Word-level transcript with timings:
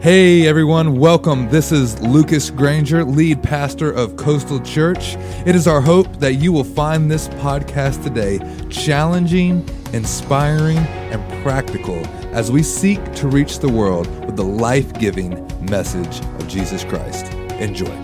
Hey 0.00 0.46
everyone, 0.46 0.98
welcome. 0.98 1.48
This 1.50 1.72
is 1.72 2.00
Lucas 2.00 2.48
Granger, 2.50 3.04
lead 3.04 3.42
pastor 3.42 3.92
of 3.92 4.16
Coastal 4.16 4.60
Church. 4.60 5.16
It 5.46 5.54
is 5.54 5.66
our 5.66 5.80
hope 5.80 6.20
that 6.20 6.34
you 6.34 6.52
will 6.52 6.64
find 6.64 7.10
this 7.10 7.28
podcast 7.28 8.02
today 8.02 8.38
challenging, 8.70 9.68
inspiring, 9.92 10.78
and 10.78 11.42
practical 11.42 11.96
as 12.34 12.50
we 12.50 12.62
seek 12.62 13.12
to 13.16 13.28
reach 13.28 13.58
the 13.58 13.68
world 13.68 14.06
with 14.24 14.36
the 14.36 14.44
life 14.44 14.92
giving 14.94 15.46
message 15.66 16.20
of 16.20 16.48
Jesus 16.48 16.82
Christ. 16.84 17.32
Enjoy. 17.60 17.94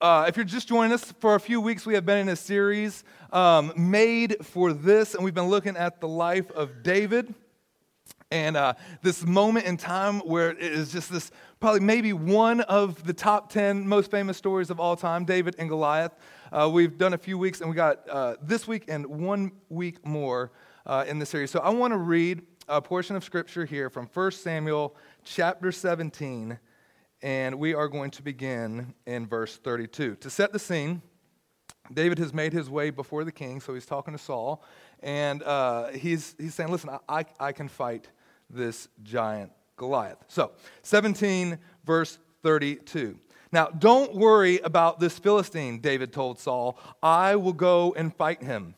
Uh, 0.00 0.24
if 0.28 0.36
you're 0.36 0.44
just 0.44 0.68
joining 0.68 0.92
us 0.92 1.12
for 1.20 1.34
a 1.34 1.40
few 1.40 1.60
weeks, 1.60 1.86
we 1.86 1.94
have 1.94 2.06
been 2.06 2.18
in 2.18 2.28
a 2.28 2.36
series 2.36 3.04
um, 3.32 3.72
made 3.76 4.44
for 4.44 4.72
this, 4.72 5.14
and 5.14 5.24
we've 5.24 5.34
been 5.34 5.48
looking 5.48 5.76
at 5.76 6.00
the 6.00 6.08
life 6.08 6.50
of 6.52 6.82
David. 6.82 7.34
And 8.30 8.56
uh, 8.56 8.74
this 9.02 9.24
moment 9.24 9.66
in 9.66 9.76
time 9.76 10.20
where 10.20 10.50
it 10.50 10.60
is 10.60 10.92
just 10.92 11.10
this, 11.10 11.32
probably 11.58 11.80
maybe 11.80 12.12
one 12.12 12.60
of 12.62 13.04
the 13.04 13.12
top 13.12 13.50
10 13.52 13.88
most 13.88 14.10
famous 14.10 14.36
stories 14.36 14.70
of 14.70 14.78
all 14.78 14.94
time, 14.94 15.24
David 15.24 15.56
and 15.58 15.68
Goliath. 15.68 16.12
Uh, 16.52 16.70
we've 16.72 16.96
done 16.96 17.12
a 17.12 17.18
few 17.18 17.38
weeks, 17.38 17.60
and 17.60 17.68
we 17.68 17.74
got 17.74 18.08
uh, 18.08 18.36
this 18.40 18.68
week 18.68 18.84
and 18.88 19.04
one 19.06 19.52
week 19.68 20.06
more 20.06 20.52
uh, 20.86 21.04
in 21.08 21.18
the 21.18 21.26
series. 21.26 21.50
So 21.50 21.58
I 21.58 21.70
want 21.70 21.92
to 21.92 21.98
read 21.98 22.42
a 22.68 22.80
portion 22.80 23.16
of 23.16 23.24
scripture 23.24 23.64
here 23.64 23.90
from 23.90 24.06
1 24.06 24.30
Samuel 24.30 24.96
chapter 25.24 25.72
17 25.72 26.58
and 27.22 27.58
we 27.58 27.74
are 27.74 27.88
going 27.88 28.10
to 28.12 28.22
begin 28.22 28.94
in 29.06 29.26
verse 29.26 29.56
32. 29.58 30.16
To 30.16 30.30
set 30.30 30.52
the 30.52 30.58
scene, 30.58 31.02
David 31.92 32.18
has 32.18 32.32
made 32.32 32.52
his 32.52 32.70
way 32.70 32.90
before 32.90 33.24
the 33.24 33.32
king, 33.32 33.60
so 33.60 33.74
he's 33.74 33.86
talking 33.86 34.14
to 34.14 34.18
Saul, 34.18 34.62
and 35.02 35.42
uh, 35.42 35.88
he's, 35.88 36.34
he's 36.38 36.54
saying, 36.54 36.70
Listen, 36.70 36.90
I, 37.08 37.24
I 37.38 37.52
can 37.52 37.68
fight 37.68 38.08
this 38.50 38.88
giant 39.02 39.52
Goliath. 39.76 40.18
So, 40.28 40.52
17, 40.82 41.58
verse 41.84 42.18
32. 42.42 43.18
Now, 43.52 43.66
don't 43.66 44.14
worry 44.14 44.58
about 44.58 45.00
this 45.00 45.18
Philistine, 45.18 45.80
David 45.80 46.12
told 46.12 46.38
Saul. 46.38 46.78
I 47.02 47.36
will 47.36 47.52
go 47.52 47.94
and 47.96 48.14
fight 48.14 48.42
him. 48.42 48.74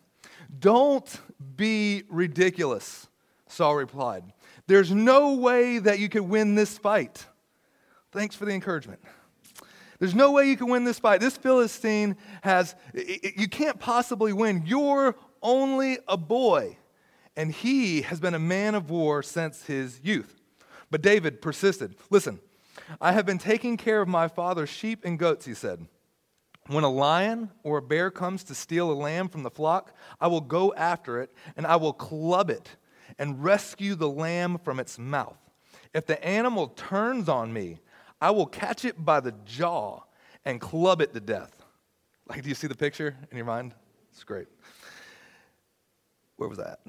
Don't 0.58 1.20
be 1.56 2.04
ridiculous, 2.08 3.08
Saul 3.48 3.76
replied. 3.76 4.24
There's 4.66 4.90
no 4.90 5.34
way 5.34 5.78
that 5.78 5.98
you 5.98 6.08
could 6.08 6.22
win 6.22 6.54
this 6.54 6.78
fight. 6.78 7.26
Thanks 8.12 8.34
for 8.34 8.44
the 8.44 8.52
encouragement. 8.52 9.00
There's 9.98 10.14
no 10.14 10.32
way 10.32 10.48
you 10.48 10.56
can 10.56 10.68
win 10.68 10.84
this 10.84 10.98
fight. 10.98 11.20
This 11.20 11.36
Philistine 11.36 12.16
has, 12.42 12.74
you 12.92 13.48
can't 13.48 13.78
possibly 13.78 14.32
win. 14.32 14.64
You're 14.66 15.14
only 15.42 15.98
a 16.08 16.16
boy, 16.16 16.76
and 17.36 17.52
he 17.52 18.02
has 18.02 18.20
been 18.20 18.34
a 18.34 18.38
man 18.38 18.74
of 18.74 18.90
war 18.90 19.22
since 19.22 19.64
his 19.66 20.00
youth. 20.02 20.40
But 20.90 21.02
David 21.02 21.40
persisted. 21.40 21.96
Listen, 22.10 22.40
I 23.00 23.12
have 23.12 23.24
been 23.24 23.38
taking 23.38 23.76
care 23.76 24.02
of 24.02 24.08
my 24.08 24.28
father's 24.28 24.68
sheep 24.68 25.04
and 25.04 25.18
goats, 25.18 25.46
he 25.46 25.54
said. 25.54 25.86
When 26.68 26.84
a 26.84 26.90
lion 26.90 27.50
or 27.64 27.78
a 27.78 27.82
bear 27.82 28.10
comes 28.10 28.44
to 28.44 28.54
steal 28.54 28.90
a 28.90 28.94
lamb 28.94 29.28
from 29.28 29.42
the 29.42 29.50
flock, 29.50 29.96
I 30.20 30.28
will 30.28 30.40
go 30.40 30.72
after 30.74 31.20
it 31.20 31.32
and 31.56 31.66
I 31.66 31.76
will 31.76 31.92
club 31.92 32.50
it 32.50 32.76
and 33.18 33.42
rescue 33.42 33.94
the 33.94 34.08
lamb 34.08 34.58
from 34.58 34.78
its 34.78 34.98
mouth. 34.98 35.38
If 35.92 36.06
the 36.06 36.22
animal 36.24 36.68
turns 36.68 37.28
on 37.28 37.52
me, 37.52 37.78
I 38.20 38.30
will 38.30 38.46
catch 38.46 38.84
it 38.84 39.04
by 39.04 39.20
the 39.20 39.34
jaw 39.44 40.02
and 40.44 40.60
club 40.60 41.00
it 41.00 41.12
to 41.14 41.20
death. 41.20 41.56
Like, 42.28 42.42
do 42.42 42.48
you 42.48 42.54
see 42.54 42.68
the 42.68 42.76
picture 42.76 43.16
in 43.30 43.36
your 43.36 43.46
mind? 43.46 43.74
It's 44.12 44.24
great. 44.24 44.46
Where 46.36 46.48
was 46.48 46.58
that? 46.58 46.80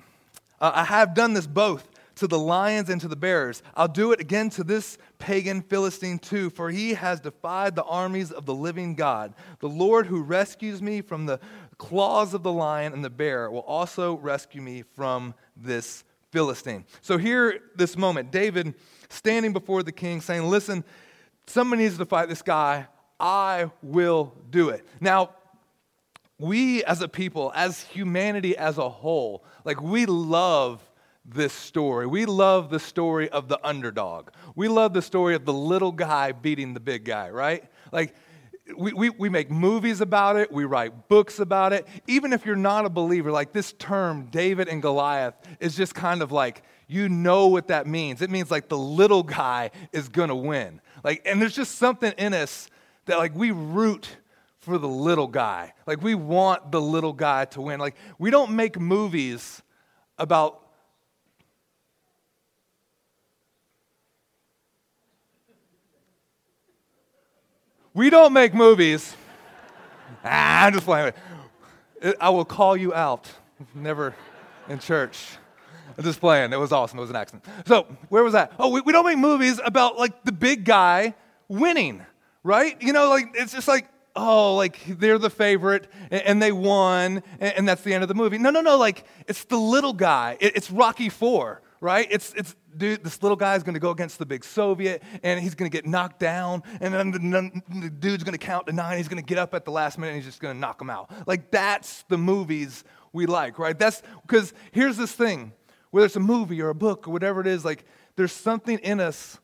Uh, 0.64 0.72
I 0.76 0.86
have 0.86 1.14
done 1.14 1.34
this 1.34 1.46
both 1.46 1.90
to 2.16 2.26
the 2.26 2.40
lions 2.40 2.90
and 2.90 3.02
to 3.02 3.10
the 3.10 3.18
bears. 3.18 3.62
I'll 3.76 3.90
do 3.90 4.14
it 4.14 4.22
again 4.22 4.50
to 4.52 4.64
this 4.64 4.98
pagan 5.20 5.62
Philistine 5.62 6.20
too, 6.20 6.50
for 6.52 6.70
he 6.70 6.94
has 6.94 7.20
defied 7.20 7.76
the 7.76 7.84
armies 7.84 8.32
of 8.32 8.46
the 8.46 8.54
living 8.54 8.96
God. 8.96 9.34
The 9.60 9.68
Lord 9.68 10.06
who 10.06 10.22
rescues 10.22 10.82
me 10.82 11.02
from 11.02 11.26
the 11.26 11.42
claws 11.78 12.34
of 12.34 12.44
the 12.44 12.52
lion 12.54 12.94
and 12.94 13.04
the 13.04 13.10
bear 13.10 13.52
will 13.52 13.60
also 13.60 14.14
rescue 14.14 14.62
me 14.62 14.86
from 14.96 15.34
this 15.58 16.06
Philistine. 16.32 16.86
So, 17.02 17.18
here, 17.18 17.60
this 17.76 17.98
moment, 17.98 18.32
David 18.32 18.74
standing 19.10 19.52
before 19.52 19.84
the 19.84 19.92
king 19.92 20.22
saying, 20.22 20.44
Listen, 20.44 20.86
somebody 21.46 21.84
needs 21.84 21.98
to 21.98 22.06
fight 22.06 22.30
this 22.30 22.42
guy. 22.42 22.88
I 23.20 23.70
will 23.82 24.34
do 24.50 24.70
it. 24.70 24.88
Now, 25.02 25.32
we 26.40 26.84
as 26.84 27.02
a 27.02 27.08
people, 27.08 27.52
as 27.56 27.84
humanity 27.84 28.58
as 28.58 28.78
a 28.78 28.90
whole, 28.90 29.44
like 29.66 29.82
we 29.82 30.06
love 30.06 30.82
this 31.26 31.54
story. 31.54 32.06
We 32.06 32.26
love 32.26 32.70
the 32.70 32.80
story 32.80 33.30
of 33.30 33.48
the 33.48 33.60
underdog. 33.66 34.30
We 34.56 34.68
love 34.68 34.94
the 34.94 35.02
story 35.02 35.36
of 35.36 35.46
the 35.46 35.54
little 35.54 35.92
guy 35.92 36.32
beating 36.34 36.74
the 36.74 36.80
big 36.80 37.06
guy, 37.06 37.30
right? 37.30 37.64
Like, 37.92 38.16
we, 38.78 38.94
we, 38.94 39.10
we 39.10 39.30
make 39.30 39.52
movies 39.52 40.00
about 40.00 40.38
it, 40.38 40.52
we 40.52 40.64
write 40.66 41.10
books 41.10 41.40
about 41.40 41.74
it. 41.74 41.86
Even 42.08 42.32
if 42.32 42.46
you're 42.46 42.56
not 42.56 42.86
a 42.86 42.90
believer, 42.90 43.32
like 43.32 43.52
this 43.52 43.74
term, 43.74 44.28
David 44.32 44.70
and 44.70 44.82
Goliath, 44.82 45.36
is 45.60 45.76
just 45.76 45.94
kind 45.94 46.22
of 46.22 46.32
like, 46.32 46.64
you 46.88 47.10
know 47.10 47.48
what 47.48 47.68
that 47.68 47.88
means. 47.88 48.22
It 48.22 48.30
means 48.30 48.50
like 48.50 48.70
the 48.70 48.78
little 48.78 49.24
guy 49.24 49.72
is 49.92 50.08
gonna 50.10 50.36
win. 50.36 50.80
Like, 51.04 51.22
and 51.26 51.42
there's 51.42 51.56
just 51.56 51.76
something 51.76 52.14
in 52.18 52.34
us 52.34 52.70
that 53.06 53.18
like 53.18 53.36
we 53.36 53.52
root 53.52 54.08
for 54.64 54.78
the 54.78 54.88
little 54.88 55.28
guy. 55.28 55.74
Like 55.86 56.02
we 56.02 56.16
want 56.16 56.72
the 56.72 56.82
little 56.82 57.14
guy 57.14 57.46
to 57.46 57.62
win. 57.62 57.80
Like 57.80 57.96
we 58.18 58.32
don't 58.32 58.52
make 58.52 58.80
movies 58.80 59.62
about 60.18 60.60
We 67.96 68.10
don't 68.10 68.34
make 68.34 68.56
movies. 68.56 69.16
ah, 70.26 70.66
I'm 70.66 70.74
just 70.74 70.86
playing. 70.86 71.14
I 72.20 72.30
will 72.32 72.44
call 72.44 72.76
you 72.76 72.92
out. 72.92 73.30
Never 73.76 74.16
in 74.68 74.80
church. 74.80 75.38
I'm 75.96 76.04
just 76.04 76.20
playing. 76.20 76.54
It 76.54 76.58
was 76.58 76.72
awesome. 76.72 76.98
It 76.98 77.02
was 77.02 77.12
an 77.12 77.16
accident. 77.16 77.46
So, 77.68 77.86
where 78.10 78.24
was 78.24 78.34
that? 78.34 78.54
Oh, 78.58 78.70
we, 78.70 78.82
we 78.82 78.92
don't 78.92 79.06
make 79.06 79.20
movies 79.20 79.60
about 79.64 80.00
like 80.00 80.24
the 80.24 80.32
big 80.32 80.66
guy 80.66 81.14
winning, 81.48 82.04
right? 82.44 82.82
You 82.82 82.94
know, 82.94 83.10
like 83.10 83.28
it's 83.36 83.54
just 83.54 83.68
like, 83.68 83.88
oh, 84.16 84.56
like 84.56 84.80
they're 84.88 85.18
the 85.18 85.30
favorite 85.30 85.88
and, 86.12 86.42
they 86.42 86.52
won 86.52 87.24
and, 87.40 87.68
that's 87.68 87.82
the 87.82 87.94
end 87.94 88.04
of 88.04 88.08
the 88.08 88.16
movie. 88.16 88.38
No, 88.38 88.50
no, 88.50 88.62
no. 88.62 88.78
Like 88.78 89.06
it's 89.28 89.44
the 89.46 89.58
little 89.58 89.94
guy. 89.94 90.38
It, 90.40 90.56
it's 90.56 90.70
Rocky 90.72 91.10
Four, 91.10 91.62
right? 91.82 92.08
It's, 92.10 92.34
it's, 92.34 92.56
dude, 92.76 93.04
this 93.04 93.22
little 93.24 93.36
guy 93.36 93.56
is 93.56 93.64
going 93.64 93.74
to 93.74 93.80
go 93.80 93.92
against 93.92 94.20
the 94.20 94.26
big 94.26 94.44
Soviet 94.44 95.04
and 95.24 95.40
he's 95.40 95.56
going 95.56 95.70
to 95.70 95.76
get 95.76 95.86
knocked 95.86 96.20
down. 96.20 96.64
And 96.80 96.94
then 96.94 97.12
the, 97.12 97.80
the 97.82 97.90
dude's 97.90 98.24
going 98.24 98.38
to 98.38 98.46
count 98.46 98.68
to 98.68 98.74
nine. 98.74 98.98
He's 98.98 99.08
going 99.08 99.22
to 99.22 99.28
get 99.28 99.38
up 99.38 99.54
at 99.54 99.66
the 99.66 99.72
last 99.72 99.98
minute 99.98 100.12
and 100.12 100.22
he's 100.22 100.30
just 100.30 100.42
going 100.42 100.56
to 100.56 100.60
knock 100.60 100.82
him 100.82 100.90
out. 100.90 101.12
Like 101.28 101.52
that's 101.52 102.04
the 102.04 102.18
movies 102.18 102.84
we 103.14 103.26
like, 103.26 103.60
right? 103.60 103.78
That's 103.78 104.02
because 104.26 104.54
here's 104.72 104.98
this 104.98 105.12
thing 105.12 105.54
whether 105.94 106.08
it's 106.08 106.16
a 106.16 106.20
movie 106.20 106.60
or 106.60 106.70
a 106.70 106.76
book 106.76 107.08
or 107.08 107.12
whatever 107.12 107.40
it 107.40 107.46
is, 107.46 107.64
like 107.64 107.86
there's 108.16 108.32
something 108.32 108.80
in 108.80 109.00
us 109.00 109.40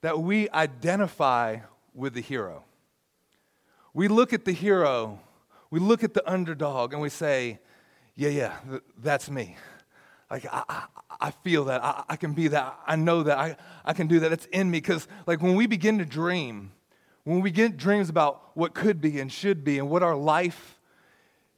that 0.00 0.20
we 0.20 0.48
identify 0.50 1.58
with 1.92 2.14
the 2.14 2.20
hero. 2.20 2.64
We 3.98 4.06
look 4.06 4.32
at 4.32 4.44
the 4.44 4.52
hero, 4.52 5.18
we 5.72 5.80
look 5.80 6.04
at 6.04 6.14
the 6.14 6.22
underdog, 6.30 6.92
and 6.92 7.02
we 7.02 7.08
say, 7.08 7.58
Yeah, 8.14 8.28
yeah, 8.28 8.56
th- 8.70 8.82
that's 9.02 9.28
me. 9.28 9.56
Like, 10.30 10.46
I, 10.46 10.62
I, 10.68 10.84
I 11.20 11.30
feel 11.32 11.64
that. 11.64 11.82
I, 11.82 12.04
I, 12.10 12.14
can 12.14 12.32
be 12.32 12.46
that. 12.46 12.78
I 12.86 12.94
know 12.94 13.24
that. 13.24 13.36
I, 13.36 13.56
I 13.84 13.94
can 13.94 14.06
do 14.06 14.20
that. 14.20 14.30
It's 14.30 14.46
in 14.52 14.70
me. 14.70 14.78
Because, 14.78 15.08
like, 15.26 15.42
when 15.42 15.56
we 15.56 15.66
begin 15.66 15.98
to 15.98 16.04
dream, 16.04 16.70
when 17.24 17.40
we 17.40 17.50
get 17.50 17.76
dreams 17.76 18.08
about 18.08 18.56
what 18.56 18.72
could 18.72 19.00
be 19.00 19.18
and 19.18 19.32
should 19.32 19.64
be 19.64 19.80
and 19.80 19.90
what 19.90 20.04
our 20.04 20.14
life 20.14 20.78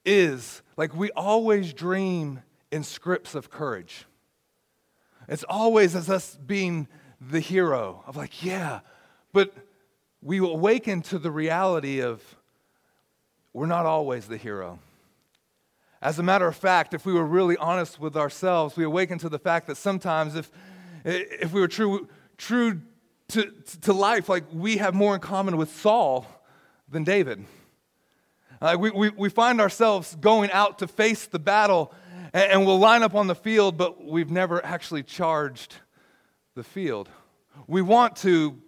is, 0.07 0.63
like, 0.79 0.95
we 0.95 1.11
always 1.11 1.75
dream 1.75 2.43
in 2.73 2.85
scripts 2.85 3.35
of 3.35 3.51
courage. 3.51 4.07
It's 5.29 5.45
always 5.47 5.95
as 5.95 6.09
us 6.09 6.39
being 6.47 6.89
the 7.21 7.41
hero 7.41 8.03
of 8.07 8.17
like, 8.17 8.43
yeah, 8.43 8.81
but 9.35 9.53
we 10.23 10.39
awaken 10.39 11.03
to 11.03 11.19
the 11.19 11.31
reality 11.31 12.01
of 12.01 12.23
we're 13.53 13.67
not 13.67 13.87
always 13.87 14.27
the 14.27 14.37
hero. 14.37 14.79
As 16.03 16.19
a 16.19 16.23
matter 16.23 16.47
of 16.47 16.57
fact, 16.57 16.95
if 16.95 17.05
we 17.05 17.13
were 17.13 17.25
really 17.25 17.57
honest 17.57 18.01
with 18.01 18.17
ourselves, 18.17 18.77
we 18.77 18.85
awaken 18.85 19.19
to 19.19 19.29
the 19.29 19.39
fact 19.39 19.67
that 19.67 19.77
sometimes 19.77 20.35
if, 20.35 20.51
if 21.05 21.53
we 21.53 21.61
were 21.61 21.69
true, 21.69 22.09
true 22.39 22.81
to, 23.29 23.53
to 23.83 23.93
life, 23.93 24.29
like 24.29 24.45
we 24.53 24.79
have 24.79 24.95
more 24.95 25.15
in 25.15 25.21
common 25.21 25.57
with 25.57 25.71
Saul 25.71 26.27
than 26.89 27.05
David. 27.05 27.45
Uh, 28.61 28.77
we, 28.79 28.91
we, 28.91 29.09
we 29.11 29.29
find 29.29 29.61
ourselves 29.61 30.17
going 30.17 30.51
out 30.51 30.79
to 30.79 30.87
face 30.87 31.27
the 31.27 31.39
battle 31.39 31.93
and, 32.33 32.53
and 32.53 32.67
we'll 32.67 32.79
line 32.79 33.03
up 33.03 33.15
on 33.15 33.27
the 33.27 33.35
field, 33.35 33.77
but 33.77 34.05
we've 34.05 34.31
never 34.31 34.65
actually 34.65 35.03
charged 35.03 35.77
the 36.55 36.63
field. 36.63 37.09
We 37.67 37.83
want 37.83 38.17
to, 38.17 38.59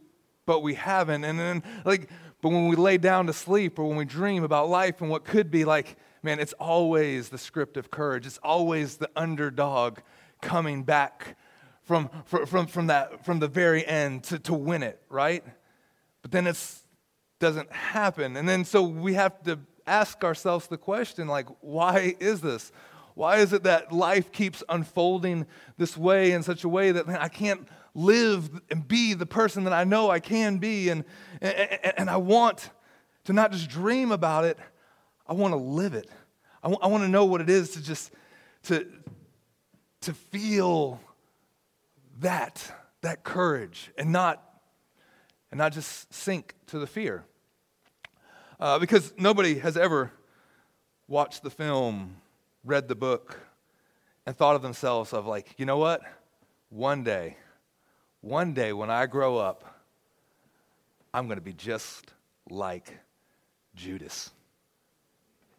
but 0.47 0.61
we 0.61 0.75
haven't. 0.75 1.25
And 1.25 1.39
then, 1.39 1.63
like, 1.85 2.09
but 2.41 2.51
when 2.51 2.69
we 2.69 2.77
lay 2.77 2.99
down 2.99 3.27
to 3.27 3.33
sleep 3.33 3.79
or 3.79 3.85
when 3.85 3.97
we 3.97 4.05
dream 4.05 4.45
about 4.45 4.69
life 4.69 5.01
and 5.01 5.11
what 5.11 5.25
could 5.25 5.51
be, 5.51 5.65
like, 5.65 5.97
man, 6.23 6.41
it's 6.41 6.53
always 6.55 7.29
the 7.29 7.39
script 7.39 7.77
of 7.77 7.91
courage. 7.91 8.27
It's 8.27 8.39
always 8.39 8.97
the 8.97 9.11
underdog 9.17 9.99
coming 10.41 10.83
back 10.83 11.37
from, 11.83 12.11
from, 12.25 12.67
from, 12.67 12.87
that, 12.89 13.25
from 13.25 13.39
the 13.39 13.49
very 13.49 13.87
end 13.87 14.25
to, 14.25 14.39
to 14.41 14.55
win 14.55 14.83
it, 14.83 15.01
right? 15.09 15.45
But 16.23 16.31
then 16.31 16.47
it 16.47 16.59
doesn't 17.39 17.73
happen. 17.73 18.37
And 18.37 18.49
then 18.49 18.65
so 18.65 18.83
we 18.83 19.15
have 19.15 19.43
to 19.45 19.59
ask 19.87 20.23
ourselves 20.25 20.69
the 20.69 20.79
question 20.79 21.27
like, 21.27 21.47
why 21.61 22.15
is 22.21 22.41
this? 22.41 22.73
Why 23.15 23.39
is 23.39 23.53
it 23.53 23.65
that 23.65 23.93
life 23.93 24.33
keeps 24.33 24.63
unfolding 24.69 25.47
this 25.77 25.97
way 25.97 26.33
in 26.33 26.43
such 26.43 26.65
a 26.65 26.69
way 26.69 26.93
that 26.93 27.07
man, 27.07 27.19
I 27.21 27.29
can't 27.29 27.69
live 27.95 28.51
and 28.71 28.87
be 28.87 29.15
the 29.15 29.27
person 29.27 29.65
that 29.65 29.73
I 29.73 29.85
know 29.85 30.11
I 30.11 30.21
can 30.21 30.59
be? 30.59 30.89
And, 30.89 31.05
and, 31.41 31.93
and 31.97 32.11
I 32.11 32.17
want 32.17 32.71
to 33.25 33.33
not 33.33 33.53
just 33.53 33.69
dream 33.69 34.13
about 34.13 34.45
it, 34.45 34.59
I 35.27 35.35
want 35.35 35.53
to 35.53 35.59
live 35.59 35.95
it. 35.95 36.09
I, 36.63 36.69
w- 36.69 36.79
I 36.83 36.87
want 36.89 37.05
to 37.05 37.09
know 37.09 37.25
what 37.25 37.41
it 37.41 37.51
is 37.51 37.71
to 37.73 37.83
just 37.83 38.13
to, 38.65 38.87
to 40.03 40.15
feel 40.15 41.01
that, 42.21 42.73
that 43.03 43.25
courage 43.25 43.91
and 43.99 44.13
not, 44.13 44.43
and 45.51 45.59
not 45.59 45.73
just 45.73 46.13
sink 46.13 46.55
to 46.69 46.79
the 46.79 46.87
fear. 46.87 47.25
Uh, 48.61 48.79
because 48.79 49.13
nobody 49.19 49.59
has 49.59 49.77
ever 49.77 50.13
watched 51.09 51.43
the 51.43 51.51
film, 51.51 52.17
read 52.65 52.89
the 52.89 52.95
book, 52.95 53.39
and 54.27 54.37
thought 54.37 54.55
of 54.55 54.63
themselves 54.63 55.13
of 55.13 55.27
like, 55.27 55.55
you 55.59 55.67
know 55.67 55.79
what? 55.79 56.01
One 56.71 57.03
day, 57.03 57.37
one 58.21 58.55
day 58.55 58.73
when 58.73 58.91
I 58.91 59.07
grow 59.07 59.37
up, 59.37 59.83
I'm 61.13 61.27
going 61.27 61.39
to 61.39 61.45
be 61.45 61.53
just 61.53 62.13
like 62.49 62.99
Judas. 63.75 64.31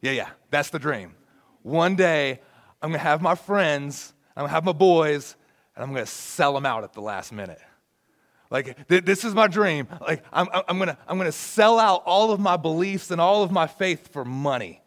Yeah, 0.01 0.11
yeah, 0.11 0.29
that's 0.49 0.69
the 0.69 0.79
dream. 0.79 1.15
One 1.61 1.95
day, 1.95 2.41
I'm 2.81 2.89
going 2.89 2.99
to 2.99 3.03
have 3.03 3.21
my 3.21 3.35
friends, 3.35 4.13
I'm 4.35 4.41
going 4.41 4.49
to 4.49 4.53
have 4.53 4.65
my 4.65 4.71
boys, 4.71 5.35
and 5.75 5.83
I'm 5.83 5.93
going 5.93 6.05
to 6.05 6.11
sell 6.11 6.53
them 6.53 6.65
out 6.65 6.83
at 6.83 6.93
the 6.93 7.01
last 7.01 7.31
minute. 7.31 7.61
Like, 8.53 8.87
th- 8.87 9.03
this 9.03 9.23
is 9.23 9.33
my 9.33 9.47
dream. 9.47 9.87
Like, 9.99 10.23
I'm, 10.31 10.47
I'm 10.67 10.77
to 10.77 10.95
I'm 11.07 11.17
gonna 11.17 11.31
sell 11.31 11.79
out 11.79 12.03
all 12.05 12.31
of 12.31 12.39
my 12.39 12.55
beliefs 12.55 13.09
and 13.09 13.19
all 13.19 13.41
of 13.41 13.51
my 13.51 13.65
faith 13.65 14.13
for 14.13 14.23
money. 14.23 14.79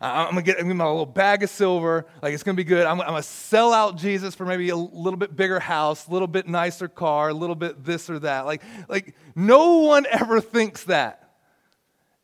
I'm 0.00 0.30
gonna 0.30 0.42
get, 0.42 0.56
I'm 0.56 0.62
gonna 0.64 0.74
get 0.74 0.78
my 0.78 0.86
little 0.86 1.06
bag 1.06 1.42
of 1.42 1.50
silver. 1.50 2.06
Like 2.22 2.34
it's 2.34 2.42
gonna 2.42 2.56
be 2.56 2.64
good. 2.64 2.86
I'm, 2.86 3.00
I'm, 3.00 3.08
gonna 3.08 3.22
sell 3.22 3.72
out 3.72 3.96
Jesus 3.96 4.34
for 4.34 4.44
maybe 4.44 4.68
a 4.70 4.76
little 4.76 5.16
bit 5.16 5.34
bigger 5.34 5.60
house, 5.60 6.06
a 6.06 6.10
little 6.10 6.28
bit 6.28 6.46
nicer 6.46 6.88
car, 6.88 7.30
a 7.30 7.34
little 7.34 7.56
bit 7.56 7.84
this 7.84 8.10
or 8.10 8.18
that. 8.20 8.46
Like, 8.46 8.62
like 8.88 9.14
no 9.34 9.78
one 9.78 10.06
ever 10.10 10.40
thinks 10.40 10.84
that. 10.84 11.20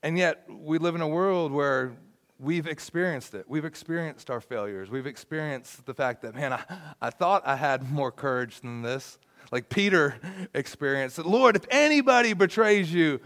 And 0.03 0.19
yet 0.19 0.45
we 0.49 0.79
live 0.79 0.95
in 0.95 1.01
a 1.01 1.09
world 1.09 1.53
where 1.53 1.93
we've 2.39 2.67
experienced 2.67 3.35
it. 3.35 3.45
We've 3.49 3.65
experienced 3.65 4.31
our 4.31 4.41
failures. 4.41 4.91
We've 4.91 5.07
experienced 5.07 5.85
the 5.87 5.95
fact 5.95 6.23
that, 6.23 6.35
man, 6.35 6.55
I, 6.55 6.63
I 7.01 7.11
thought 7.11 7.47
I 7.47 7.57
had 7.57 7.91
more 7.91 8.11
courage 8.11 8.61
than 8.61 8.83
this. 8.83 9.19
Like 9.53 9.69
Peter 9.69 10.17
experienced 10.55 11.19
it. 11.19 11.27
Lord, 11.27 11.57
if 11.57 11.67
anybody 11.71 12.33
betrays 12.33 12.93
you, 12.93 13.21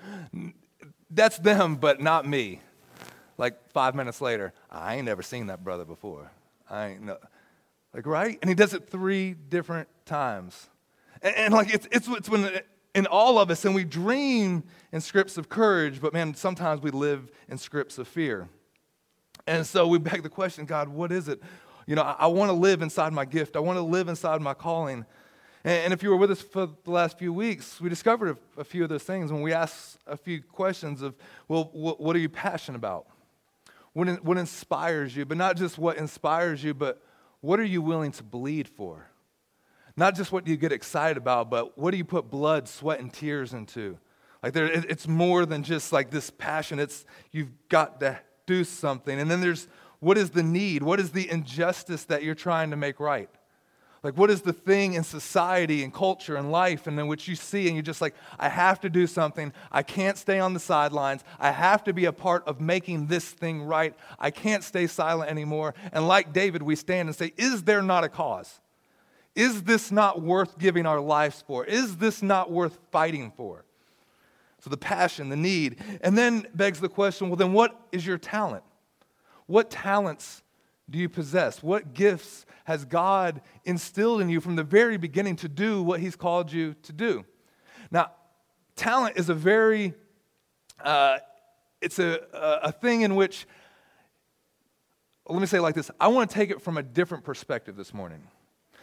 that's 1.11 1.39
them, 1.39 1.77
but 1.77 2.01
not 2.01 2.27
me. 2.27 2.61
Like 3.37 3.71
five 3.71 3.95
minutes 3.95 4.21
later, 4.21 4.53
I 4.71 4.97
ain't 4.97 5.07
never 5.07 5.23
seen 5.23 5.47
that 5.47 5.65
brother 5.65 5.85
before. 5.85 6.31
I 6.71 6.89
ain't 6.89 7.03
know. 7.03 7.19
Like, 7.93 8.07
right? 8.07 8.39
And 8.43 8.49
he 8.49 8.55
does 8.55 8.75
it 8.75 8.89
three 8.89 9.35
different 9.35 9.89
times. 10.05 10.69
And, 11.23 11.37
and 11.37 11.55
like, 11.55 11.73
it's, 11.73 11.87
it's, 11.91 12.09
it's 12.09 12.29
when 12.29 12.61
in 12.95 13.07
all 13.07 13.39
of 13.39 13.51
us, 13.51 13.65
and 13.65 13.75
we 13.75 13.85
dream 13.85 14.63
in 14.93 15.01
scripts 15.01 15.37
of 15.37 15.49
courage, 15.49 16.01
but 16.01 16.13
man, 16.13 16.35
sometimes 16.35 16.81
we 16.81 16.91
live 16.91 17.31
in 17.49 17.59
scripts 17.59 17.99
of 17.99 18.07
fear. 18.07 18.49
And 19.47 19.67
so 19.67 19.87
we 19.87 19.99
beg 19.99 20.23
the 20.23 20.29
question 20.29 20.65
God, 20.65 20.89
what 20.89 21.13
is 21.13 21.29
it? 21.29 21.43
You 21.87 21.97
know, 21.97 22.03
I, 22.03 22.17
I 22.21 22.27
want 22.29 22.49
to 22.51 22.55
live 22.55 22.83
inside 22.83 23.13
my 23.13 23.25
gift, 23.25 23.57
I 23.57 23.61
want 23.61 23.79
to 23.79 23.83
live 23.83 24.09
inside 24.09 24.41
my 24.41 24.55
calling. 24.55 25.05
And, 25.67 25.95
if 25.95 26.03
you 26.03 26.11
were 26.11 26.17
with 26.17 26.31
us 26.31 26.43
for 26.43 26.69
the 26.85 26.91
last 26.91 27.19
few 27.19 27.33
weeks, 27.33 27.81
we 27.81 27.89
discovered 27.89 28.37
a, 28.59 28.65
few 28.65 28.83
of 28.83 28.91
those 28.91 29.03
things 29.03 29.33
when 29.33 29.41
we 29.41 29.55
asked 29.55 29.97
a 30.07 30.15
few 30.15 30.43
questions 30.43 31.01
of, 31.01 31.15
well, 31.49 31.71
what 31.73 32.15
are 32.15 32.19
you 32.19 32.29
passionate 32.29 32.77
about? 32.77 33.07
What, 33.95 34.25
what 34.25 34.37
inspires 34.37 35.17
you? 35.17 35.25
But 35.25 35.39
not 35.39 35.57
just 35.57 35.79
what 35.79 35.97
inspires 35.97 36.63
you, 36.63 36.75
but 36.75 37.03
what 37.41 37.59
are 37.59 37.65
you 37.65 37.81
willing 37.81 38.13
to 38.13 38.23
bleed 38.23 38.69
for? 38.69 39.09
Not 39.97 40.17
just 40.17 40.33
what 40.33 40.45
do 40.45 40.51
you 40.51 40.57
get 40.57 40.73
excited 40.73 41.17
about, 41.17 41.51
but 41.51 41.79
what 41.79 41.93
do 41.93 41.97
you 41.97 42.05
put 42.05 42.31
blood, 42.31 42.69
sweat, 42.69 43.01
and 43.01 43.13
tears 43.13 43.55
into? 43.55 43.99
Like 44.43 44.53
there, 44.53 44.67
it's 44.67 45.09
more 45.09 45.47
than 45.47 45.63
just 45.63 45.93
like 45.93 46.11
this 46.11 46.29
passion. 46.31 46.79
It's 46.79 47.07
you've 47.31 47.53
got 47.69 48.01
to 48.01 48.19
do 48.47 48.65
something. 48.65 49.19
And 49.19 49.31
then 49.31 49.41
there's 49.41 49.69
what 50.01 50.19
is 50.19 50.31
the 50.31 50.43
need? 50.43 50.83
What 50.83 51.01
is 51.01 51.13
the 51.13 51.31
injustice 51.31 52.05
that 52.05 52.23
you're 52.23 52.35
trying 52.35 52.71
to 52.71 52.77
make 52.77 53.01
right? 53.01 53.31
Like, 54.05 54.19
what 54.19 54.31
is 54.31 54.43
the 54.43 54.53
thing 54.53 54.93
in 54.93 55.03
society 55.03 55.83
and 55.83 55.93
culture 55.93 56.37
and 56.37 56.53
life 56.53 56.87
and 56.87 57.01
in 57.01 57.07
which 57.07 57.27
you 57.27 57.35
see 57.35 57.69
and 57.69 57.75
you're 57.75 57.83
just 57.83 58.03
like, 58.03 58.15
I 58.39 58.51
have 58.51 58.79
to 58.83 58.91
do 58.91 59.07
something. 59.07 59.51
I 59.73 59.83
can't 59.83 60.19
stay 60.19 60.39
on 60.39 60.53
the 60.53 60.61
sidelines. 60.61 61.25
I 61.41 61.51
have 61.51 61.83
to 61.85 61.95
be 61.95 62.05
a 62.05 62.13
part 62.13 62.47
of 62.47 62.61
making 62.61 63.07
this 63.07 63.27
thing 63.31 63.63
right. 63.63 63.95
I 64.19 64.31
can't 64.31 64.63
stay 64.63 64.87
silent 64.89 65.31
anymore. 65.31 65.75
And 65.91 66.07
like 66.07 66.35
David, 66.35 66.63
we 66.63 66.77
stand 66.77 67.09
and 67.09 67.17
say, 67.17 67.33
Is 67.39 67.63
there 67.63 67.81
not 67.81 68.05
a 68.05 68.11
cause? 68.11 68.61
Is 69.35 69.63
this 69.63 69.91
not 69.91 70.21
worth 70.21 70.59
giving 70.59 70.85
our 70.85 71.01
lives 71.01 71.43
for? 71.47 71.65
Is 71.65 71.97
this 71.97 72.23
not 72.23 72.53
worth 72.53 72.79
fighting 72.93 73.33
for? 73.35 73.65
So 74.61 74.69
the 74.69 74.77
passion, 74.77 75.31
the 75.31 75.37
need. 75.37 75.79
And 76.03 76.17
then 76.17 76.47
begs 76.55 76.79
the 76.79 76.91
question 76.91 77.31
well, 77.31 77.37
then 77.37 77.55
what 77.55 77.81
is 77.91 78.07
your 78.07 78.19
talent? 78.19 78.65
What 79.47 79.71
talents 79.71 80.43
do 80.89 80.99
you 80.99 81.09
possess? 81.09 81.63
What 81.63 81.95
gifts 81.95 82.45
has 82.65 82.85
God 82.85 83.41
instilled 83.65 84.21
in 84.21 84.29
you 84.29 84.41
from 84.41 84.57
the 84.57 84.63
very 84.63 84.97
beginning 84.97 85.37
to 85.37 85.49
do 85.49 85.83
what 85.83 86.01
He's 86.01 86.17
called 86.17 86.53
you 86.53 86.75
to 86.83 86.93
do? 86.93 87.25
Now, 87.91 88.13
talent 88.77 89.17
is 89.17 89.29
a 89.29 89.35
very, 89.35 89.95
uh, 90.83 91.19
it's 91.81 91.99
a, 91.99 92.21
a 92.63 92.73
thing 92.73 93.03
in 93.03 93.15
which, 93.15 93.47
let 95.29 95.41
me 95.41 95.47
say 95.47 95.59
it 95.59 95.63
like 95.63 95.75
this 95.75 95.91
I 96.01 96.09
want 96.09 96.31
to 96.31 96.35
take 96.35 96.51
it 96.51 96.61
from 96.61 96.77
a 96.77 96.83
different 96.83 97.25
perspective 97.25 97.77
this 97.77 97.95
morning. 97.95 98.23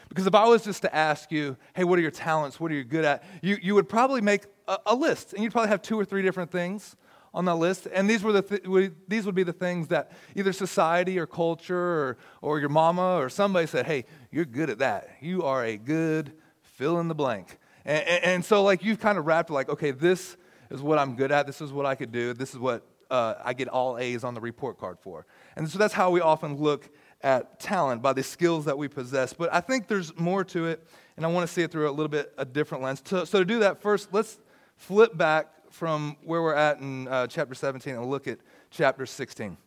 Because 0.09 0.27
if 0.27 0.35
I 0.35 0.45
was 0.45 0.65
just 0.65 0.81
to 0.81 0.93
ask 0.93 1.31
you, 1.31 1.55
hey, 1.73 1.85
what 1.85 1.97
are 1.97 2.01
your 2.01 2.11
talents? 2.11 2.59
What 2.59 2.69
are 2.71 2.75
you 2.75 2.83
good 2.83 3.05
at? 3.05 3.23
You, 3.41 3.57
you 3.61 3.75
would 3.75 3.87
probably 3.87 4.19
make 4.19 4.43
a, 4.67 4.77
a 4.87 4.95
list, 4.95 5.31
and 5.31 5.41
you'd 5.41 5.53
probably 5.53 5.69
have 5.69 5.81
two 5.81 5.97
or 5.97 6.03
three 6.03 6.21
different 6.21 6.51
things 6.51 6.97
on 7.33 7.45
that 7.45 7.55
list. 7.55 7.87
And 7.93 8.09
these, 8.09 8.23
were 8.23 8.33
the 8.33 8.41
th- 8.41 8.91
these 9.07 9.25
would 9.25 9.35
be 9.35 9.43
the 9.43 9.53
things 9.53 9.87
that 9.87 10.11
either 10.35 10.51
society 10.53 11.17
or 11.17 11.25
culture 11.25 11.77
or, 11.77 12.17
or 12.41 12.59
your 12.59 12.69
mama 12.69 13.15
or 13.15 13.29
somebody 13.29 13.67
said, 13.67 13.85
hey, 13.85 14.05
you're 14.31 14.45
good 14.45 14.69
at 14.69 14.79
that. 14.79 15.09
You 15.21 15.43
are 15.43 15.63
a 15.63 15.77
good 15.77 16.33
fill 16.61 16.99
in 16.99 17.07
the 17.07 17.15
blank. 17.15 17.57
And, 17.85 18.05
and, 18.07 18.23
and 18.23 18.45
so, 18.45 18.63
like, 18.63 18.83
you've 18.83 18.99
kind 18.99 19.17
of 19.17 19.25
wrapped, 19.25 19.49
like, 19.49 19.69
okay, 19.69 19.91
this 19.91 20.37
is 20.69 20.81
what 20.81 20.99
I'm 20.99 21.15
good 21.15 21.31
at. 21.31 21.47
This 21.47 21.61
is 21.61 21.71
what 21.71 21.85
I 21.85 21.95
could 21.95 22.11
do. 22.11 22.33
This 22.33 22.51
is 22.53 22.59
what 22.59 22.85
uh, 23.09 23.35
I 23.43 23.53
get 23.53 23.67
all 23.67 23.97
A's 23.97 24.23
on 24.23 24.33
the 24.33 24.41
report 24.41 24.77
card 24.77 24.99
for. 24.99 25.25
And 25.55 25.69
so 25.69 25.79
that's 25.79 25.93
how 25.93 26.11
we 26.11 26.21
often 26.21 26.57
look 26.57 26.89
at 27.21 27.59
talent, 27.59 28.01
by 28.01 28.13
the 28.13 28.23
skills 28.23 28.65
that 28.65 28.77
we 28.77 28.87
possess. 28.87 29.31
But 29.33 29.53
I 29.53 29.61
think 29.61 29.87
there's 29.87 30.17
more 30.17 30.43
to 30.45 30.65
it, 30.65 30.85
and 31.17 31.25
I 31.25 31.29
want 31.29 31.47
to 31.47 31.53
see 31.53 31.61
it 31.61 31.71
through 31.71 31.87
a 31.87 31.91
little 31.91 32.07
bit 32.07 32.33
a 32.37 32.45
different 32.45 32.83
lens. 32.83 33.01
So, 33.05 33.25
so 33.25 33.39
to 33.39 33.45
do 33.45 33.59
that, 33.59 33.81
first, 33.81 34.09
let's 34.11 34.39
flip 34.75 35.15
back 35.15 35.47
from 35.71 36.17
where 36.23 36.41
we're 36.41 36.53
at 36.53 36.79
in 36.79 37.07
uh, 37.07 37.27
chapter 37.27 37.55
17 37.55 37.95
and 37.95 38.05
look 38.05 38.27
at 38.27 38.39
chapter 38.69 39.05
16. 39.05 39.57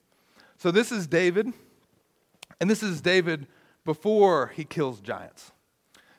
So 0.58 0.70
this 0.70 0.92
is 0.92 1.06
David, 1.06 1.52
and 2.60 2.70
this 2.70 2.82
is 2.82 3.00
David 3.00 3.46
before 3.84 4.48
he 4.48 4.64
kills 4.64 5.00
giants. 5.00 5.50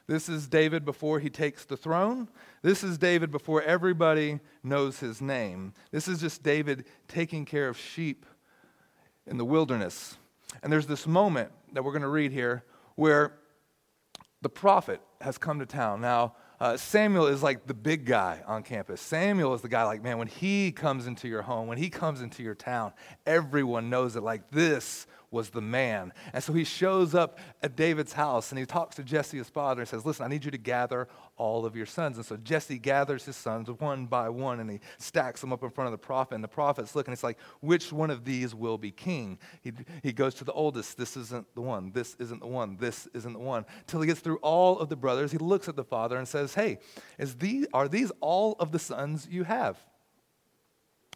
This 0.07 0.29
is 0.29 0.47
David 0.47 0.85
before 0.85 1.19
he 1.19 1.29
takes 1.29 1.65
the 1.65 1.77
throne. 1.77 2.27
This 2.61 2.83
is 2.83 2.97
David 2.97 3.31
before 3.31 3.63
everybody 3.63 4.39
knows 4.63 4.99
his 4.99 5.21
name. 5.21 5.73
This 5.91 6.07
is 6.07 6.19
just 6.19 6.43
David 6.43 6.85
taking 7.07 7.45
care 7.45 7.67
of 7.69 7.77
sheep 7.77 8.25
in 9.25 9.37
the 9.37 9.45
wilderness. 9.45 10.17
And 10.61 10.71
there's 10.71 10.87
this 10.87 11.07
moment 11.07 11.51
that 11.73 11.83
we're 11.83 11.91
going 11.91 12.03
to 12.03 12.07
read 12.07 12.31
here 12.31 12.63
where 12.95 13.33
the 14.41 14.49
prophet 14.49 15.01
has 15.21 15.37
come 15.39 15.59
to 15.59 15.65
town. 15.65 16.01
Now, 16.01 16.35
uh, 16.59 16.77
Samuel 16.77 17.27
is 17.27 17.43
like 17.43 17.67
the 17.67 17.73
big 17.73 18.05
guy 18.05 18.41
on 18.47 18.63
campus. 18.63 19.01
Samuel 19.01 19.53
is 19.53 19.61
the 19.61 19.69
guy, 19.69 19.83
like, 19.83 20.03
man, 20.03 20.17
when 20.17 20.27
he 20.27 20.71
comes 20.71 21.07
into 21.07 21.27
your 21.27 21.41
home, 21.41 21.67
when 21.67 21.77
he 21.77 21.89
comes 21.89 22.21
into 22.21 22.43
your 22.43 22.55
town, 22.55 22.93
everyone 23.25 23.89
knows 23.89 24.15
it. 24.15 24.21
Like, 24.23 24.49
this 24.51 25.07
was 25.35 25.49
the 25.49 25.61
man. 25.61 26.13
And 26.31 26.41
so 26.41 26.53
he 26.53 26.63
shows 26.63 27.13
up 27.13 27.39
at 27.61 27.75
David's 27.75 28.13
house 28.13 28.51
and 28.51 28.57
he 28.57 28.65
talks 28.65 28.95
to 28.95 29.03
Jesse, 29.03 29.37
his 29.37 29.49
father, 29.49 29.81
and 29.81 29.87
says, 29.87 30.05
Listen, 30.05 30.23
I 30.25 30.29
need 30.29 30.45
you 30.45 30.51
to 30.51 30.57
gather 30.57 31.09
all 31.35 31.65
of 31.65 31.75
your 31.75 31.85
sons. 31.85 32.15
And 32.15 32.25
so 32.25 32.37
Jesse 32.37 32.79
gathers 32.79 33.25
his 33.25 33.35
sons 33.35 33.69
one 33.69 34.05
by 34.05 34.29
one 34.29 34.61
and 34.61 34.71
he 34.71 34.79
stacks 34.97 35.41
them 35.41 35.51
up 35.51 35.61
in 35.61 35.69
front 35.69 35.87
of 35.87 35.91
the 35.91 35.97
prophet. 35.97 36.35
And 36.35 36.43
the 36.43 36.47
prophet's 36.47 36.95
looking, 36.95 37.11
and 37.11 37.13
it's 37.13 37.23
like, 37.23 37.37
Which 37.59 37.91
one 37.91 38.09
of 38.09 38.23
these 38.23 38.55
will 38.55 38.77
be 38.77 38.91
king? 38.91 39.37
He, 39.61 39.73
he 40.01 40.13
goes 40.13 40.35
to 40.35 40.45
the 40.45 40.53
oldest, 40.53 40.97
This 40.97 41.17
isn't 41.17 41.53
the 41.53 41.61
one, 41.61 41.91
this 41.91 42.15
isn't 42.17 42.39
the 42.39 42.47
one, 42.47 42.77
this 42.77 43.05
isn't 43.13 43.33
the 43.33 43.39
one. 43.39 43.65
Till 43.87 43.99
he 43.99 44.07
gets 44.07 44.21
through 44.21 44.37
all 44.37 44.79
of 44.79 44.87
the 44.87 44.95
brothers, 44.95 45.33
he 45.33 45.37
looks 45.37 45.67
at 45.67 45.75
the 45.75 45.83
father 45.83 46.15
and 46.17 46.25
says, 46.25 46.53
Hey, 46.55 46.79
is 47.19 47.35
these, 47.35 47.67
are 47.73 47.89
these 47.89 48.11
all 48.21 48.55
of 48.59 48.71
the 48.71 48.79
sons 48.79 49.27
you 49.29 49.43
have? 49.43 49.77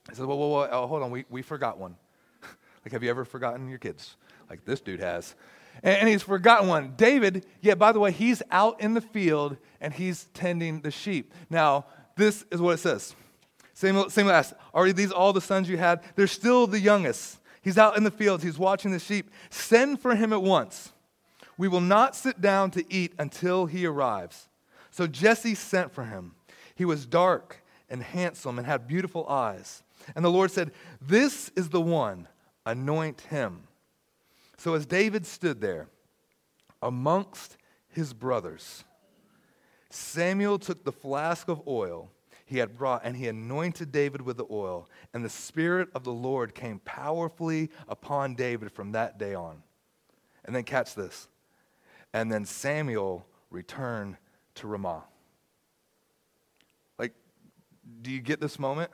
He 0.10 0.16
says, 0.16 0.26
Well, 0.26 0.38
well, 0.38 0.52
well 0.52 0.70
oh, 0.70 0.88
hold 0.88 1.04
on, 1.04 1.10
we, 1.10 1.24
we 1.30 1.42
forgot 1.42 1.80
one. 1.80 1.96
Like, 2.86 2.94
have 2.94 3.04
you 3.04 3.10
ever 3.10 3.26
forgotten 3.26 3.70
your 3.70 3.80
kids? 3.80 4.16
Like 4.50 4.66
this 4.66 4.82
dude 4.82 5.00
has. 5.00 5.36
And, 5.84 5.98
and 5.98 6.10
he's 6.10 6.24
forgotten 6.24 6.68
one. 6.68 6.94
David, 6.98 7.46
yeah, 7.62 7.76
by 7.76 7.92
the 7.92 8.00
way, 8.00 8.12
he's 8.12 8.42
out 8.52 8.82
in 8.82 8.94
the 8.94 9.02
field 9.02 9.58
and 9.82 9.94
he's 9.94 10.26
tending 10.34 10.82
the 10.82 10.92
sheep. 10.92 11.34
Now, 11.50 11.86
this 12.16 12.46
is 12.52 12.62
what 12.62 12.76
it 12.76 12.80
says. 12.80 13.16
Samuel, 13.74 14.10
Samuel 14.10 14.36
asked, 14.36 14.54
Are 14.74 14.92
these 14.92 15.12
all 15.12 15.32
the 15.32 15.42
sons 15.42 15.70
you 15.70 15.78
had? 15.78 16.02
They're 16.16 16.28
still 16.28 16.68
the 16.68 16.80
youngest. 16.80 17.40
He's 17.62 17.78
out 17.78 17.98
in 17.98 18.04
the 18.04 18.12
fields, 18.12 18.44
he's 18.44 18.58
watching 18.58 18.92
the 18.92 19.00
sheep. 19.00 19.32
Send 19.50 20.02
for 20.02 20.16
him 20.16 20.34
at 20.34 20.42
once. 20.42 20.92
We 21.58 21.68
will 21.68 21.82
not 21.82 22.16
sit 22.16 22.40
down 22.40 22.72
to 22.72 22.94
eat 22.94 23.14
until 23.20 23.66
he 23.66 23.86
arrives. 23.86 24.48
So 24.92 25.08
Jesse 25.08 25.56
sent 25.56 25.92
for 25.92 26.06
him. 26.06 26.36
He 26.76 26.86
was 26.86 27.06
dark 27.06 27.64
and 27.90 28.02
handsome 28.02 28.58
and 28.58 28.66
had 28.66 28.88
beautiful 28.88 29.28
eyes. 29.28 29.84
And 30.16 30.24
the 30.24 30.30
Lord 30.30 30.52
said, 30.52 30.72
This 31.02 31.52
is 31.56 31.70
the 31.70 31.82
one, 31.82 32.28
anoint 32.70 33.22
him. 33.22 33.64
So 34.58 34.74
as 34.74 34.86
David 34.86 35.26
stood 35.26 35.62
there 35.62 35.88
amongst 36.82 37.58
his 37.88 38.14
brothers, 38.14 38.84
Samuel 39.90 40.60
took 40.60 40.84
the 40.84 40.92
flask 40.92 41.48
of 41.48 41.68
oil 41.68 42.12
he 42.46 42.58
had 42.58 42.78
brought 42.78 43.02
and 43.04 43.16
he 43.16 43.28
anointed 43.28 43.92
David 43.92 44.22
with 44.22 44.38
the 44.38 44.46
oil. 44.50 44.90
And 45.14 45.24
the 45.24 45.30
Spirit 45.30 45.90
of 45.94 46.04
the 46.04 46.12
Lord 46.12 46.56
came 46.56 46.80
powerfully 46.80 47.70
upon 47.88 48.36
David 48.36 48.72
from 48.72 48.92
that 48.94 49.20
day 49.20 49.36
on. 49.36 49.62
And 50.46 50.56
then 50.56 50.64
catch 50.64 50.96
this. 50.96 51.28
And 52.12 52.32
then 52.32 52.46
Samuel 52.46 53.26
returned 53.52 54.18
to 54.56 54.68
Ramah. 54.68 55.04
Like, 56.98 57.14
do 58.02 58.10
you 58.10 58.20
get 58.20 58.42
this 58.42 58.58
moment? 58.58 58.90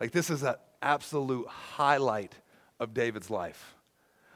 Like, 0.00 0.12
this 0.12 0.30
is 0.30 0.44
an 0.44 0.54
absolute 0.80 1.48
highlight 1.48 2.34
of 2.80 2.94
David's 2.94 3.30
life. 3.30 3.74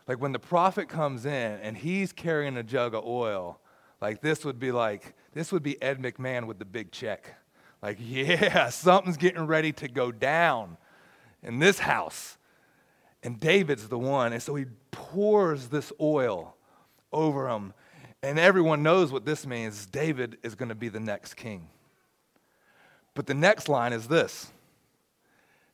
Like, 0.09 0.21
when 0.21 0.33
the 0.33 0.39
prophet 0.39 0.89
comes 0.89 1.27
in 1.27 1.33
and 1.33 1.77
he's 1.77 2.13
carrying 2.13 2.57
a 2.57 2.63
jug 2.63 2.95
of 2.95 3.05
oil, 3.05 3.61
like, 4.01 4.21
this 4.21 4.45
would 4.45 4.59
be 4.59 4.73
like, 4.73 5.15
this 5.33 5.53
would 5.53 5.63
be 5.63 5.81
Ed 5.81 6.03
McMahon 6.03 6.47
with 6.47 6.59
the 6.59 6.65
big 6.65 6.91
check. 6.91 7.37
Like, 7.81 7.99
yeah, 8.01 8.69
something's 8.71 9.17
getting 9.17 9.47
ready 9.47 9.73
to 9.75 9.89
go 9.89 10.11
down 10.11 10.77
in 11.43 11.59
this 11.59 11.79
house. 11.79 12.37
And 13.23 13.39
David's 13.39 13.89
the 13.89 13.99
one. 13.99 14.33
And 14.33 14.43
so 14.43 14.55
he 14.55 14.67
pours 14.91 15.69
this 15.69 15.93
oil 16.01 16.57
over 17.13 17.49
him. 17.49 17.73
And 18.23 18.39
everyone 18.39 18.83
knows 18.83 19.13
what 19.13 19.25
this 19.25 19.47
means. 19.47 19.87
David 19.87 20.39
is 20.43 20.55
going 20.55 20.69
to 20.69 20.75
be 20.75 20.89
the 20.89 21.01
next 21.01 21.35
king. 21.35 21.69
But 23.15 23.27
the 23.27 23.35
next 23.35 23.69
line 23.69 23.93
is 23.93 24.09
this 24.09 24.51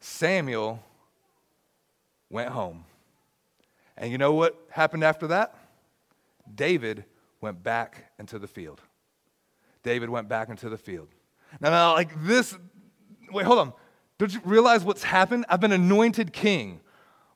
Samuel 0.00 0.82
went 2.30 2.50
home. 2.50 2.84
And 3.96 4.12
you 4.12 4.18
know 4.18 4.32
what 4.32 4.56
happened 4.70 5.04
after 5.04 5.28
that? 5.28 5.54
David 6.54 7.04
went 7.40 7.62
back 7.62 8.10
into 8.18 8.38
the 8.38 8.46
field. 8.46 8.80
David 9.82 10.10
went 10.10 10.28
back 10.28 10.48
into 10.48 10.68
the 10.68 10.78
field. 10.78 11.08
Now, 11.60 11.70
now, 11.70 11.92
like 11.94 12.10
this, 12.24 12.56
wait, 13.32 13.46
hold 13.46 13.58
on. 13.58 13.72
Don't 14.18 14.32
you 14.32 14.40
realize 14.44 14.84
what's 14.84 15.02
happened? 15.02 15.46
I've 15.48 15.60
been 15.60 15.72
anointed 15.72 16.32
king. 16.32 16.80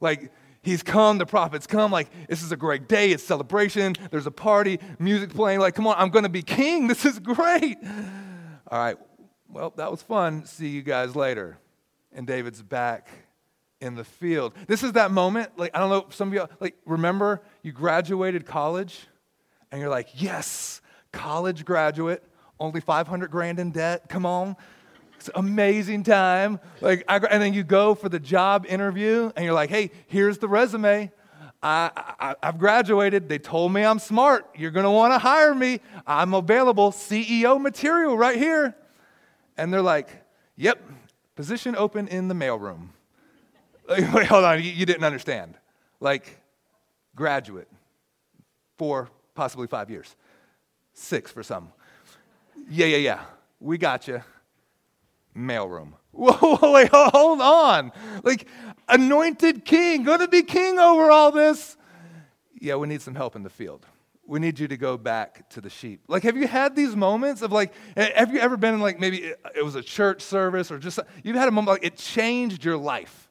Like, 0.00 0.32
he's 0.62 0.82
come, 0.82 1.18
the 1.18 1.26
prophet's 1.26 1.66
come. 1.66 1.92
Like, 1.92 2.08
this 2.28 2.42
is 2.42 2.50
a 2.52 2.56
great 2.56 2.88
day. 2.88 3.10
It's 3.10 3.22
celebration. 3.22 3.94
There's 4.10 4.26
a 4.26 4.32
party, 4.32 4.80
music 4.98 5.30
playing. 5.30 5.60
Like, 5.60 5.74
come 5.74 5.86
on, 5.86 5.94
I'm 5.96 6.10
going 6.10 6.24
to 6.24 6.28
be 6.28 6.42
king. 6.42 6.88
This 6.92 7.04
is 7.04 7.18
great. 7.18 7.78
All 8.68 8.78
right, 8.78 8.96
well, 9.48 9.72
that 9.76 9.90
was 9.90 10.02
fun. 10.02 10.44
See 10.44 10.68
you 10.68 10.82
guys 10.82 11.14
later. 11.14 11.58
And 12.12 12.26
David's 12.26 12.62
back 12.62 13.08
in 13.82 13.96
the 13.96 14.04
field. 14.04 14.54
This 14.68 14.82
is 14.82 14.92
that 14.92 15.10
moment, 15.10 15.50
like, 15.58 15.72
I 15.74 15.80
don't 15.80 15.90
know, 15.90 16.06
some 16.10 16.28
of 16.28 16.34
you, 16.34 16.46
like, 16.60 16.76
remember 16.86 17.42
you 17.62 17.72
graduated 17.72 18.46
college 18.46 19.06
and 19.70 19.80
you're 19.80 19.90
like, 19.90 20.08
yes, 20.14 20.80
college 21.12 21.64
graduate, 21.64 22.22
only 22.60 22.80
500 22.80 23.30
grand 23.30 23.58
in 23.58 23.72
debt, 23.72 24.08
come 24.08 24.24
on. 24.24 24.56
It's 25.16 25.28
amazing 25.34 26.04
time. 26.04 26.60
Like, 26.80 27.04
I, 27.08 27.18
and 27.18 27.42
then 27.42 27.54
you 27.54 27.64
go 27.64 27.94
for 27.94 28.08
the 28.08 28.20
job 28.20 28.66
interview 28.68 29.30
and 29.36 29.44
you're 29.44 29.54
like, 29.54 29.70
hey, 29.70 29.90
here's 30.06 30.38
the 30.38 30.48
resume. 30.48 31.10
I, 31.62 32.34
have 32.42 32.58
graduated. 32.58 33.28
They 33.28 33.38
told 33.38 33.72
me 33.72 33.84
I'm 33.84 34.00
smart. 34.00 34.48
You're 34.56 34.72
going 34.72 34.84
to 34.84 34.90
want 34.90 35.12
to 35.12 35.18
hire 35.18 35.54
me. 35.54 35.80
I'm 36.06 36.34
available. 36.34 36.90
CEO 36.90 37.60
material 37.60 38.16
right 38.16 38.36
here. 38.36 38.74
And 39.56 39.72
they're 39.72 39.82
like, 39.82 40.08
yep, 40.56 40.80
position 41.36 41.76
open 41.76 42.08
in 42.08 42.26
the 42.26 42.34
mailroom. 42.34 42.88
Wait, 44.14 44.26
hold 44.26 44.44
on, 44.44 44.62
you, 44.62 44.70
you 44.70 44.86
didn't 44.86 45.04
understand. 45.04 45.54
Like, 46.00 46.40
graduate, 47.14 47.68
four, 48.76 49.08
possibly 49.34 49.66
five 49.66 49.90
years, 49.90 50.14
six 50.92 51.30
for 51.30 51.42
some. 51.42 51.72
Yeah, 52.68 52.86
yeah, 52.86 52.96
yeah, 52.96 53.20
we 53.60 53.78
got 53.78 54.08
you. 54.08 54.22
Mailroom. 55.36 55.92
Whoa, 56.12 56.72
wait, 56.72 56.90
hold 56.92 57.40
on. 57.40 57.90
Like, 58.22 58.46
anointed 58.86 59.64
king, 59.64 60.02
gonna 60.02 60.28
be 60.28 60.42
king 60.42 60.78
over 60.78 61.10
all 61.10 61.32
this. 61.32 61.76
Yeah, 62.60 62.76
we 62.76 62.86
need 62.86 63.00
some 63.00 63.14
help 63.14 63.34
in 63.34 63.42
the 63.42 63.50
field 63.50 63.86
we 64.26 64.38
need 64.38 64.58
you 64.58 64.68
to 64.68 64.76
go 64.76 64.96
back 64.96 65.48
to 65.50 65.60
the 65.60 65.68
sheep. 65.68 66.00
Like, 66.08 66.22
have 66.22 66.36
you 66.36 66.46
had 66.46 66.76
these 66.76 66.94
moments 66.94 67.42
of 67.42 67.52
like, 67.52 67.72
have 67.96 68.32
you 68.32 68.40
ever 68.40 68.56
been 68.56 68.74
in 68.74 68.80
like 68.80 68.98
maybe 68.98 69.34
it 69.54 69.64
was 69.64 69.74
a 69.74 69.82
church 69.82 70.22
service 70.22 70.70
or 70.70 70.78
just, 70.78 70.98
you've 71.22 71.36
had 71.36 71.48
a 71.48 71.50
moment 71.50 71.82
like 71.82 71.84
it 71.84 71.96
changed 71.96 72.64
your 72.64 72.76
life? 72.76 73.21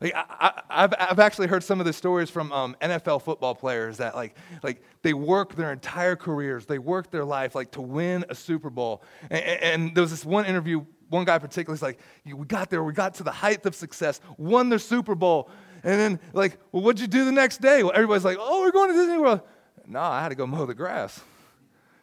Like 0.00 0.14
I, 0.14 0.62
have 0.68 0.94
I've 0.98 1.18
actually 1.18 1.48
heard 1.48 1.64
some 1.64 1.80
of 1.80 1.86
the 1.86 1.92
stories 1.92 2.30
from 2.30 2.52
um, 2.52 2.76
NFL 2.80 3.22
football 3.22 3.54
players 3.54 3.96
that 3.98 4.14
like, 4.14 4.36
like 4.62 4.82
they 5.02 5.12
work 5.12 5.54
their 5.54 5.72
entire 5.72 6.16
careers, 6.16 6.66
they 6.66 6.78
work 6.78 7.10
their 7.10 7.24
life 7.24 7.54
like 7.54 7.72
to 7.72 7.80
win 7.80 8.24
a 8.28 8.34
Super 8.34 8.70
Bowl. 8.70 9.02
And, 9.30 9.42
and 9.42 9.94
there 9.94 10.02
was 10.02 10.10
this 10.10 10.24
one 10.24 10.44
interview, 10.44 10.84
one 11.08 11.24
guy 11.24 11.38
particularly, 11.38 11.76
is 11.76 11.82
like, 11.82 11.98
we 12.24 12.46
got 12.46 12.70
there, 12.70 12.82
we 12.84 12.92
got 12.92 13.14
to 13.14 13.22
the 13.22 13.32
height 13.32 13.66
of 13.66 13.74
success, 13.74 14.20
won 14.36 14.68
the 14.68 14.78
Super 14.78 15.14
Bowl. 15.14 15.50
And 15.82 15.98
then 15.98 16.20
like, 16.32 16.58
well, 16.72 16.82
what'd 16.82 17.00
you 17.00 17.08
do 17.08 17.24
the 17.24 17.32
next 17.32 17.60
day? 17.60 17.82
Well, 17.82 17.92
everybody's 17.94 18.24
like, 18.24 18.38
oh, 18.40 18.60
we're 18.62 18.72
going 18.72 18.90
to 18.90 18.94
Disney 18.94 19.18
World. 19.18 19.40
No, 19.86 20.00
I 20.00 20.22
had 20.22 20.28
to 20.28 20.34
go 20.34 20.46
mow 20.46 20.66
the 20.66 20.74
grass. 20.74 21.20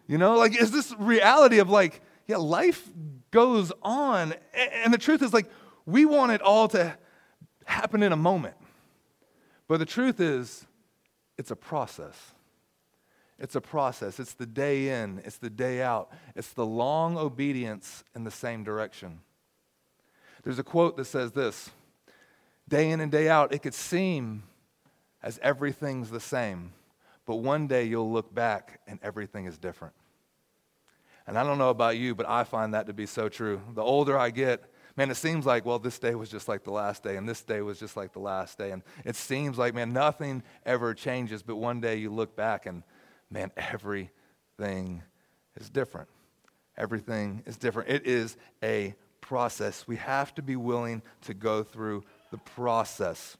You 0.08 0.18
know, 0.18 0.36
like, 0.36 0.60
is 0.60 0.72
this 0.72 0.94
reality 1.00 1.60
of 1.60 1.70
like, 1.70 2.02
yeah, 2.28 2.38
life 2.38 2.90
goes 3.32 3.72
on. 3.82 4.34
And 4.84 4.94
the 4.94 4.98
truth 4.98 5.22
is, 5.22 5.34
like, 5.34 5.50
we 5.86 6.06
want 6.06 6.32
it 6.32 6.42
all 6.42 6.68
to 6.70 6.98
happen 7.66 8.02
in 8.02 8.12
a 8.12 8.18
moment. 8.18 8.56
But 9.68 9.80
the 9.80 9.86
truth 9.86 10.20
is, 10.20 10.66
it's 11.38 11.52
a 11.52 11.56
process. 11.56 12.34
It's 13.38 13.56
a 13.56 13.62
process. 13.62 14.20
It's 14.20 14.34
the 14.34 14.46
day 14.46 15.02
in, 15.02 15.22
it's 15.26 15.38
the 15.38 15.50
day 15.50 15.82
out, 15.82 16.12
it's 16.36 16.54
the 16.54 16.66
long 16.66 17.18
obedience 17.18 18.04
in 18.16 18.24
the 18.24 18.32
same 18.32 18.64
direction. 18.64 19.20
There's 20.44 20.60
a 20.60 20.64
quote 20.64 20.96
that 20.98 21.06
says 21.06 21.32
this 21.34 21.72
Day 22.68 22.92
in 22.92 23.02
and 23.02 23.12
day 23.12 23.28
out, 23.30 23.54
it 23.54 23.62
could 23.62 23.74
seem 23.74 24.44
as 25.22 25.40
everything's 25.42 26.12
the 26.12 26.20
same, 26.20 26.72
but 27.26 27.38
one 27.38 27.68
day 27.68 27.84
you'll 27.84 28.12
look 28.12 28.34
back 28.34 28.80
and 28.88 29.00
everything 29.04 29.46
is 29.46 29.58
different. 29.58 29.94
And 31.28 31.38
I 31.38 31.44
don't 31.44 31.58
know 31.58 31.72
about 31.72 31.98
you, 31.98 32.14
but 32.14 32.30
I 32.30 32.44
find 32.44 32.74
that 32.76 32.86
to 32.88 32.94
be 32.94 33.08
so 33.08 33.28
true. 33.28 33.60
The 33.74 33.82
older 33.82 34.18
I 34.18 34.30
get, 34.30 34.64
man, 34.98 35.12
it 35.12 35.16
seems 35.16 35.46
like, 35.46 35.66
well, 35.66 35.80
this 35.80 36.00
day 36.00 36.16
was 36.16 36.30
just 36.30 36.48
like 36.48 36.64
the 36.64 36.72
last 36.72 37.04
day, 37.04 37.18
and 37.18 37.28
this 37.28 37.42
day 37.42 37.62
was 37.62 37.80
just 37.80 37.98
like 37.98 38.14
the 38.14 38.20
last 38.20 38.58
day. 38.58 38.72
And 38.72 38.82
it 39.04 39.16
seems 39.16 39.58
like, 39.58 39.74
man, 39.74 39.94
nothing 39.94 40.44
ever 40.66 40.94
changes, 40.94 41.44
but 41.44 41.58
one 41.58 41.82
day 41.82 41.98
you 41.98 42.10
look 42.10 42.36
back 42.36 42.66
and, 42.66 42.84
man, 43.30 43.52
everything 43.58 45.04
is 45.60 45.70
different. 45.70 46.08
Everything 46.78 47.44
is 47.46 47.58
different. 47.58 47.90
It 47.90 48.06
is 48.06 48.38
a 48.64 48.96
process. 49.22 49.88
We 49.88 49.98
have 49.98 50.34
to 50.36 50.42
be 50.42 50.56
willing 50.56 51.02
to 51.22 51.34
go 51.34 51.64
through 51.64 52.04
the 52.32 52.38
process. 52.38 53.38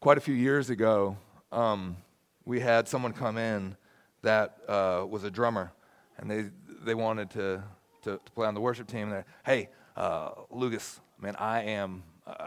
Quite 0.00 0.18
a 0.18 0.20
few 0.20 0.34
years 0.34 0.70
ago, 0.70 1.16
um, 1.50 1.96
we 2.44 2.60
had 2.60 2.88
someone 2.88 3.12
come 3.12 3.36
in 3.36 3.76
that 4.22 4.58
uh, 4.68 5.04
was 5.08 5.24
a 5.24 5.30
drummer, 5.30 5.72
and 6.18 6.30
they, 6.30 6.50
they 6.84 6.94
wanted 6.94 7.30
to, 7.30 7.62
to, 8.02 8.20
to 8.24 8.32
play 8.32 8.46
on 8.46 8.54
the 8.54 8.60
worship 8.60 8.86
team. 8.86 9.12
And 9.12 9.24
hey, 9.44 9.70
uh, 9.98 10.30
Lucas, 10.50 11.00
man, 11.20 11.34
I 11.36 11.62
am 11.62 12.04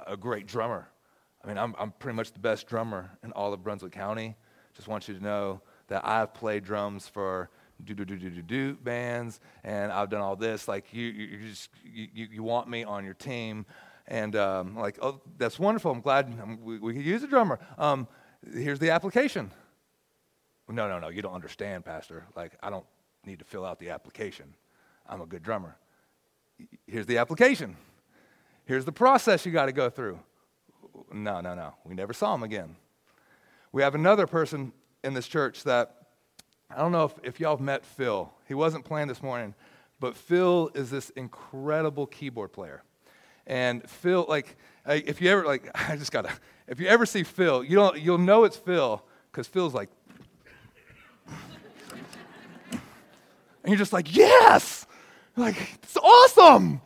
a, 0.07 0.15
great 0.15 0.47
drummer. 0.47 0.87
I 1.43 1.47
mean, 1.47 1.57
I'm, 1.57 1.75
I'm 1.77 1.91
pretty 1.91 2.15
much 2.15 2.31
the 2.31 2.39
best 2.39 2.65
drummer 2.65 3.11
in 3.23 3.33
all 3.33 3.51
of 3.51 3.61
Brunswick 3.61 3.91
County. 3.91 4.37
Just 4.73 4.87
want 4.87 5.09
you 5.09 5.15
to 5.15 5.21
know 5.21 5.61
that 5.89 6.07
I've 6.07 6.33
played 6.33 6.63
drums 6.63 7.09
for 7.09 7.49
do 7.83 7.93
do 7.93 8.05
do 8.05 8.15
do 8.15 8.29
do 8.29 8.41
do 8.41 8.73
bands, 8.75 9.41
and 9.65 9.91
I've 9.91 10.09
done 10.09 10.21
all 10.21 10.37
this. 10.37 10.69
Like 10.69 10.93
you, 10.93 11.07
you, 11.07 11.25
you 11.25 11.49
just 11.49 11.69
you, 11.83 12.27
you 12.31 12.43
want 12.43 12.69
me 12.69 12.85
on 12.85 13.03
your 13.03 13.15
team, 13.15 13.65
and 14.07 14.33
um, 14.37 14.77
like 14.77 14.97
oh, 15.01 15.19
that's 15.37 15.59
wonderful. 15.59 15.91
I'm 15.91 15.99
glad 15.99 16.27
um, 16.41 16.59
we, 16.61 16.79
we 16.79 16.93
could 16.93 17.03
use 17.03 17.21
a 17.21 17.27
drummer. 17.27 17.59
Um, 17.77 18.07
here's 18.53 18.79
the 18.79 18.91
application. 18.91 19.51
No, 20.69 20.87
no, 20.87 20.99
no. 20.99 21.09
You 21.09 21.21
don't 21.21 21.33
understand, 21.33 21.83
Pastor. 21.83 22.27
Like 22.33 22.53
I 22.63 22.69
don't 22.69 22.85
need 23.25 23.39
to 23.39 23.45
fill 23.45 23.65
out 23.65 23.77
the 23.77 23.89
application. 23.89 24.53
I'm 25.09 25.19
a 25.19 25.25
good 25.25 25.43
drummer 25.43 25.75
here's 26.87 27.05
the 27.05 27.17
application. 27.17 27.75
Here's 28.65 28.85
the 28.85 28.91
process 28.91 29.45
you 29.45 29.51
got 29.51 29.65
to 29.65 29.71
go 29.71 29.89
through. 29.89 30.19
No, 31.13 31.41
no, 31.41 31.55
no. 31.55 31.73
We 31.83 31.93
never 31.95 32.13
saw 32.13 32.33
him 32.35 32.43
again. 32.43 32.75
We 33.71 33.81
have 33.81 33.95
another 33.95 34.27
person 34.27 34.73
in 35.03 35.13
this 35.13 35.27
church 35.27 35.63
that 35.63 35.95
I 36.69 36.77
don't 36.77 36.91
know 36.91 37.05
if, 37.05 37.13
if 37.23 37.39
y'all 37.39 37.57
have 37.57 37.63
met 37.63 37.85
Phil. 37.85 38.31
He 38.47 38.53
wasn't 38.53 38.85
playing 38.85 39.07
this 39.07 39.21
morning, 39.21 39.55
but 39.99 40.15
Phil 40.15 40.71
is 40.73 40.89
this 40.89 41.09
incredible 41.11 42.07
keyboard 42.07 42.53
player. 42.53 42.83
And 43.47 43.87
Phil, 43.89 44.25
like, 44.29 44.55
if 44.85 45.21
you 45.21 45.29
ever, 45.29 45.45
like, 45.45 45.69
I 45.89 45.95
just 45.97 46.11
gotta, 46.11 46.31
if 46.67 46.79
you 46.79 46.87
ever 46.87 47.05
see 47.05 47.23
Phil, 47.23 47.63
you 47.63 47.75
don't, 47.75 47.99
you'll 47.99 48.17
know 48.17 48.43
it's 48.43 48.57
Phil 48.57 49.03
because 49.31 49.47
Phil's 49.47 49.73
like, 49.73 49.89
and 52.71 52.81
you're 53.65 53.77
just 53.77 53.93
like, 53.93 54.15
yes! 54.15 54.80
Like, 55.35 55.79
it's 55.81 55.97
awesome! 55.97 56.81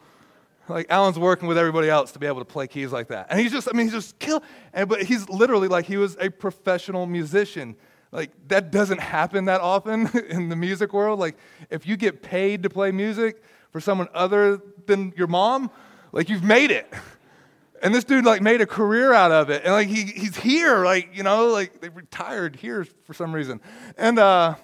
Like, 0.67 0.87
Alan's 0.89 1.19
working 1.19 1.47
with 1.47 1.57
everybody 1.57 1.89
else 1.89 2.11
to 2.13 2.19
be 2.19 2.25
able 2.25 2.39
to 2.39 2.45
play 2.45 2.67
keys 2.67 2.91
like 2.91 3.09
that. 3.09 3.27
And 3.29 3.39
he's 3.39 3.51
just, 3.51 3.67
I 3.71 3.77
mean, 3.77 3.85
he's 3.85 3.93
just 3.93 4.17
kill, 4.17 4.41
and, 4.73 4.89
but 4.89 5.03
he's 5.03 5.29
literally 5.29 5.67
like, 5.67 5.85
he 5.85 5.97
was 5.97 6.17
a 6.19 6.29
professional 6.29 7.05
musician. 7.05 7.75
Like, 8.11 8.31
that 8.47 8.71
doesn't 8.71 8.99
happen 8.99 9.45
that 9.45 9.61
often 9.61 10.07
in 10.29 10.49
the 10.49 10.55
music 10.55 10.93
world. 10.93 11.19
Like, 11.19 11.37
if 11.69 11.85
you 11.85 11.97
get 11.97 12.23
paid 12.23 12.63
to 12.63 12.69
play 12.69 12.91
music 12.91 13.43
for 13.71 13.79
someone 13.79 14.07
other 14.13 14.59
than 14.85 15.13
your 15.15 15.27
mom, 15.27 15.69
like, 16.11 16.29
you've 16.29 16.43
made 16.43 16.71
it. 16.71 16.91
And 17.83 17.93
this 17.93 18.05
dude, 18.05 18.25
like, 18.25 18.41
made 18.41 18.61
a 18.61 18.65
career 18.65 19.13
out 19.13 19.31
of 19.31 19.49
it. 19.49 19.63
And, 19.63 19.73
like, 19.73 19.89
he, 19.89 20.05
he's 20.05 20.35
here, 20.37 20.85
like, 20.85 21.09
you 21.13 21.21
know, 21.21 21.49
like, 21.49 21.81
they 21.81 21.89
retired 21.89 22.55
here 22.55 22.87
for 23.03 23.13
some 23.13 23.35
reason. 23.35 23.59
And, 23.97 24.17
uh, 24.17 24.55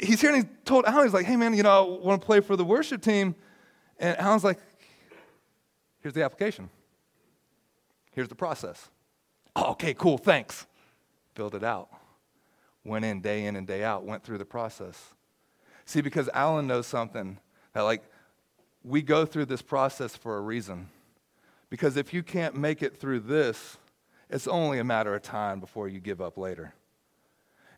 he's 0.00 0.20
here 0.20 0.32
and 0.32 0.44
he 0.44 0.48
told 0.64 0.84
Alan, 0.84 1.04
he's 1.04 1.14
like, 1.14 1.26
hey 1.26 1.36
man, 1.36 1.54
you 1.54 1.62
know, 1.62 1.98
I 2.00 2.04
want 2.04 2.20
to 2.20 2.26
play 2.26 2.40
for 2.40 2.56
the 2.56 2.64
worship 2.64 3.02
team. 3.02 3.34
And 3.98 4.16
Alan's 4.18 4.44
like, 4.44 4.58
here's 6.00 6.14
the 6.14 6.22
application. 6.22 6.70
Here's 8.12 8.28
the 8.28 8.34
process. 8.34 8.88
Oh, 9.54 9.72
okay, 9.72 9.94
cool, 9.94 10.18
thanks. 10.18 10.66
Filled 11.34 11.54
it 11.54 11.64
out. 11.64 11.88
Went 12.84 13.04
in 13.04 13.20
day 13.20 13.46
in 13.46 13.56
and 13.56 13.66
day 13.66 13.84
out, 13.84 14.04
went 14.04 14.22
through 14.22 14.38
the 14.38 14.44
process. 14.44 15.14
See, 15.84 16.00
because 16.00 16.28
Alan 16.32 16.66
knows 16.66 16.86
something 16.86 17.38
that, 17.72 17.82
like, 17.82 18.02
we 18.82 19.02
go 19.02 19.26
through 19.26 19.46
this 19.46 19.62
process 19.62 20.16
for 20.16 20.36
a 20.36 20.40
reason. 20.40 20.88
Because 21.68 21.96
if 21.96 22.14
you 22.14 22.22
can't 22.22 22.54
make 22.54 22.82
it 22.82 22.98
through 22.98 23.20
this, 23.20 23.78
it's 24.30 24.46
only 24.46 24.78
a 24.78 24.84
matter 24.84 25.14
of 25.14 25.22
time 25.22 25.60
before 25.60 25.88
you 25.88 26.00
give 26.00 26.20
up 26.20 26.38
later. 26.38 26.74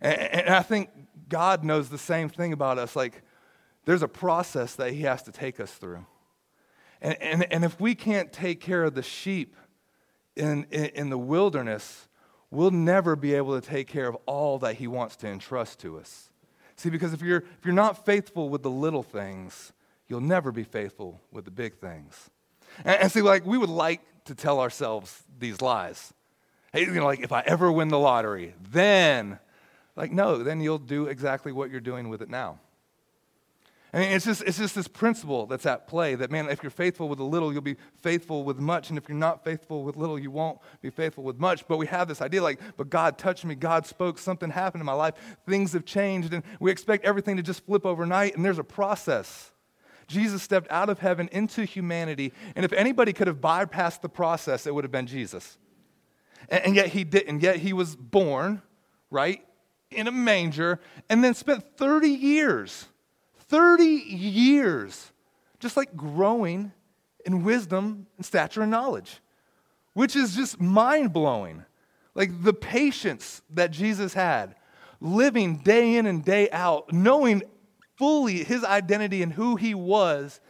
And, 0.00 0.18
and 0.18 0.54
I 0.54 0.62
think 0.62 0.90
God 1.28 1.64
knows 1.64 1.88
the 1.88 1.98
same 1.98 2.28
thing 2.28 2.52
about 2.52 2.78
us. 2.78 2.96
Like, 2.96 3.22
there's 3.84 4.02
a 4.02 4.08
process 4.08 4.74
that 4.76 4.92
He 4.92 5.02
has 5.02 5.22
to 5.24 5.32
take 5.32 5.60
us 5.60 5.72
through. 5.72 6.04
And, 7.00 7.20
and, 7.22 7.52
and 7.52 7.64
if 7.64 7.80
we 7.80 7.94
can't 7.94 8.32
take 8.32 8.60
care 8.60 8.84
of 8.84 8.94
the 8.94 9.02
sheep 9.02 9.54
in, 10.36 10.66
in, 10.70 10.86
in 10.86 11.10
the 11.10 11.18
wilderness, 11.18 12.08
we'll 12.50 12.70
never 12.70 13.16
be 13.16 13.34
able 13.34 13.60
to 13.60 13.66
take 13.66 13.88
care 13.88 14.08
of 14.08 14.16
all 14.26 14.58
that 14.58 14.76
He 14.76 14.86
wants 14.86 15.16
to 15.16 15.28
entrust 15.28 15.80
to 15.80 15.98
us. 15.98 16.30
See, 16.76 16.90
because 16.90 17.12
if 17.12 17.22
you're, 17.22 17.38
if 17.38 17.64
you're 17.64 17.74
not 17.74 18.04
faithful 18.04 18.48
with 18.48 18.62
the 18.62 18.70
little 18.70 19.02
things, 19.02 19.72
you'll 20.08 20.20
never 20.20 20.52
be 20.52 20.64
faithful 20.64 21.20
with 21.32 21.44
the 21.44 21.50
big 21.50 21.78
things. 21.78 22.30
And, 22.84 23.02
and 23.02 23.12
see, 23.12 23.22
like, 23.22 23.44
we 23.44 23.58
would 23.58 23.68
like 23.68 24.00
to 24.24 24.34
tell 24.34 24.60
ourselves 24.60 25.22
these 25.38 25.60
lies. 25.60 26.12
Hey, 26.72 26.82
you 26.82 26.92
know, 26.92 27.04
like, 27.04 27.20
if 27.20 27.32
I 27.32 27.42
ever 27.46 27.72
win 27.72 27.88
the 27.88 27.98
lottery, 27.98 28.54
then 28.70 29.38
like, 29.98 30.12
no, 30.12 30.42
then 30.44 30.60
you'll 30.60 30.78
do 30.78 31.06
exactly 31.06 31.50
what 31.50 31.70
you're 31.70 31.80
doing 31.80 32.08
with 32.08 32.22
it 32.22 32.30
now. 32.30 32.60
I 33.92 33.98
mean, 34.00 34.12
it's 34.12 34.26
just, 34.26 34.42
it's 34.42 34.58
just 34.58 34.74
this 34.74 34.86
principle 34.86 35.46
that's 35.46 35.64
at 35.64 35.88
play 35.88 36.14
that, 36.14 36.30
man, 36.30 36.48
if 36.50 36.62
you're 36.62 36.70
faithful 36.70 37.08
with 37.08 37.18
a 37.18 37.24
little, 37.24 37.52
you'll 37.52 37.62
be 37.62 37.76
faithful 38.02 38.44
with 38.44 38.58
much. 38.58 38.90
And 38.90 38.98
if 38.98 39.08
you're 39.08 39.18
not 39.18 39.42
faithful 39.42 39.82
with 39.82 39.96
little, 39.96 40.18
you 40.18 40.30
won't 40.30 40.58
be 40.82 40.90
faithful 40.90 41.24
with 41.24 41.40
much. 41.40 41.66
But 41.66 41.78
we 41.78 41.86
have 41.86 42.06
this 42.06 42.20
idea 42.20 42.42
like, 42.42 42.60
but 42.76 42.90
God 42.90 43.18
touched 43.18 43.44
me, 43.44 43.54
God 43.54 43.86
spoke, 43.86 44.18
something 44.18 44.50
happened 44.50 44.82
in 44.82 44.86
my 44.86 44.92
life, 44.92 45.14
things 45.48 45.72
have 45.72 45.84
changed, 45.84 46.34
and 46.34 46.44
we 46.60 46.70
expect 46.70 47.04
everything 47.04 47.38
to 47.38 47.42
just 47.42 47.64
flip 47.66 47.84
overnight, 47.84 48.36
and 48.36 48.44
there's 48.44 48.58
a 48.58 48.64
process. 48.64 49.52
Jesus 50.06 50.42
stepped 50.42 50.70
out 50.70 50.90
of 50.90 50.98
heaven 50.98 51.28
into 51.32 51.64
humanity, 51.64 52.32
and 52.54 52.64
if 52.64 52.72
anybody 52.74 53.12
could 53.12 53.26
have 53.26 53.40
bypassed 53.40 54.02
the 54.02 54.08
process, 54.08 54.66
it 54.66 54.74
would 54.74 54.84
have 54.84 54.92
been 54.92 55.06
Jesus. 55.06 55.56
And, 56.50 56.66
and 56.66 56.76
yet 56.76 56.88
he 56.88 57.04
didn't. 57.04 57.40
Yet 57.40 57.56
he 57.56 57.72
was 57.72 57.96
born, 57.96 58.62
right? 59.10 59.42
In 59.90 60.06
a 60.06 60.12
manger 60.12 60.80
and 61.08 61.22
then 61.22 61.34
spent 61.34 61.76
30 61.76 62.08
years, 62.08 62.86
30 63.48 63.84
years, 63.84 65.12
just 65.58 65.76
like 65.76 65.96
growing 65.96 66.72
in 67.24 67.44
wisdom 67.44 68.06
and 68.16 68.24
stature 68.24 68.62
and 68.62 68.70
knowledge, 68.70 69.20
which 69.94 70.14
is 70.14 70.36
just 70.36 70.60
mind 70.60 71.12
blowing. 71.12 71.64
Like 72.14 72.42
the 72.42 72.52
patience 72.52 73.42
that 73.50 73.70
Jesus 73.70 74.14
had, 74.14 74.56
living 75.00 75.58
day 75.58 75.96
in 75.96 76.06
and 76.06 76.24
day 76.24 76.50
out, 76.50 76.92
knowing 76.92 77.42
fully 77.96 78.44
his 78.44 78.64
identity 78.64 79.22
and 79.22 79.32
who 79.32 79.56
he 79.56 79.74
was, 79.74 80.40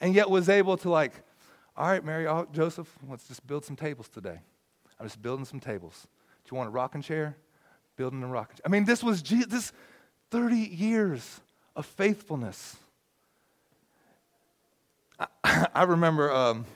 and 0.00 0.14
yet 0.14 0.28
was 0.28 0.48
able 0.48 0.76
to, 0.78 0.90
like, 0.90 1.12
all 1.76 1.88
right, 1.88 2.04
Mary, 2.04 2.26
Joseph, 2.52 2.88
let's 3.08 3.26
just 3.28 3.46
build 3.46 3.64
some 3.64 3.76
tables 3.76 4.08
today. 4.08 4.38
I'm 4.98 5.06
just 5.06 5.20
building 5.20 5.44
some 5.44 5.60
tables. 5.60 6.06
Do 6.44 6.52
you 6.52 6.56
want 6.56 6.68
a 6.68 6.70
rocking 6.70 7.02
chair? 7.02 7.36
Building 7.96 8.22
a 8.22 8.26
rocket. 8.26 8.60
I 8.64 8.68
mean, 8.68 8.84
this 8.84 9.02
was 9.02 9.22
Jesus, 9.22 9.46
this 9.46 9.72
30 10.30 10.56
years 10.56 11.40
of 11.74 11.86
faithfulness. 11.86 12.76
I, 15.18 15.66
I 15.74 15.82
remember, 15.84 16.32
um, 16.32 16.66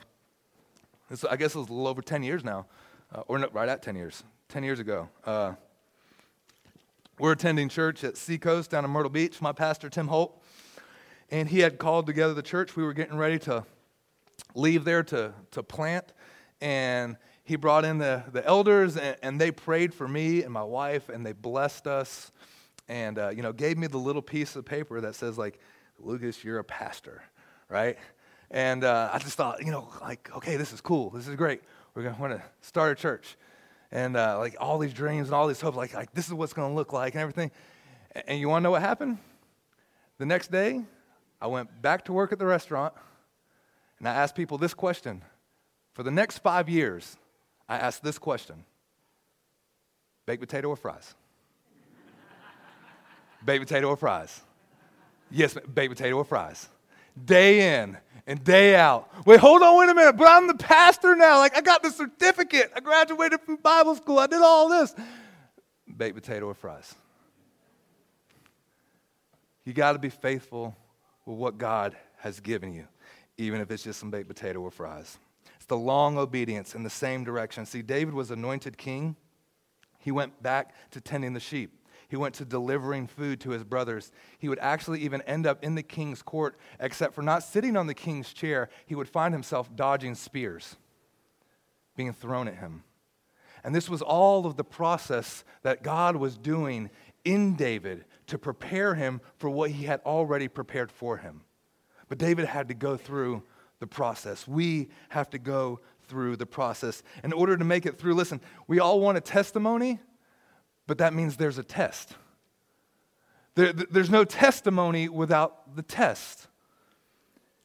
I 1.29 1.35
guess 1.35 1.55
it 1.55 1.59
was 1.59 1.69
a 1.69 1.73
little 1.73 1.87
over 1.87 2.01
10 2.01 2.23
years 2.23 2.43
now, 2.43 2.65
uh, 3.13 3.21
or 3.27 3.39
no, 3.39 3.49
right 3.51 3.69
at 3.69 3.81
10 3.81 3.95
years, 3.95 4.23
10 4.49 4.63
years 4.63 4.79
ago. 4.79 5.09
Uh, 5.25 5.53
we're 7.19 7.33
attending 7.33 7.69
church 7.69 8.03
at 8.03 8.17
Seacoast 8.17 8.71
down 8.71 8.83
in 8.83 8.89
Myrtle 8.89 9.11
Beach, 9.11 9.41
my 9.41 9.51
pastor, 9.51 9.89
Tim 9.89 10.07
Holt, 10.07 10.41
and 11.29 11.47
he 11.47 11.59
had 11.59 11.77
called 11.77 12.07
together 12.07 12.33
the 12.33 12.41
church. 12.41 12.75
We 12.75 12.83
were 12.83 12.93
getting 12.93 13.17
ready 13.17 13.37
to 13.39 13.63
leave 14.55 14.85
there 14.85 15.03
to, 15.03 15.33
to 15.51 15.61
plant, 15.61 16.13
and 16.61 17.17
he 17.51 17.57
brought 17.57 17.83
in 17.83 17.97
the, 17.97 18.23
the 18.31 18.45
elders 18.45 18.95
and, 18.95 19.17
and, 19.21 19.41
they 19.41 19.51
prayed 19.51 19.93
for 19.93 20.07
me 20.07 20.41
and 20.41 20.53
my 20.53 20.63
wife 20.63 21.09
and 21.09 21.25
they 21.25 21.33
blessed 21.33 21.85
us 21.85 22.31
and 22.87 23.19
uh, 23.19 23.27
you 23.27 23.41
know 23.41 23.51
gave 23.51 23.77
me 23.77 23.87
the 23.87 23.97
little 23.97 24.21
piece 24.21 24.55
of 24.55 24.63
paper 24.63 25.01
that 25.01 25.15
says 25.15 25.37
like 25.37 25.59
lucas 25.99 26.45
you're 26.45 26.59
a 26.59 26.63
pastor 26.63 27.21
right? 27.67 27.97
And 28.51 28.85
uh, 28.85 29.09
i 29.11 29.19
just 29.19 29.35
thought 29.35 29.65
you 29.65 29.69
know 29.69 29.89
like 29.99 30.31
okay 30.37 30.55
this 30.55 30.71
is 30.71 30.79
cool. 30.79 31.09
This 31.09 31.27
is 31.27 31.35
great. 31.35 31.61
We're 31.93 32.03
going 32.03 32.31
to 32.31 32.41
start 32.61 32.97
a 32.97 33.01
church. 33.01 33.35
And 33.91 34.15
uh, 34.15 34.37
like 34.39 34.55
all 34.57 34.77
these 34.77 34.93
dreams 34.93 35.27
and 35.27 35.35
all 35.35 35.49
these 35.49 35.59
hopes 35.59 35.75
like, 35.75 35.93
like 35.93 36.13
this 36.13 36.27
is 36.27 36.33
what's 36.33 36.53
going 36.53 36.71
to 36.71 36.75
look 36.75 36.93
like 36.93 37.15
and 37.15 37.21
everything. 37.21 37.51
And 38.27 38.39
you 38.39 38.47
want 38.47 38.61
to 38.61 38.63
know 38.63 38.71
what 38.71 38.81
happened? 38.81 39.17
The 40.19 40.25
next 40.25 40.51
day 40.51 40.85
i 41.41 41.47
went 41.47 41.81
back 41.81 42.05
to 42.05 42.13
work 42.13 42.31
at 42.31 42.39
the 42.39 42.45
restaurant 42.45 42.93
and 43.99 44.07
i 44.07 44.13
asked 44.13 44.35
people 44.35 44.57
this 44.57 44.73
question. 44.73 45.21
For 45.91 46.03
the 46.03 46.11
next 46.11 46.37
five 46.37 46.69
years 46.69 47.17
I 47.71 47.77
asked 47.77 48.03
this 48.03 48.17
question 48.17 48.65
baked 50.25 50.41
potato 50.41 50.67
or 50.67 50.75
fries? 50.75 51.15
baked 53.45 53.65
potato 53.65 53.87
or 53.87 53.95
fries? 53.95 54.41
Yes, 55.29 55.57
baked 55.73 55.95
potato 55.95 56.17
or 56.17 56.25
fries. 56.25 56.67
Day 57.23 57.79
in 57.79 57.97
and 58.27 58.43
day 58.43 58.75
out. 58.75 59.09
Wait, 59.25 59.39
hold 59.39 59.61
on, 59.61 59.79
wait 59.79 59.89
a 59.89 59.93
minute, 59.93 60.17
but 60.17 60.27
I'm 60.27 60.47
the 60.47 60.55
pastor 60.55 61.15
now. 61.15 61.39
Like, 61.39 61.55
I 61.55 61.61
got 61.61 61.81
the 61.81 61.91
certificate. 61.91 62.73
I 62.75 62.81
graduated 62.81 63.39
from 63.39 63.55
Bible 63.55 63.95
school. 63.95 64.19
I 64.19 64.27
did 64.27 64.41
all 64.41 64.67
this. 64.67 64.93
Baked 65.95 66.15
potato 66.15 66.47
or 66.47 66.53
fries? 66.53 66.93
You 69.63 69.71
got 69.71 69.93
to 69.93 69.99
be 69.99 70.09
faithful 70.09 70.75
with 71.25 71.37
what 71.37 71.57
God 71.57 71.95
has 72.17 72.41
given 72.41 72.73
you, 72.73 72.85
even 73.37 73.61
if 73.61 73.71
it's 73.71 73.83
just 73.83 73.97
some 73.97 74.11
baked 74.11 74.27
potato 74.27 74.59
or 74.59 74.71
fries 74.71 75.17
the 75.71 75.77
long 75.77 76.17
obedience 76.17 76.75
in 76.75 76.83
the 76.83 76.89
same 76.89 77.23
direction. 77.23 77.65
See, 77.65 77.81
David 77.81 78.13
was 78.13 78.29
anointed 78.29 78.77
king. 78.77 79.15
He 79.99 80.11
went 80.11 80.43
back 80.43 80.75
to 80.91 80.99
tending 80.99 81.31
the 81.31 81.39
sheep. 81.39 81.87
He 82.09 82.17
went 82.17 82.35
to 82.35 82.45
delivering 82.45 83.07
food 83.07 83.39
to 83.39 83.51
his 83.51 83.63
brothers. 83.63 84.11
He 84.37 84.49
would 84.49 84.59
actually 84.59 84.99
even 84.99 85.21
end 85.21 85.47
up 85.47 85.63
in 85.63 85.75
the 85.75 85.81
king's 85.81 86.21
court, 86.21 86.57
except 86.77 87.15
for 87.15 87.21
not 87.21 87.41
sitting 87.43 87.77
on 87.77 87.87
the 87.87 87.93
king's 87.93 88.33
chair. 88.33 88.67
He 88.85 88.95
would 88.95 89.07
find 89.07 89.33
himself 89.33 89.73
dodging 89.73 90.13
spears 90.13 90.75
being 91.95 92.11
thrown 92.11 92.49
at 92.49 92.55
him. 92.55 92.83
And 93.63 93.73
this 93.73 93.89
was 93.89 94.01
all 94.01 94.45
of 94.45 94.57
the 94.57 94.65
process 94.65 95.45
that 95.63 95.83
God 95.83 96.17
was 96.17 96.37
doing 96.37 96.89
in 97.23 97.55
David 97.55 98.03
to 98.27 98.37
prepare 98.37 98.95
him 98.95 99.21
for 99.37 99.49
what 99.49 99.71
he 99.71 99.85
had 99.85 100.01
already 100.05 100.49
prepared 100.49 100.91
for 100.91 101.15
him. 101.15 101.43
But 102.09 102.17
David 102.17 102.47
had 102.47 102.67
to 102.67 102.73
go 102.73 102.97
through 102.97 103.43
the 103.81 103.87
process. 103.87 104.47
We 104.47 104.87
have 105.09 105.29
to 105.31 105.37
go 105.37 105.81
through 106.07 106.37
the 106.37 106.45
process. 106.45 107.03
In 107.23 107.33
order 107.33 107.57
to 107.57 107.65
make 107.65 107.85
it 107.85 107.99
through, 107.99 108.13
listen, 108.13 108.39
we 108.67 108.79
all 108.79 109.01
want 109.01 109.17
a 109.17 109.21
testimony, 109.21 109.99
but 110.87 110.99
that 110.99 111.13
means 111.13 111.35
there's 111.35 111.57
a 111.57 111.63
test. 111.63 112.15
There, 113.55 113.73
there's 113.73 114.09
no 114.09 114.23
testimony 114.23 115.09
without 115.09 115.75
the 115.75 115.81
test. 115.81 116.47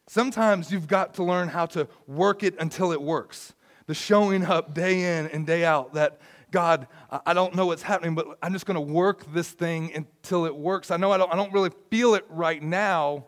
Sometimes 0.08 0.72
you've 0.72 0.88
got 0.88 1.14
to 1.14 1.24
learn 1.24 1.48
how 1.48 1.66
to 1.66 1.86
work 2.06 2.42
it 2.42 2.56
until 2.58 2.90
it 2.90 3.00
works. 3.00 3.52
The 3.86 3.94
showing 3.94 4.44
up 4.44 4.74
day 4.74 5.18
in 5.18 5.26
and 5.28 5.46
day 5.46 5.64
out 5.64 5.94
that 5.94 6.20
God, 6.50 6.86
I 7.24 7.34
don't 7.34 7.54
know 7.54 7.66
what's 7.66 7.82
happening, 7.82 8.14
but 8.14 8.38
I'm 8.42 8.52
just 8.52 8.66
going 8.66 8.76
to 8.76 8.80
work 8.80 9.32
this 9.32 9.50
thing 9.50 9.92
until 9.94 10.46
it 10.46 10.56
works. 10.56 10.90
I 10.90 10.96
know 10.96 11.12
I 11.12 11.18
don't, 11.18 11.32
I 11.32 11.36
don't 11.36 11.52
really 11.52 11.70
feel 11.90 12.14
it 12.14 12.24
right 12.28 12.62
now. 12.62 13.26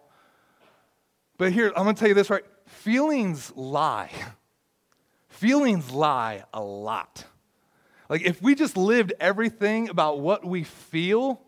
But 1.37 1.53
here, 1.53 1.72
I'm 1.77 1.85
going 1.85 1.94
to 1.94 1.98
tell 1.98 2.09
you 2.09 2.14
this 2.14 2.31
right 2.31 2.44
feelings 2.78 3.52
lie. 3.54 4.10
Feelings 5.28 5.90
lie 5.92 6.44
a 6.52 6.60
lot. 6.60 7.24
Like, 8.08 8.22
if 8.22 8.42
we 8.42 8.54
just 8.54 8.76
lived 8.76 9.12
everything 9.20 9.88
about 9.88 10.18
what 10.20 10.44
we 10.44 10.64
feel, 10.64 11.40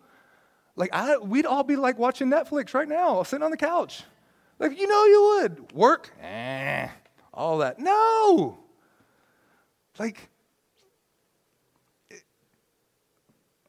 like, 0.76 0.90
I, 0.92 1.16
we'd 1.18 1.46
all 1.46 1.64
be 1.64 1.74
like 1.76 1.98
watching 1.98 2.28
Netflix 2.28 2.72
right 2.74 2.86
now, 2.86 3.22
sitting 3.24 3.42
on 3.42 3.50
the 3.50 3.56
couch. 3.56 4.04
Like, 4.58 4.78
you 4.78 4.86
know 4.86 5.04
you 5.06 5.22
would. 5.22 5.72
Work? 5.72 6.12
Eh. 6.22 6.88
All 7.34 7.58
that. 7.58 7.78
No. 7.78 8.58
Like, 9.98 10.28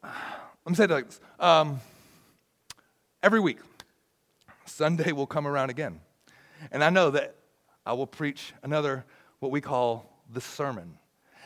I'm 0.65 0.76
saying 0.76 0.89
like 0.89 1.08
this. 1.08 1.19
Um, 1.39 1.80
every 3.24 3.39
week, 3.39 3.60
Sunday 4.65 5.13
will 5.13 5.28
come 5.28 5.47
around 5.47 5.69
again. 5.69 6.00
And 6.71 6.84
I 6.84 6.91
know 6.91 7.10
that 7.12 7.36
I 7.86 7.94
will 7.94 8.08
preach 8.08 8.54
another, 8.63 9.06
what 9.39 9.52
we 9.52 9.62
call 9.62 10.24
the 10.32 10.41
sermon. 10.41 10.98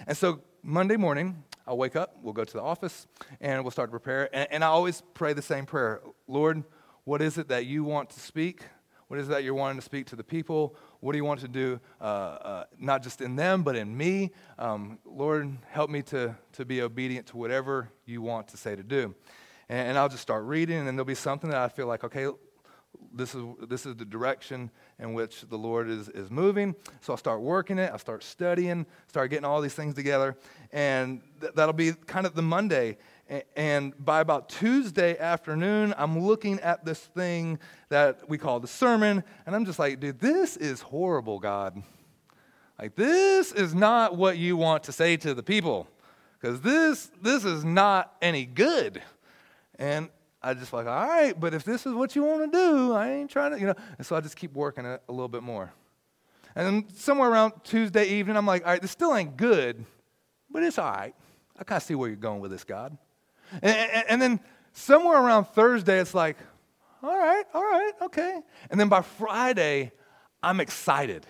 And 0.06 0.18
so 0.18 0.42
Monday 0.62 0.98
morning, 0.98 1.44
I'll 1.68 1.78
wake 1.78 1.96
up, 1.96 2.18
we'll 2.22 2.34
go 2.34 2.44
to 2.44 2.54
the 2.54 2.62
office, 2.62 3.08
and 3.40 3.64
we'll 3.64 3.72
start 3.72 3.90
to 3.90 3.92
prepare. 3.92 4.30
And, 4.36 4.48
and 4.52 4.64
I 4.64 4.68
always 4.68 5.02
pray 5.14 5.34
the 5.34 5.42
same 5.42 5.66
prayer 5.66 6.02
Lord, 6.28 6.64
what 7.06 7.22
is 7.22 7.38
it 7.38 7.48
that 7.50 7.66
you 7.66 7.84
want 7.84 8.10
to 8.12 8.20
speak? 8.20 8.64
What 9.08 9.20
is 9.20 9.28
that 9.28 9.44
you're 9.44 9.54
wanting 9.54 9.78
to 9.78 9.86
speak 9.86 10.08
to 10.08 10.16
the 10.16 10.24
people? 10.24 10.76
What 11.00 11.12
do 11.12 11.20
you 11.20 11.26
want 11.26 11.40
to 11.42 11.48
do, 11.48 11.80
uh, 12.02 12.04
uh, 12.04 12.64
not 12.80 13.04
just 13.04 13.22
in 13.22 13.36
them, 13.36 13.62
but 13.62 13.76
in 13.76 13.96
me? 13.96 14.32
Um, 14.58 14.98
Lord, 15.06 15.56
help 15.70 15.92
me 15.92 16.02
to, 16.04 16.36
to 16.54 16.66
be 16.66 16.82
obedient 16.82 17.28
to 17.28 17.38
whatever 17.38 17.92
you 18.06 18.24
want 18.24 18.48
to 18.50 18.58
say 18.58 18.76
to 18.76 18.82
do. 18.82 19.14
And, 19.70 19.90
and 19.90 19.98
I'll 19.98 20.10
just 20.10 20.24
start 20.24 20.44
reading, 20.46 20.88
and 20.88 20.98
there'll 20.98 21.06
be 21.06 21.14
something 21.14 21.52
that 21.52 21.60
I 21.60 21.68
feel 21.68 21.86
like, 21.86 22.04
okay, 22.04 22.28
this 23.16 23.34
is, 23.34 23.44
this 23.68 23.86
is 23.86 23.96
the 23.96 24.06
direction 24.06 24.70
in 25.00 25.14
which 25.14 25.42
the 25.50 25.58
Lord 25.58 25.90
is, 25.90 26.10
is 26.10 26.30
moving. 26.30 26.76
So 27.02 27.14
I'll 27.14 27.18
start 27.18 27.42
working 27.42 27.80
it. 27.80 27.92
I'll 27.92 27.98
start 27.98 28.24
studying, 28.24 28.86
start 29.08 29.30
getting 29.30 29.46
all 29.46 29.62
these 29.62 29.74
things 29.74 29.96
together. 29.96 30.38
And 30.72 31.22
th- 31.40 31.54
that'll 31.54 31.74
be 31.74 31.94
kind 31.94 32.26
of 32.26 32.36
the 32.36 32.42
Monday. 32.42 32.98
And 33.56 33.94
by 34.04 34.20
about 34.20 34.50
Tuesday 34.50 35.18
afternoon, 35.18 35.96
I'm 35.98 36.20
looking 36.20 36.60
at 36.60 36.86
this 36.86 37.00
thing 37.00 37.58
that 37.90 38.30
we 38.30 38.38
call 38.38 38.60
the 38.60 38.68
sermon, 38.68 39.24
and 39.46 39.56
I'm 39.56 39.66
just 39.66 39.80
like, 39.80 40.00
dude, 40.00 40.20
this 40.20 40.58
is 40.58 40.82
horrible, 40.82 41.40
God. 41.40 41.82
Like, 42.78 42.96
this 42.96 43.52
is 43.52 43.74
not 43.74 44.16
what 44.16 44.38
you 44.38 44.58
want 44.58 44.84
to 44.84 44.92
say 44.92 45.18
to 45.18 45.34
the 45.34 45.42
people, 45.42 45.88
because 46.40 46.62
this, 46.62 47.10
this 47.22 47.46
is 47.46 47.64
not 47.66 48.14
any 48.22 48.46
good. 48.46 49.02
And 49.80 50.10
I 50.46 50.54
just 50.54 50.72
like, 50.74 50.86
all 50.86 51.08
right, 51.08 51.38
but 51.38 51.56
if 51.56 51.64
this 51.64 51.88
is 51.88 51.94
what 51.94 52.16
you 52.16 52.24
want 52.24 52.52
to 52.52 52.56
do, 52.56 52.94
I 52.94 53.10
ain't 53.14 53.32
trying 53.32 53.54
to, 53.54 53.60
you 53.60 53.66
know. 53.66 53.74
And 53.98 54.06
so 54.06 54.16
I 54.16 54.22
just 54.22 54.36
keep 54.36 54.54
working 54.54 54.86
it 54.86 55.02
a 55.10 55.12
little 55.12 55.28
bit 55.28 55.42
more. 55.42 55.74
And 56.56 56.68
then 56.68 56.96
somewhere 56.96 57.32
around 57.32 57.54
Tuesday 57.64 58.06
evening, 58.10 58.38
I'm 58.38 58.46
like, 58.46 58.64
all 58.64 58.72
right, 58.72 58.82
this 58.82 58.92
still 58.92 59.16
ain't 59.16 59.38
good, 59.38 59.84
but 60.52 60.62
it's 60.62 60.78
all 60.78 60.92
right. 60.92 61.16
I 61.58 61.64
kind 61.64 61.78
of 61.78 61.84
see 61.84 61.96
where 61.96 62.10
you're 62.10 62.16
going 62.16 62.42
with 62.42 62.52
this, 62.52 62.64
God. 62.64 62.96
And, 63.64 63.76
and, 63.76 64.06
and, 64.08 64.22
then 64.22 64.40
somewhere 64.74 65.18
around 65.18 65.46
Thursday, 65.46 66.00
it's 66.00 66.14
like, 66.14 66.38
all 67.02 67.18
right, 67.18 67.44
all 67.56 67.64
right, 67.64 67.94
okay. 68.04 68.40
And 68.70 68.80
then 68.80 68.88
by 68.88 69.02
Friday, 69.02 69.94
I'm 70.44 70.60
excited 70.60 71.26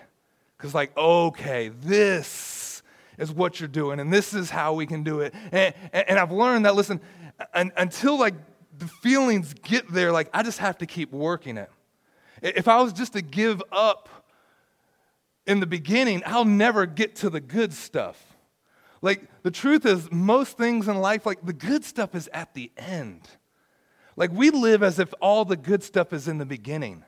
because, 0.58 0.74
like, 0.74 0.96
okay, 0.98 1.70
this 1.70 2.84
is 3.18 3.32
what 3.32 3.62
you're 3.62 3.70
doing, 3.70 4.02
and 4.02 4.12
this 4.12 4.34
is 4.34 4.50
how 4.50 4.74
we 4.74 4.86
can 4.86 5.04
do 5.04 5.22
it. 5.22 5.34
And, 5.54 5.74
and 5.94 6.20
I've 6.20 6.34
learned 6.34 6.66
that, 6.66 6.76
listen, 6.76 7.00
until 7.54 8.20
like 8.20 8.36
the 8.78 8.88
feelings 8.88 9.54
get 9.54 9.92
there, 9.92 10.12
like, 10.12 10.30
I 10.34 10.44
just 10.44 10.60
have 10.60 10.78
to 10.80 10.86
keep 10.86 11.12
working 11.12 11.58
it. 11.58 11.70
If 12.42 12.68
I 12.68 12.82
was 12.82 12.94
just 12.94 13.14
to 13.14 13.22
give 13.22 13.62
up 13.72 14.10
in 15.48 15.60
the 15.60 15.68
beginning, 15.68 16.24
I'll 16.26 16.46
never 16.46 16.86
get 16.86 17.16
to 17.18 17.30
the 17.30 17.40
good 17.40 17.74
stuff. 17.74 18.36
Like, 19.02 19.24
the 19.44 19.52
truth 19.52 19.86
is, 19.86 20.12
most 20.12 20.58
things 20.58 20.88
in 20.88 20.98
life, 20.98 21.26
like, 21.26 21.46
the 21.46 21.54
good 21.54 21.86
stuff 21.86 22.16
is 22.16 22.30
at 22.34 22.54
the 22.54 22.72
end. 22.78 23.22
Like, 24.16 24.32
we 24.32 24.50
live 24.50 24.82
as 24.82 25.00
if 25.00 25.14
all 25.22 25.46
the 25.46 25.58
good 25.58 25.84
stuff 25.84 26.14
is 26.14 26.28
in 26.28 26.38
the 26.38 26.46
beginning. 26.46 27.04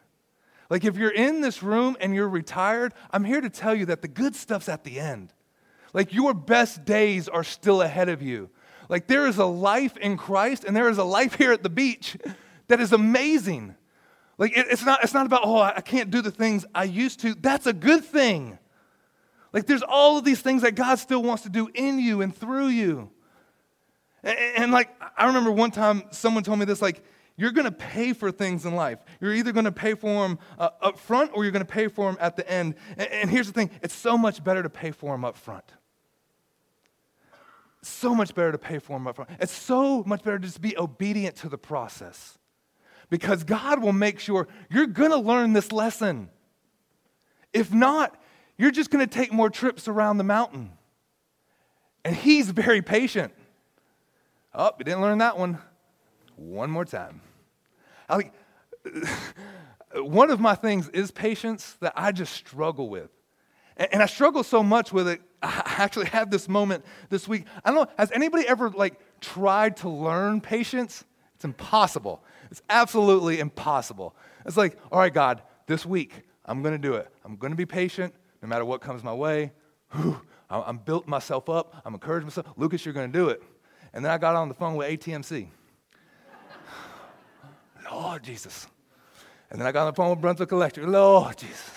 Like, 0.69 0.84
if 0.84 0.97
you're 0.97 1.10
in 1.10 1.41
this 1.41 1.63
room 1.63 1.97
and 1.99 2.13
you're 2.13 2.30
retired, 2.30 2.93
I'm 3.12 3.23
here 3.23 3.41
to 3.41 3.49
tell 3.49 3.73
you 3.73 3.86
that 3.86 4.01
the 4.01 4.08
good 4.08 4.36
stuff's 4.36 4.69
at 4.69 4.84
the 4.84 4.99
end. 4.99 5.34
Like, 5.93 6.13
your 6.13 6.34
best 6.34 6.86
days 6.86 7.27
are 7.27 7.43
still 7.43 7.82
ahead 7.82 8.10
of 8.10 8.21
you. 8.21 8.49
Like, 8.89 9.08
there 9.08 9.28
is 9.28 9.38
a 9.38 9.45
life 9.45 9.97
in 9.97 10.17
Christ, 10.17 10.63
and 10.63 10.76
there 10.76 10.89
is 10.89 10.97
a 10.97 11.04
life 11.04 11.36
here 11.36 11.52
at 11.52 11.63
the 11.63 11.69
beach 11.69 12.17
that 12.67 12.80
is 12.80 12.93
amazing. 12.93 13.76
Like, 14.38 14.58
it, 14.58 14.67
it's, 14.69 14.86
not, 14.86 15.04
it's 15.04 15.13
not 15.13 15.26
about, 15.26 15.41
oh, 15.43 15.60
I 15.60 15.82
can't 15.82 16.12
do 16.12 16.21
the 16.21 16.32
things 16.32 16.65
I 16.73 16.86
used 16.86 17.19
to. 17.21 17.34
That's 17.34 17.67
a 17.67 17.73
good 17.73 18.06
thing. 18.06 18.60
Like 19.54 19.65
there's 19.65 19.84
all 19.84 20.17
of 20.17 20.23
these 20.23 20.41
things 20.41 20.62
that 20.62 20.76
God 20.76 21.00
still 21.00 21.23
wants 21.23 21.43
to 21.43 21.50
do 21.50 21.69
in 21.73 22.00
you 22.00 22.21
and 22.21 22.36
through 22.36 22.67
you. 22.67 23.10
And, 24.23 24.38
and 24.38 24.71
like 24.71 24.89
I 25.17 25.26
remember 25.28 25.52
one 25.52 25.71
time 25.71 26.04
someone 26.12 26.43
told 26.43 26.60
me 26.60 26.65
this 26.65 26.82
like 26.82 27.04
you're 27.38 27.52
going 27.52 27.65
to 27.65 27.71
pay 27.71 28.13
for 28.13 28.32
things 28.32 28.65
in 28.65 28.76
life. 28.76 29.00
You're 29.21 29.34
either 29.34 29.52
going 29.52 29.65
to 29.65 29.71
pay 29.71 29.93
for 29.93 30.28
them 30.28 30.39
uh, 30.58 30.69
up 30.82 30.97
front 31.00 31.32
or 31.34 31.43
you're 31.43 31.52
going 31.52 31.65
to 31.65 31.71
pay 31.71 31.88
for 31.88 32.12
them 32.12 32.17
at 32.19 32.36
the 32.36 32.50
end. 32.50 32.76
And, 32.97 33.08
and 33.10 33.30
here's 33.30 33.47
the 33.47 33.54
thing, 33.54 33.69
it's 33.82 33.95
so 33.95 34.17
much 34.17 34.43
better 34.43 34.63
to 34.63 34.69
pay 34.69 34.91
for 34.91 35.12
them 35.12 35.23
up 35.23 35.38
front. 35.38 35.65
So 37.88 38.13
much 38.13 38.34
better 38.36 38.52
to 38.52 38.58
pay 38.58 38.80
for 38.80 38.93
them 38.93 39.08
up 39.08 39.15
front. 39.15 39.32
It's 39.39 39.54
so 39.54 40.04
much 40.04 40.23
better 40.23 40.39
to 40.39 40.45
just 40.45 40.62
be 40.62 40.78
obedient 40.78 41.36
to 41.38 41.50
the 41.50 41.58
process. 41.58 42.38
Because 43.10 43.43
God 43.43 43.82
will 43.82 43.93
make 43.93 44.19
sure 44.19 44.47
you're 44.69 44.88
going 44.88 45.12
to 45.12 45.17
learn 45.17 45.54
this 45.54 45.71
lesson. 45.71 46.30
If 47.54 47.73
not, 47.73 48.19
you're 48.58 48.71
just 48.71 48.89
going 48.89 49.08
to 49.08 49.13
take 49.13 49.32
more 49.32 49.50
trips 49.50 49.88
around 49.88 50.17
the 50.17 50.23
mountain. 50.23 50.71
And 52.04 52.15
he's 52.15 52.52
very 52.52 52.82
patient. 52.82 53.34
Oh, 54.54 54.71
you 54.78 54.86
didn't 54.86 55.02
learn 55.02 55.19
that 55.19 55.38
one. 55.38 55.60
One 56.36 56.69
more 56.69 56.86
time. 56.86 57.21
I, 58.10 58.32
one 59.95 60.32
of 60.32 60.39
my 60.39 60.56
things 60.56 60.89
is 60.89 61.12
patience 61.12 61.78
that 61.80 61.93
I 61.95 62.12
just 62.12 62.34
struggle 62.34 62.89
with. 62.89 63.10
And, 63.77 63.93
and 63.93 64.03
I 64.03 64.05
struggle 64.07 64.43
so 64.43 64.61
much 64.61 64.91
with 64.91 65.07
it. 65.07 65.21
I 65.41 65.75
actually 65.77 66.07
had 66.07 66.29
this 66.29 66.49
moment 66.49 66.83
this 67.09 67.27
week. 67.27 67.45
I 67.63 67.71
don't 67.71 67.87
know, 67.87 67.93
has 67.97 68.11
anybody 68.11 68.47
ever 68.47 68.69
like 68.69 68.99
tried 69.21 69.77
to 69.77 69.89
learn 69.89 70.41
patience? 70.41 71.05
It's 71.35 71.45
impossible. 71.45 72.23
It's 72.51 72.61
absolutely 72.69 73.39
impossible. 73.39 74.15
It's 74.45 74.57
like, 74.57 74.77
all 74.91 74.99
right, 74.99 75.13
God, 75.13 75.41
this 75.67 75.85
week 75.85 76.23
I'm 76.45 76.61
going 76.63 76.73
to 76.73 76.79
do 76.79 76.95
it. 76.95 77.07
I'm 77.23 77.35
going 77.35 77.51
to 77.51 77.57
be 77.57 77.65
patient 77.65 78.13
no 78.41 78.47
matter 78.47 78.65
what 78.65 78.81
comes 78.81 79.03
my 79.03 79.13
way. 79.13 79.51
Whew, 79.91 80.19
I'm 80.49 80.77
built 80.77 81.07
myself 81.07 81.49
up. 81.49 81.81
I'm 81.85 81.93
encouraging 81.93 82.27
myself. 82.27 82.47
Lucas, 82.55 82.85
you're 82.85 82.93
going 82.93 83.11
to 83.11 83.17
do 83.17 83.29
it. 83.29 83.43
And 83.93 84.03
then 84.03 84.11
I 84.11 84.17
got 84.17 84.35
on 84.35 84.47
the 84.47 84.53
phone 84.53 84.75
with 84.75 84.87
ATMC. 84.87 85.47
Lord 87.91 88.23
Jesus. 88.23 88.67
And 89.49 89.59
then 89.59 89.67
I 89.67 89.71
got 89.71 89.81
on 89.81 89.87
the 89.87 89.95
phone 89.95 90.09
with 90.11 90.21
Brunswick 90.21 90.51
Electric. 90.51 90.87
Lord 90.87 91.37
Jesus. 91.37 91.76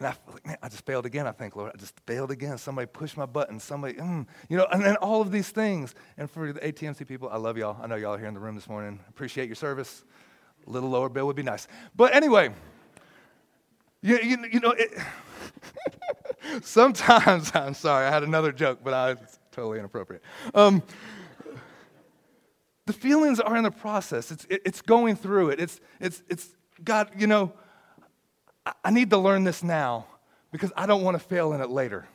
And 0.00 0.08
I 0.08 0.14
like, 0.32 0.46
man, 0.46 0.56
I 0.62 0.68
just 0.68 0.84
failed 0.84 1.06
again, 1.06 1.26
I 1.26 1.32
think, 1.32 1.54
Lord. 1.54 1.70
I 1.74 1.78
just 1.78 1.94
failed 2.06 2.30
again. 2.30 2.58
Somebody 2.58 2.86
pushed 2.86 3.16
my 3.16 3.26
button. 3.26 3.60
Somebody, 3.60 3.94
mm, 3.94 4.26
you 4.48 4.56
know, 4.56 4.66
and 4.72 4.84
then 4.84 4.96
all 4.96 5.20
of 5.20 5.30
these 5.30 5.50
things. 5.50 5.94
And 6.16 6.28
for 6.30 6.52
the 6.52 6.60
ATMC 6.60 7.06
people, 7.06 7.28
I 7.28 7.36
love 7.36 7.56
y'all. 7.56 7.80
I 7.80 7.86
know 7.86 7.94
y'all 7.94 8.14
are 8.14 8.18
here 8.18 8.26
in 8.26 8.34
the 8.34 8.40
room 8.40 8.56
this 8.56 8.68
morning. 8.68 9.00
Appreciate 9.08 9.46
your 9.46 9.54
service. 9.54 10.04
A 10.66 10.70
little 10.70 10.88
lower 10.88 11.08
bill 11.08 11.26
would 11.26 11.36
be 11.36 11.42
nice. 11.42 11.68
But 11.94 12.14
anyway, 12.14 12.50
you, 14.02 14.18
you, 14.18 14.44
you 14.52 14.60
know, 14.60 14.72
it, 14.72 14.90
sometimes, 16.62 17.52
I'm 17.54 17.74
sorry, 17.74 18.06
I 18.06 18.10
had 18.10 18.22
another 18.22 18.52
joke, 18.52 18.80
but 18.82 18.94
I 18.94 19.14
was 19.14 19.38
totally 19.52 19.78
inappropriate. 19.78 20.22
Um, 20.54 20.82
the 22.86 22.92
feelings 22.92 23.40
are 23.40 23.56
in 23.56 23.64
the 23.64 23.70
process. 23.70 24.30
It's, 24.30 24.44
it, 24.50 24.62
it's 24.64 24.82
going 24.82 25.16
through 25.16 25.50
it. 25.50 25.60
It's, 25.60 25.80
it's, 26.00 26.22
it's, 26.28 26.48
God, 26.82 27.10
you 27.16 27.26
know, 27.26 27.52
I, 28.66 28.90
need 28.90 29.10
to 29.10 29.18
learn 29.18 29.44
this 29.44 29.62
now 29.62 30.06
because 30.50 30.72
I 30.76 30.86
don't 30.86 31.02
want 31.02 31.16
to 31.16 31.18
fail 31.22 31.52
in 31.52 31.60
it 31.60 31.68
later. 31.68 32.08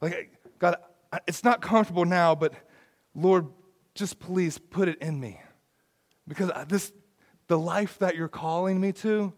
Like, 0.00 0.32
God, 0.58 0.76
it's 1.26 1.42
not 1.42 1.60
comfortable 1.60 2.04
now, 2.04 2.34
but 2.34 2.54
Lord, 3.14 3.48
just 3.94 4.18
please 4.18 4.58
put 4.58 4.88
it 4.88 4.98
in 5.00 5.18
me. 5.18 5.40
Because 6.26 6.50
this, 6.68 6.92
the 7.48 7.58
life 7.58 7.98
that 7.98 8.16
you're 8.16 8.28
calling 8.28 8.80
me 8.80 8.92
to, 8.92 9.32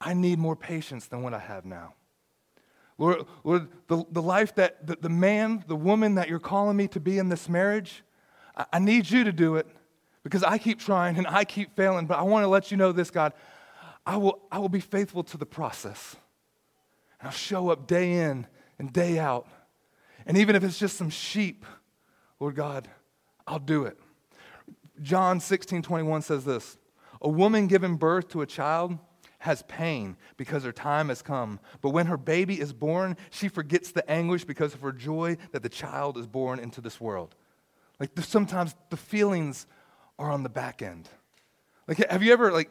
I 0.00 0.14
need 0.14 0.38
more 0.38 0.56
patience 0.56 1.06
than 1.06 1.22
what 1.22 1.34
I 1.34 1.38
have 1.38 1.64
now. 1.64 1.94
Lord, 2.98 3.26
Lord 3.42 3.68
the, 3.88 4.04
the 4.10 4.22
life 4.22 4.54
that 4.56 4.86
the, 4.86 4.96
the 5.00 5.08
man, 5.08 5.64
the 5.66 5.76
woman 5.76 6.14
that 6.16 6.28
you're 6.28 6.38
calling 6.38 6.76
me 6.76 6.88
to 6.88 7.00
be 7.00 7.18
in 7.18 7.28
this 7.28 7.48
marriage, 7.48 8.02
I, 8.56 8.66
I 8.74 8.78
need 8.78 9.10
you 9.10 9.24
to 9.24 9.32
do 9.32 9.56
it 9.56 9.66
because 10.22 10.42
I 10.42 10.58
keep 10.58 10.78
trying 10.78 11.18
and 11.18 11.26
I 11.26 11.44
keep 11.44 11.74
failing. 11.76 12.06
But 12.06 12.18
I 12.18 12.22
want 12.22 12.44
to 12.44 12.48
let 12.48 12.70
you 12.70 12.76
know 12.76 12.92
this, 12.92 13.10
God. 13.10 13.32
I 14.06 14.16
will, 14.16 14.42
I 14.50 14.58
will 14.58 14.68
be 14.68 14.80
faithful 14.80 15.22
to 15.24 15.36
the 15.36 15.46
process. 15.46 16.16
And 17.20 17.28
I'll 17.28 17.34
show 17.34 17.70
up 17.70 17.86
day 17.86 18.12
in 18.12 18.46
and 18.78 18.92
day 18.92 19.18
out. 19.18 19.48
And 20.26 20.36
even 20.36 20.56
if 20.56 20.64
it's 20.64 20.78
just 20.78 20.96
some 20.96 21.10
sheep, 21.10 21.64
Lord 22.40 22.54
God, 22.54 22.88
I'll 23.46 23.58
do 23.58 23.84
it. 23.84 23.98
John 25.02 25.40
16 25.40 25.82
21 25.82 26.22
says 26.22 26.44
this 26.44 26.76
A 27.20 27.28
woman 27.28 27.66
giving 27.66 27.96
birth 27.96 28.28
to 28.28 28.42
a 28.42 28.46
child 28.46 28.98
has 29.38 29.62
pain 29.64 30.16
because 30.38 30.64
her 30.64 30.72
time 30.72 31.08
has 31.08 31.20
come. 31.20 31.60
But 31.82 31.90
when 31.90 32.06
her 32.06 32.16
baby 32.16 32.58
is 32.58 32.72
born, 32.72 33.16
she 33.30 33.48
forgets 33.48 33.92
the 33.92 34.08
anguish 34.10 34.44
because 34.44 34.72
of 34.72 34.80
her 34.80 34.92
joy 34.92 35.36
that 35.52 35.62
the 35.62 35.68
child 35.68 36.16
is 36.16 36.26
born 36.26 36.58
into 36.58 36.80
this 36.80 36.98
world. 37.00 37.34
Like 38.00 38.10
sometimes 38.20 38.74
the 38.88 38.96
feelings 38.96 39.66
are 40.18 40.30
on 40.30 40.44
the 40.44 40.48
back 40.48 40.80
end. 40.80 41.08
Like 41.86 41.98
have 42.10 42.22
you 42.22 42.32
ever 42.32 42.52
like 42.52 42.70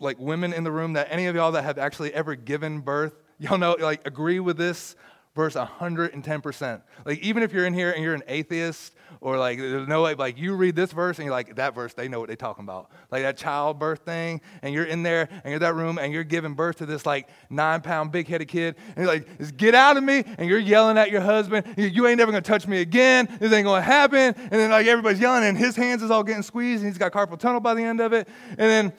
like 0.00 0.18
women 0.18 0.52
in 0.52 0.64
the 0.64 0.72
room 0.72 0.94
that 0.94 1.08
any 1.10 1.26
of 1.26 1.36
y'all 1.36 1.52
that 1.52 1.62
have 1.62 1.78
actually 1.78 2.12
ever 2.12 2.34
given 2.34 2.80
birth, 2.80 3.14
y'all 3.38 3.58
know 3.58 3.76
like 3.78 4.06
agree 4.06 4.40
with 4.40 4.56
this 4.56 4.96
verse 5.34 5.54
110%. 5.54 6.82
Like, 7.04 7.18
even 7.20 7.42
if 7.42 7.52
you're 7.52 7.64
in 7.64 7.72
here 7.72 7.92
and 7.92 8.02
you're 8.02 8.14
an 8.14 8.22
atheist, 8.26 8.94
or 9.20 9.38
like, 9.38 9.58
there's 9.58 9.86
no 9.86 10.02
way, 10.02 10.14
like, 10.14 10.38
you 10.38 10.54
read 10.54 10.74
this 10.74 10.92
verse 10.92 11.18
and 11.18 11.26
you're 11.26 11.34
like, 11.34 11.56
that 11.56 11.74
verse, 11.74 11.94
they 11.94 12.08
know 12.08 12.18
what 12.18 12.28
they're 12.28 12.36
talking 12.36 12.64
about. 12.64 12.90
Like 13.10 13.22
that 13.22 13.36
childbirth 13.36 14.00
thing, 14.00 14.40
and 14.62 14.74
you're 14.74 14.84
in 14.84 15.02
there 15.02 15.28
and 15.30 15.44
you're 15.44 15.54
in 15.54 15.60
that 15.60 15.74
room 15.74 15.98
and 15.98 16.12
you're 16.12 16.24
giving 16.24 16.54
birth 16.54 16.76
to 16.76 16.86
this 16.86 17.06
like 17.06 17.28
nine 17.48 17.80
pound, 17.80 18.12
big 18.12 18.26
headed 18.26 18.48
kid, 18.48 18.76
and 18.88 18.96
you're 18.98 19.06
like, 19.06 19.38
just 19.38 19.56
get 19.56 19.74
out 19.74 19.96
of 19.96 20.04
me, 20.04 20.24
and 20.38 20.48
you're 20.48 20.58
yelling 20.58 20.98
at 20.98 21.10
your 21.10 21.20
husband, 21.20 21.66
you 21.76 22.06
ain't 22.06 22.18
never 22.18 22.32
gonna 22.32 22.42
touch 22.42 22.66
me 22.66 22.80
again, 22.80 23.28
this 23.40 23.52
ain't 23.52 23.66
gonna 23.66 23.82
happen. 23.82 24.34
And 24.36 24.52
then 24.52 24.70
like 24.70 24.86
everybody's 24.86 25.20
yelling, 25.20 25.44
and 25.44 25.56
his 25.56 25.76
hands 25.76 26.02
is 26.02 26.10
all 26.10 26.22
getting 26.22 26.42
squeezed, 26.42 26.82
and 26.82 26.90
he's 26.90 26.98
got 26.98 27.12
carpal 27.12 27.38
tunnel 27.38 27.60
by 27.60 27.74
the 27.74 27.82
end 27.82 28.00
of 28.00 28.12
it. 28.12 28.28
And 28.50 28.58
then, 28.58 28.92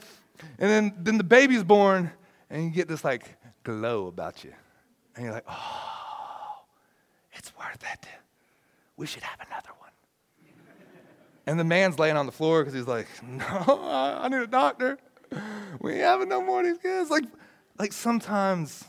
and 0.62 0.70
then, 0.70 0.94
then 0.98 1.18
the 1.18 1.26
baby's 1.26 1.64
born, 1.64 2.10
and 2.50 2.64
you 2.64 2.70
get 2.70 2.88
this 2.88 3.04
like 3.04 3.36
glow 3.64 4.08
about 4.08 4.46
you. 4.46 4.54
And 5.16 5.26
you're 5.26 5.34
like, 5.34 5.44
oh 5.50 5.82
it's 7.34 7.58
worth 7.58 7.84
it. 7.84 8.08
We 8.98 9.08
should 9.08 9.24
have 9.24 9.40
another 9.48 9.72
one. 9.80 9.90
And 11.48 11.60
the 11.60 11.64
man's 11.64 11.98
laying 11.98 12.18
on 12.18 12.28
the 12.28 12.32
floor 12.32 12.62
because 12.62 12.74
he's 12.74 12.88
like, 12.88 13.08
No, 13.24 13.80
I 13.84 14.28
need 14.30 14.42
a 14.42 14.48
doctor. 14.48 14.98
We 15.80 15.94
ain't 15.94 16.02
having 16.02 16.30
no 16.30 16.42
more 16.42 16.60
of 16.60 16.68
these 16.68 16.78
kids. 16.78 17.10
Like, 17.10 17.24
like 17.80 17.94
sometimes 17.94 18.84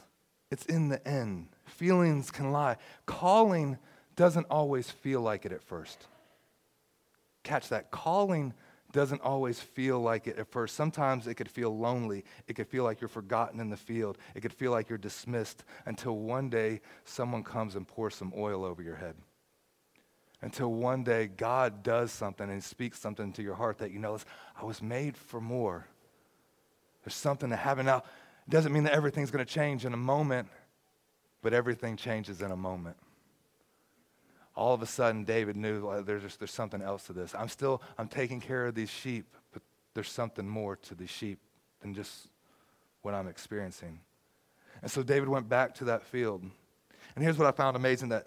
it's 0.51 0.67
in 0.67 0.89
the 0.89 1.07
end. 1.09 1.49
Feelings 1.65 2.31
can 2.31 2.53
lie. 2.53 2.77
Calling 3.07 3.79
doesn't 4.17 4.47
always 4.51 4.91
feel 4.91 5.23
like 5.23 5.47
it 5.47 5.53
at 5.53 5.63
first. 5.63 6.07
Catch 7.43 7.71
that. 7.71 7.91
Calling 7.91 8.53
doesn't 8.93 9.23
always 9.23 9.59
feel 9.59 10.01
like 10.01 10.27
it 10.27 10.39
at 10.39 10.49
first. 10.49 10.77
Sometimes 10.77 11.27
it 11.27 11.35
could 11.35 11.51
feel 11.51 11.77
lonely. 11.77 12.25
It 12.47 12.55
could 12.55 12.69
feel 12.69 12.85
like 12.85 13.01
you're 13.01 13.09
forgotten 13.09 13.61
in 13.61 13.71
the 13.71 13.77
field. 13.77 14.19
It 14.35 14.41
could 14.41 14.53
feel 14.53 14.71
like 14.71 14.89
you're 14.89 14.99
dismissed 14.99 15.65
until 15.87 16.17
one 16.17 16.51
day 16.51 16.81
someone 17.05 17.43
comes 17.43 17.75
and 17.75 17.87
pours 17.87 18.15
some 18.15 18.33
oil 18.37 18.65
over 18.65 18.83
your 18.83 18.97
head. 18.97 19.17
Until 20.43 20.73
one 20.73 21.05
day 21.05 21.29
God 21.29 21.83
does 21.83 22.11
something 22.13 22.51
and 22.51 22.63
speaks 22.63 22.99
something 22.99 23.33
to 23.35 23.43
your 23.43 23.55
heart 23.55 23.79
that 23.79 23.93
you 23.93 23.99
know, 23.99 24.19
I 24.61 24.65
was 24.65 24.83
made 24.83 25.17
for 25.17 25.41
more. 25.41 25.87
There's 27.05 27.15
something 27.15 27.51
to 27.51 27.57
happen. 27.57 27.87
Now, 27.87 27.99
it 27.99 28.51
doesn't 28.51 28.73
mean 28.73 28.85
that 28.85 28.93
everything's 28.93 29.31
going 29.31 29.45
to 29.45 29.53
change 29.53 29.85
in 29.85 29.95
a 29.95 29.99
moment, 29.99 30.49
but 31.43 31.53
everything 31.53 31.97
changes 31.97 32.43
in 32.43 32.51
a 32.51 32.57
moment 32.57 32.97
all 34.55 34.75
of 34.75 34.83
a 34.83 34.87
sudden 34.87 35.25
David 35.25 35.57
knew 35.57 35.89
uh, 35.89 36.03
there's, 36.03 36.23
just, 36.23 36.39
there's 36.39 36.53
something 36.53 36.83
else 36.83 37.05
to 37.05 37.13
this. 37.13 37.35
I'm 37.35 37.49
still, 37.49 37.83
I'm 37.99 38.09
taking 38.09 38.41
care 38.41 38.67
of 38.67 38.75
these 38.75 38.91
sheep, 38.91 39.35
but 39.53 39.63
there's 39.95 40.11
something 40.11 40.47
more 40.47 40.77
to 40.77 40.95
these 40.95 41.11
sheep 41.11 41.39
than 41.81 41.95
just 41.95 42.29
what 43.03 43.15
I'm 43.15 43.29
experiencing. 43.29 44.01
And 44.83 44.91
so 44.91 45.03
David 45.03 45.29
went 45.29 45.49
back 45.49 45.75
to 45.77 45.85
that 45.85 46.05
field. 46.05 46.43
And 47.15 47.25
here's 47.25 47.39
what 47.39 47.47
I 47.47 47.53
found 47.53 47.77
amazing 47.77 48.11
that, 48.11 48.27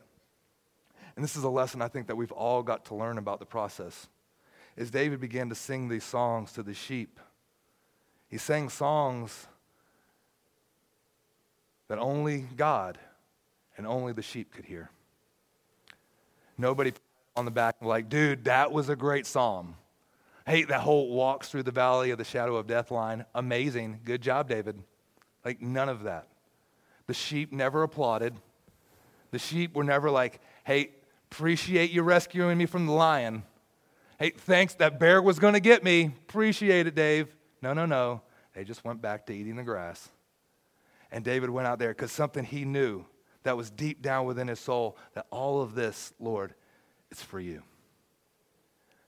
and 1.16 1.24
this 1.24 1.36
is 1.36 1.44
a 1.44 1.50
lesson 1.50 1.82
I 1.82 1.88
think 1.88 2.08
that 2.08 2.16
we've 2.16 2.32
all 2.32 2.64
got 2.64 2.86
to 2.86 2.96
learn 2.96 3.18
about 3.18 3.40
the 3.40 3.46
process, 3.46 4.08
is 4.76 4.92
David 4.92 5.22
began 5.22 5.50
to 5.50 5.56
sing 5.56 5.88
these 5.88 6.04
songs 6.04 6.52
to 6.54 6.64
the 6.64 6.74
sheep. 6.74 7.20
He 8.30 8.38
sang 8.38 8.70
songs 8.70 9.48
that 11.88 12.00
only 12.00 12.46
God 12.56 12.98
and 13.78 13.86
only 13.86 14.12
the 14.12 14.22
sheep 14.22 14.54
could 14.54 14.66
hear. 14.66 14.90
Nobody 16.58 16.94
on 17.36 17.46
the 17.46 17.52
back 17.52 17.76
like, 17.82 18.10
dude, 18.10 18.46
that 18.46 18.72
was 18.72 18.90
a 18.90 18.96
great 18.96 19.26
psalm. 19.26 19.76
Hey, 20.46 20.64
that 20.64 20.82
whole 20.82 21.10
walks 21.10 21.50
through 21.50 21.64
the 21.64 21.72
valley 21.72 22.12
of 22.12 22.18
the 22.18 22.24
shadow 22.24 22.56
of 22.56 22.68
death 22.68 22.92
line, 22.92 23.26
amazing. 23.34 24.00
Good 24.04 24.22
job, 24.22 24.48
David. 24.48 24.82
Like, 25.44 25.62
none 25.62 25.90
of 25.90 26.04
that. 26.04 26.28
The 27.08 27.14
sheep 27.14 27.52
never 27.52 27.84
applauded. 27.84 28.36
The 29.32 29.40
sheep 29.40 29.76
were 29.76 29.84
never 29.84 30.10
like, 30.10 30.40
hey, 30.64 30.92
appreciate 31.32 31.92
you 31.92 32.04
rescuing 32.04 32.58
me 32.58 32.66
from 32.66 32.86
the 32.86 32.94
lion. 32.94 33.44
Hey, 34.20 34.30
thanks, 34.30 34.76
that 34.76 35.00
bear 35.00 35.22
was 35.22 35.40
going 35.40 35.56
to 35.56 35.60
get 35.60 35.84
me. 35.84 36.14
Appreciate 36.30 36.88
it, 36.88 36.96
Dave. 36.96 37.36
No, 37.62 37.74
no, 37.74 37.86
no. 37.86 38.22
They 38.54 38.64
just 38.64 38.86
went 38.86 39.02
back 39.02 39.26
to 39.26 39.34
eating 39.34 39.56
the 39.56 39.64
grass. 39.64 40.10
And 41.12 41.24
David 41.24 41.50
went 41.50 41.68
out 41.68 41.80
there 41.80 41.90
because 41.90 42.12
something 42.12 42.46
he 42.46 42.66
knew 42.66 43.06
that 43.46 43.56
was 43.56 43.70
deep 43.70 44.02
down 44.02 44.26
within 44.26 44.48
his 44.48 44.60
soul 44.60 44.98
that 45.14 45.28
all 45.32 45.62
of 45.62 45.76
this, 45.76 46.14
Lord, 46.20 46.54
it's 47.10 47.24
for 47.24 47.40
you. 47.40 47.62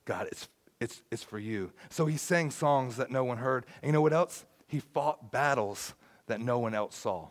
God, 0.06 0.28
it's, 0.32 0.48
it's, 0.80 1.02
it's 1.12 1.24
for 1.24 1.40
you. 1.40 1.72
So 1.90 2.06
he 2.06 2.18
sang 2.18 2.52
songs 2.52 2.98
that 2.98 3.12
no 3.12 3.24
one 3.24 3.38
heard. 3.38 3.66
And 3.82 3.90
you 3.90 3.94
know 3.94 4.02
what 4.02 4.14
else? 4.14 4.46
He 4.68 4.80
fought 4.80 5.32
battles 5.32 5.94
that 6.28 6.40
no 6.40 6.60
one 6.60 6.76
else 6.76 6.96
saw. 6.96 7.28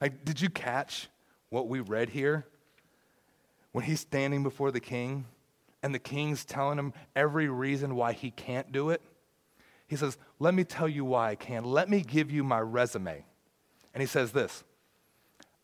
Like, 0.00 0.24
did 0.24 0.40
you 0.40 0.50
catch 0.50 1.08
what 1.50 1.68
we 1.68 1.80
read 1.80 2.10
here? 2.10 2.46
When 3.70 3.84
he's 3.84 4.00
standing 4.00 4.42
before 4.42 4.70
the 4.70 4.80
king 4.80 5.24
and 5.82 5.94
the 5.94 5.98
king's 5.98 6.44
telling 6.44 6.78
him 6.78 6.92
every 7.14 7.48
reason 7.48 7.94
why 7.94 8.12
he 8.12 8.30
can't 8.30 8.72
do 8.72 8.90
it, 8.90 9.02
he 9.86 9.96
says, 9.96 10.18
Let 10.38 10.54
me 10.54 10.64
tell 10.64 10.88
you 10.88 11.04
why 11.04 11.30
I 11.30 11.34
can. 11.36 11.64
Let 11.64 11.88
me 11.88 12.00
give 12.00 12.30
you 12.30 12.42
my 12.42 12.60
resume. 12.60 13.24
And 13.94 14.00
he 14.00 14.06
says 14.06 14.32
this 14.32 14.64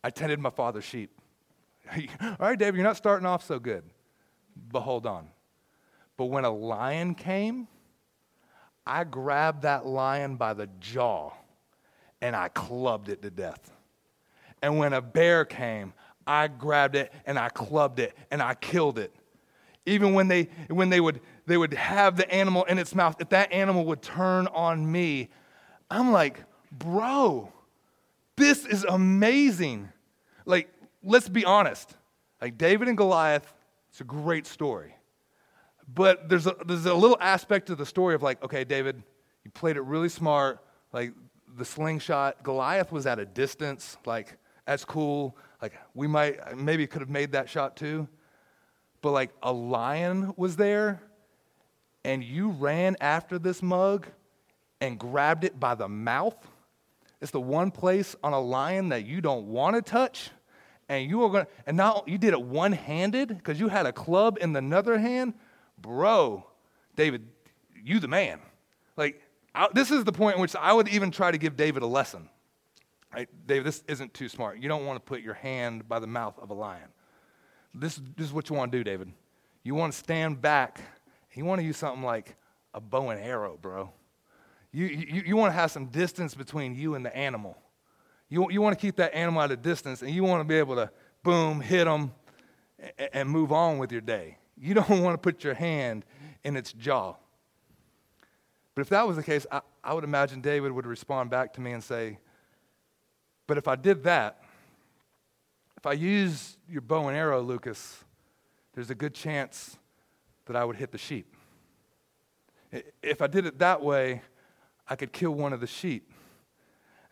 I 0.03 0.09
tended 0.09 0.39
my 0.39 0.49
father's 0.49 0.85
sheep. 0.85 1.11
All 2.21 2.35
right, 2.39 2.57
David, 2.57 2.75
you're 2.75 2.83
not 2.83 2.97
starting 2.97 3.25
off 3.25 3.45
so 3.45 3.59
good. 3.59 3.83
But 4.71 4.81
hold 4.81 5.05
on. 5.05 5.27
But 6.17 6.25
when 6.25 6.45
a 6.45 6.49
lion 6.49 7.15
came, 7.15 7.67
I 8.85 9.03
grabbed 9.03 9.63
that 9.63 9.85
lion 9.85 10.35
by 10.35 10.53
the 10.53 10.67
jaw 10.79 11.31
and 12.21 12.35
I 12.35 12.49
clubbed 12.49 13.09
it 13.09 13.21
to 13.21 13.29
death. 13.29 13.71
And 14.61 14.77
when 14.77 14.93
a 14.93 15.01
bear 15.01 15.45
came, 15.45 15.93
I 16.27 16.47
grabbed 16.47 16.95
it 16.95 17.13
and 17.25 17.39
I 17.39 17.49
clubbed 17.49 17.99
it 17.99 18.15
and 18.31 18.41
I 18.41 18.55
killed 18.55 18.99
it. 18.99 19.15
Even 19.85 20.13
when 20.13 20.27
they, 20.27 20.49
when 20.69 20.89
they, 20.89 20.99
would, 20.99 21.21
they 21.45 21.57
would 21.57 21.73
have 21.73 22.17
the 22.17 22.29
animal 22.31 22.65
in 22.65 22.77
its 22.77 22.93
mouth, 22.93 23.15
if 23.19 23.29
that 23.29 23.51
animal 23.51 23.85
would 23.85 24.01
turn 24.01 24.47
on 24.47 24.91
me, 24.91 25.29
I'm 25.89 26.11
like, 26.11 26.43
bro, 26.71 27.51
this 28.39 28.65
is 28.65 28.83
amazing. 28.85 29.89
Like, 30.45 30.69
let's 31.03 31.29
be 31.29 31.45
honest. 31.45 31.93
Like, 32.41 32.57
David 32.57 32.87
and 32.87 32.97
Goliath, 32.97 33.53
it's 33.89 34.01
a 34.01 34.05
great 34.05 34.47
story. 34.47 34.95
But 35.93 36.29
there's 36.29 36.47
a, 36.47 36.55
there's 36.65 36.85
a 36.85 36.93
little 36.93 37.17
aspect 37.19 37.67
to 37.67 37.75
the 37.75 37.85
story 37.85 38.15
of 38.15 38.23
like, 38.23 38.43
okay, 38.43 38.63
David, 38.63 39.03
you 39.43 39.51
played 39.51 39.75
it 39.75 39.81
really 39.81 40.09
smart. 40.09 40.63
Like, 40.93 41.13
the 41.57 41.65
slingshot, 41.65 42.43
Goliath 42.43 42.91
was 42.91 43.05
at 43.05 43.19
a 43.19 43.25
distance. 43.25 43.97
Like, 44.05 44.37
that's 44.65 44.85
cool. 44.85 45.35
Like, 45.61 45.73
we 45.93 46.07
might, 46.07 46.57
maybe 46.57 46.87
could 46.87 47.01
have 47.01 47.09
made 47.09 47.33
that 47.33 47.49
shot 47.49 47.75
too. 47.75 48.07
But 49.01 49.11
like, 49.11 49.31
a 49.41 49.51
lion 49.51 50.33
was 50.37 50.55
there, 50.55 51.01
and 52.03 52.23
you 52.23 52.49
ran 52.49 52.95
after 53.01 53.39
this 53.39 53.61
mug 53.61 54.07
and 54.81 54.97
grabbed 54.97 55.43
it 55.43 55.59
by 55.59 55.75
the 55.75 55.87
mouth 55.87 56.37
it's 57.21 57.31
the 57.31 57.41
one 57.41 57.71
place 57.71 58.15
on 58.23 58.33
a 58.33 58.39
lion 58.39 58.89
that 58.89 59.05
you 59.05 59.21
don't 59.21 59.47
want 59.47 59.75
to 59.75 59.81
touch. 59.81 60.31
And 60.87 61.07
you 61.07 61.23
are 61.23 61.29
going 61.29 61.45
to, 61.45 61.51
and 61.67 61.77
now 61.77 62.03
you 62.07 62.17
did 62.17 62.33
it 62.33 62.41
one 62.41 62.71
handed 62.71 63.27
because 63.27 63.59
you 63.59 63.67
had 63.67 63.85
a 63.85 63.93
club 63.93 64.37
in 64.41 64.53
the 64.53 64.77
other 64.77 64.97
hand. 64.97 65.35
Bro, 65.79 66.45
David, 66.95 67.27
you 67.83 67.99
the 67.99 68.07
man. 68.07 68.39
Like, 68.97 69.21
I, 69.53 69.67
this 69.73 69.91
is 69.91 70.03
the 70.03 70.11
point 70.11 70.35
in 70.35 70.41
which 70.41 70.55
I 70.55 70.73
would 70.73 70.87
even 70.87 71.11
try 71.11 71.31
to 71.31 71.37
give 71.37 71.55
David 71.55 71.83
a 71.83 71.87
lesson. 71.87 72.29
Right? 73.13 73.29
David, 73.45 73.65
this 73.65 73.83
isn't 73.87 74.13
too 74.13 74.29
smart. 74.29 74.59
You 74.59 74.67
don't 74.67 74.85
want 74.85 74.97
to 74.97 75.07
put 75.07 75.21
your 75.21 75.33
hand 75.35 75.87
by 75.87 75.99
the 75.99 76.07
mouth 76.07 76.39
of 76.39 76.49
a 76.49 76.53
lion. 76.53 76.89
This, 77.73 78.01
this 78.17 78.27
is 78.27 78.33
what 78.33 78.49
you 78.49 78.55
want 78.55 78.71
to 78.71 78.77
do, 78.77 78.83
David. 78.83 79.11
You 79.63 79.75
want 79.75 79.93
to 79.93 79.99
stand 79.99 80.41
back. 80.41 80.81
You 81.33 81.45
want 81.45 81.61
to 81.61 81.65
use 81.65 81.77
something 81.77 82.03
like 82.03 82.35
a 82.73 82.81
bow 82.81 83.09
and 83.09 83.21
arrow, 83.21 83.57
bro. 83.61 83.91
You, 84.71 84.85
you, 84.85 85.23
you 85.27 85.35
want 85.35 85.51
to 85.51 85.55
have 85.55 85.71
some 85.71 85.87
distance 85.87 86.35
between 86.35 86.75
you 86.75 86.95
and 86.95 87.05
the 87.05 87.15
animal. 87.15 87.57
You, 88.29 88.51
you 88.51 88.61
want 88.61 88.77
to 88.77 88.81
keep 88.81 88.97
that 88.97 89.13
animal 89.15 89.41
at 89.41 89.51
a 89.51 89.57
distance, 89.57 90.01
and 90.01 90.11
you 90.11 90.23
want 90.23 90.41
to 90.41 90.43
be 90.43 90.55
able 90.55 90.75
to, 90.75 90.91
boom, 91.23 91.59
hit 91.59 91.85
them 91.85 92.11
and, 92.97 93.09
and 93.13 93.29
move 93.29 93.51
on 93.51 93.79
with 93.79 93.91
your 93.91 94.01
day. 94.01 94.37
You 94.57 94.73
don't 94.75 95.01
want 95.01 95.15
to 95.15 95.17
put 95.17 95.43
your 95.43 95.55
hand 95.55 96.05
in 96.43 96.55
its 96.55 96.71
jaw. 96.73 97.15
But 98.75 98.81
if 98.81 98.89
that 98.89 99.07
was 99.07 99.17
the 99.17 99.23
case, 99.23 99.45
I, 99.51 99.61
I 99.83 99.93
would 99.93 100.03
imagine 100.03 100.41
David 100.41 100.71
would 100.71 100.85
respond 100.85 101.29
back 101.29 101.53
to 101.53 101.61
me 101.61 101.71
and 101.71 101.83
say, 101.83 102.19
But 103.47 103.57
if 103.57 103.67
I 103.67 103.75
did 103.75 104.03
that, 104.03 104.43
if 105.75 105.85
I 105.85 105.93
use 105.93 106.57
your 106.69 106.81
bow 106.81 107.07
and 107.07 107.17
arrow, 107.17 107.41
Lucas, 107.41 108.03
there's 108.73 108.89
a 108.89 108.95
good 108.95 109.13
chance 109.13 109.77
that 110.45 110.55
I 110.55 110.63
would 110.63 110.75
hit 110.75 110.91
the 110.91 110.97
sheep. 110.97 111.35
If 113.01 113.21
I 113.21 113.27
did 113.27 113.45
it 113.45 113.59
that 113.59 113.81
way, 113.81 114.21
I 114.89 114.95
could 114.95 115.13
kill 115.13 115.31
one 115.31 115.53
of 115.53 115.61
the 115.61 115.67
sheep. 115.67 116.11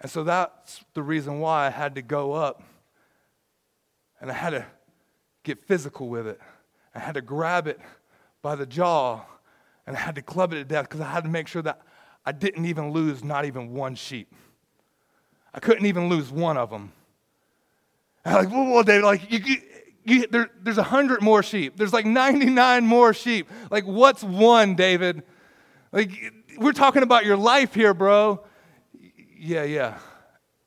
And 0.01 0.11
so 0.11 0.23
that's 0.23 0.83
the 0.93 1.03
reason 1.03 1.39
why 1.39 1.67
I 1.67 1.69
had 1.69 1.95
to 1.95 2.01
go 2.01 2.33
up 2.33 2.63
and 4.19 4.31
I 4.31 4.33
had 4.33 4.49
to 4.49 4.65
get 5.43 5.63
physical 5.63 6.09
with 6.09 6.27
it. 6.27 6.39
I 6.93 6.99
had 6.99 7.13
to 7.13 7.21
grab 7.21 7.67
it 7.67 7.79
by 8.41 8.55
the 8.55 8.65
jaw 8.65 9.21
and 9.85 9.95
I 9.95 9.99
had 9.99 10.15
to 10.15 10.21
club 10.21 10.53
it 10.53 10.57
to 10.57 10.63
death 10.63 10.85
because 10.85 11.01
I 11.01 11.09
had 11.09 11.23
to 11.23 11.29
make 11.29 11.47
sure 11.47 11.61
that 11.61 11.81
I 12.25 12.31
didn't 12.31 12.65
even 12.65 12.91
lose 12.91 13.23
not 13.23 13.45
even 13.45 13.73
one 13.73 13.95
sheep. 13.95 14.33
I 15.53 15.59
couldn't 15.59 15.85
even 15.85 16.09
lose 16.09 16.31
one 16.31 16.57
of 16.57 16.69
them. 16.69 16.91
And 18.25 18.35
I'm 18.35 18.45
like, 18.45 18.53
well, 18.53 18.73
well 18.73 18.83
David, 18.83 19.05
like, 19.05 19.31
you, 19.31 19.39
you, 19.39 19.57
you, 20.03 20.27
there, 20.27 20.49
there's 20.61 20.77
100 20.77 21.21
more 21.21 21.41
sheep. 21.41 21.77
There's 21.77 21.93
like 21.93 22.05
99 22.05 22.85
more 22.85 23.13
sheep. 23.13 23.49
Like, 23.71 23.85
what's 23.85 24.23
one, 24.23 24.75
David? 24.75 25.23
Like, 25.91 26.33
we're 26.57 26.73
talking 26.73 27.03
about 27.03 27.25
your 27.25 27.37
life 27.37 27.73
here, 27.73 27.93
bro. 27.93 28.43
Yeah, 29.37 29.63
yeah. 29.63 29.99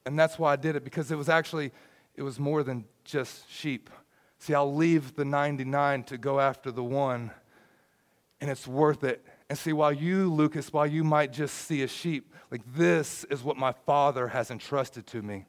And 0.07 0.18
that's 0.18 0.38
why 0.38 0.53
I 0.53 0.57
did 0.57 0.76
it 0.76 0.85
because 0.85 1.11
it 1.11 1.16
was 1.16 1.29
actually, 1.29 1.72
it 2.14 2.22
was 2.22 2.38
more 2.38 2.62
than 2.62 2.85
just 3.05 3.50
sheep. 3.50 3.90
See, 4.38 4.55
I'll 4.55 4.74
leave 4.74 5.16
the 5.16 5.24
99 5.24 6.05
to 6.05 6.18
go 6.18 6.40
after 6.40 6.70
the 6.70 6.83
one, 6.83 7.31
and 8.40 8.50
it's 8.50 8.66
worth 8.66 9.05
it. 9.05 9.24
And 9.50 9.59
see, 9.59 9.72
while 9.72 9.92
you, 9.92 10.33
Lucas, 10.33 10.72
while 10.72 10.87
you 10.87 11.05
might 11.05 11.33
just 11.33 11.55
see 11.55 11.83
a 11.83 11.88
sheep, 11.88 12.35
like 12.50 12.62
this 12.74 13.24
is 13.24 13.42
what 13.42 13.57
my 13.57 13.72
Father 13.72 14.29
has 14.29 14.50
entrusted 14.50 15.07
to 15.09 15.22
me. 15.22 15.44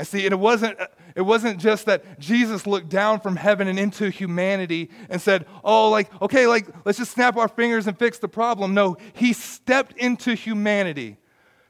And 0.00 0.08
see, 0.08 0.24
and 0.24 0.32
it 0.32 0.38
wasn't, 0.38 0.78
it 1.14 1.20
wasn't 1.20 1.60
just 1.60 1.84
that 1.84 2.18
Jesus 2.18 2.66
looked 2.66 2.88
down 2.88 3.20
from 3.20 3.36
heaven 3.36 3.68
and 3.68 3.78
into 3.78 4.08
humanity 4.08 4.88
and 5.10 5.20
said, 5.20 5.44
oh, 5.62 5.90
like, 5.90 6.10
okay, 6.22 6.46
like, 6.46 6.66
let's 6.86 6.96
just 6.96 7.12
snap 7.12 7.36
our 7.36 7.48
fingers 7.48 7.86
and 7.86 7.98
fix 7.98 8.18
the 8.18 8.26
problem. 8.26 8.72
No, 8.72 8.96
he 9.12 9.34
stepped 9.34 9.98
into 9.98 10.32
humanity, 10.32 11.18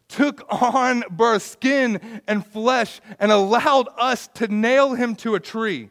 took 0.06 0.46
on 0.48 1.02
birth, 1.10 1.42
skin 1.42 2.20
and 2.28 2.46
flesh, 2.46 3.00
and 3.18 3.32
allowed 3.32 3.88
us 3.98 4.28
to 4.34 4.46
nail 4.46 4.94
him 4.94 5.16
to 5.16 5.34
a 5.34 5.40
tree 5.40 5.90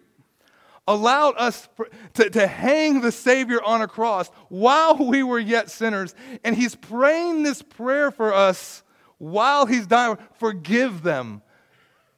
allowed 0.88 1.36
us 1.38 1.67
to, 2.13 2.30
to 2.30 2.47
hang 2.47 3.02
the 3.02 3.12
Savior 3.12 3.62
on 3.63 3.82
a 3.82 3.88
cross 3.88 4.30
while 4.47 4.95
we 4.95 5.21
were 5.21 5.38
yet 5.38 5.69
sinners. 5.69 6.15
And 6.43 6.56
He's 6.56 6.73
praying 6.73 7.43
this 7.43 7.62
prayer 7.62 8.10
for 8.10 8.34
us 8.34 8.82
while 9.19 9.67
He's 9.67 9.86
dying. 9.86 10.17
Forgive 10.39 11.04
them. 11.04 11.43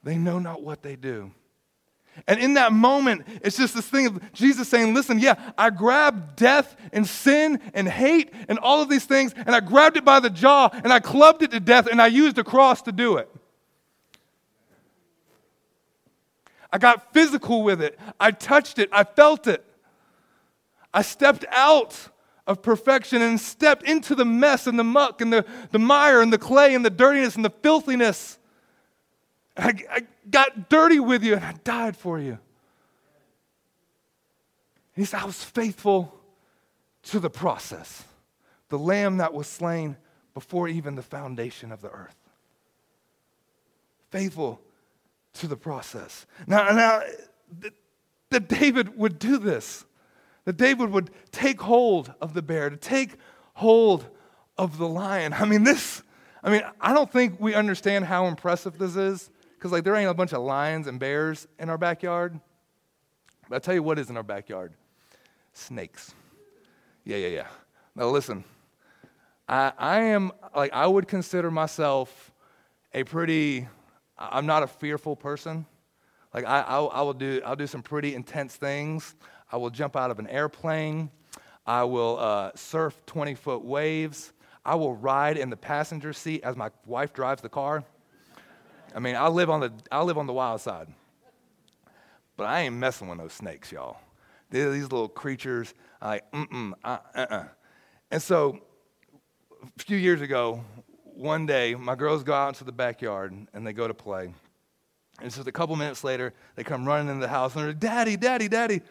They 0.02 0.16
know 0.16 0.38
not 0.38 0.62
what 0.62 0.82
they 0.82 0.96
do. 0.96 1.32
And 2.26 2.38
in 2.40 2.54
that 2.54 2.72
moment, 2.72 3.26
it's 3.42 3.56
just 3.56 3.74
this 3.74 3.88
thing 3.88 4.06
of 4.06 4.32
Jesus 4.32 4.68
saying, 4.68 4.94
Listen, 4.94 5.18
yeah, 5.18 5.52
I 5.56 5.70
grabbed 5.70 6.36
death 6.36 6.76
and 6.92 7.06
sin 7.06 7.58
and 7.72 7.88
hate 7.88 8.32
and 8.48 8.58
all 8.58 8.82
of 8.82 8.90
these 8.90 9.06
things, 9.06 9.32
and 9.34 9.54
I 9.54 9.60
grabbed 9.60 9.96
it 9.96 10.04
by 10.04 10.20
the 10.20 10.28
jaw 10.28 10.68
and 10.72 10.92
I 10.92 11.00
clubbed 11.00 11.42
it 11.42 11.50
to 11.52 11.60
death, 11.60 11.86
and 11.86 12.02
I 12.02 12.08
used 12.08 12.38
a 12.38 12.44
cross 12.44 12.82
to 12.82 12.92
do 12.92 13.16
it. 13.16 13.30
I 16.70 16.78
got 16.78 17.12
physical 17.12 17.62
with 17.62 17.82
it. 17.82 17.98
I 18.18 18.30
touched 18.30 18.78
it. 18.78 18.88
I 18.92 19.04
felt 19.04 19.46
it. 19.46 19.64
I 20.92 21.02
stepped 21.02 21.44
out 21.50 22.08
of 22.46 22.62
perfection 22.62 23.22
and 23.22 23.38
stepped 23.40 23.84
into 23.84 24.14
the 24.14 24.24
mess 24.24 24.66
and 24.66 24.78
the 24.78 24.84
muck 24.84 25.20
and 25.20 25.32
the, 25.32 25.44
the 25.70 25.78
mire 25.78 26.20
and 26.20 26.32
the 26.32 26.38
clay 26.38 26.74
and 26.74 26.84
the 26.84 26.90
dirtiness 26.90 27.36
and 27.36 27.44
the 27.44 27.50
filthiness. 27.50 28.38
I, 29.56 29.74
I 29.90 30.06
got 30.30 30.68
dirty 30.68 31.00
with 31.00 31.22
you 31.22 31.34
and 31.34 31.44
I 31.44 31.54
died 31.64 31.96
for 31.96 32.18
you. 32.18 32.38
He 34.94 35.04
said, 35.04 35.20
I 35.20 35.24
was 35.24 35.42
faithful 35.42 36.18
to 37.04 37.18
the 37.18 37.30
process, 37.30 38.04
the 38.68 38.78
lamb 38.78 39.18
that 39.18 39.32
was 39.32 39.46
slain 39.46 39.96
before 40.34 40.68
even 40.68 40.94
the 40.94 41.02
foundation 41.02 41.72
of 41.72 41.80
the 41.80 41.90
earth. 41.90 42.16
Faithful 44.10 44.60
to 45.34 45.46
the 45.46 45.56
process. 45.56 46.26
Now, 46.46 46.70
now 46.70 47.02
that 48.30 48.48
David 48.48 48.96
would 48.96 49.18
do 49.18 49.38
this, 49.38 49.84
that 50.44 50.56
David 50.56 50.90
would 50.90 51.10
take 51.30 51.60
hold 51.60 52.12
of 52.20 52.34
the 52.34 52.42
bear, 52.42 52.68
to 52.68 52.76
take 52.76 53.16
hold 53.54 54.06
of 54.58 54.78
the 54.78 54.88
lion. 54.88 55.32
I 55.32 55.44
mean, 55.44 55.64
this, 55.64 56.02
I 56.42 56.50
mean, 56.50 56.62
I 56.80 56.92
don't 56.92 57.10
think 57.10 57.40
we 57.40 57.54
understand 57.54 58.06
how 58.06 58.26
impressive 58.26 58.78
this 58.78 58.96
is, 58.96 59.30
because 59.62 59.70
like 59.70 59.84
there 59.84 59.94
ain't 59.94 60.10
a 60.10 60.14
bunch 60.14 60.32
of 60.32 60.42
lions 60.42 60.88
and 60.88 60.98
bears 60.98 61.46
in 61.56 61.70
our 61.70 61.78
backyard. 61.78 62.40
But 63.48 63.54
I'll 63.54 63.60
tell 63.60 63.74
you 63.74 63.82
what 63.84 63.96
is 63.96 64.10
in 64.10 64.16
our 64.16 64.24
backyard 64.24 64.72
snakes. 65.52 66.16
Yeah, 67.04 67.18
yeah, 67.18 67.28
yeah. 67.28 67.46
Now 67.94 68.08
listen, 68.08 68.42
I, 69.48 69.72
I 69.78 70.00
am 70.00 70.32
like 70.56 70.72
I 70.72 70.88
would 70.88 71.06
consider 71.06 71.48
myself 71.48 72.32
a 72.92 73.04
pretty 73.04 73.68
I'm 74.18 74.46
not 74.46 74.64
a 74.64 74.66
fearful 74.66 75.14
person. 75.14 75.64
Like 76.34 76.44
I, 76.44 76.62
I, 76.62 76.80
I, 76.80 77.02
will 77.02 77.14
do, 77.14 77.40
I'll 77.46 77.54
do 77.54 77.68
some 77.68 77.82
pretty 77.82 78.16
intense 78.16 78.56
things. 78.56 79.14
I 79.52 79.58
will 79.58 79.70
jump 79.70 79.94
out 79.94 80.10
of 80.10 80.18
an 80.18 80.26
airplane. 80.26 81.08
I 81.64 81.84
will 81.84 82.18
uh, 82.18 82.50
surf 82.56 83.00
20 83.06 83.36
foot 83.36 83.64
waves. 83.64 84.32
I 84.64 84.74
will 84.74 84.96
ride 84.96 85.36
in 85.36 85.50
the 85.50 85.56
passenger 85.56 86.12
seat 86.12 86.42
as 86.42 86.56
my 86.56 86.70
wife 86.84 87.12
drives 87.12 87.42
the 87.42 87.48
car. 87.48 87.84
I 88.94 88.98
mean, 88.98 89.16
I 89.16 89.28
live 89.28 89.50
on 89.50 89.60
the, 89.60 89.72
I 89.90 90.02
live 90.02 90.18
on 90.18 90.26
the 90.26 90.32
wild 90.32 90.60
side. 90.60 90.88
But 92.36 92.44
I 92.44 92.60
ain't 92.62 92.74
messing 92.76 93.08
with 93.08 93.18
those 93.18 93.32
snakes, 93.32 93.70
y'all. 93.70 93.98
They're 94.50 94.70
these 94.70 94.82
little 94.82 95.08
creatures, 95.08 95.74
like, 96.02 96.30
mm-mm, 96.32 96.72
uh, 96.84 96.98
uh-uh. 97.14 97.44
And 98.10 98.22
so, 98.22 98.58
a 99.62 99.82
few 99.82 99.96
years 99.96 100.20
ago, 100.20 100.64
one 101.04 101.46
day, 101.46 101.74
my 101.74 101.94
girls 101.94 102.22
go 102.22 102.32
out 102.32 102.48
into 102.48 102.64
the 102.64 102.72
backyard 102.72 103.34
and 103.52 103.66
they 103.66 103.72
go 103.72 103.86
to 103.86 103.94
play. 103.94 104.32
And 105.20 105.32
just 105.32 105.46
a 105.46 105.52
couple 105.52 105.76
minutes 105.76 106.04
later, 106.04 106.34
they 106.56 106.64
come 106.64 106.86
running 106.86 107.08
into 107.08 107.20
the 107.20 107.28
house 107.28 107.54
and 107.54 107.62
they're, 107.62 107.70
like, 107.70 107.80
Daddy, 107.80 108.16
Daddy, 108.16 108.48
Daddy. 108.48 108.82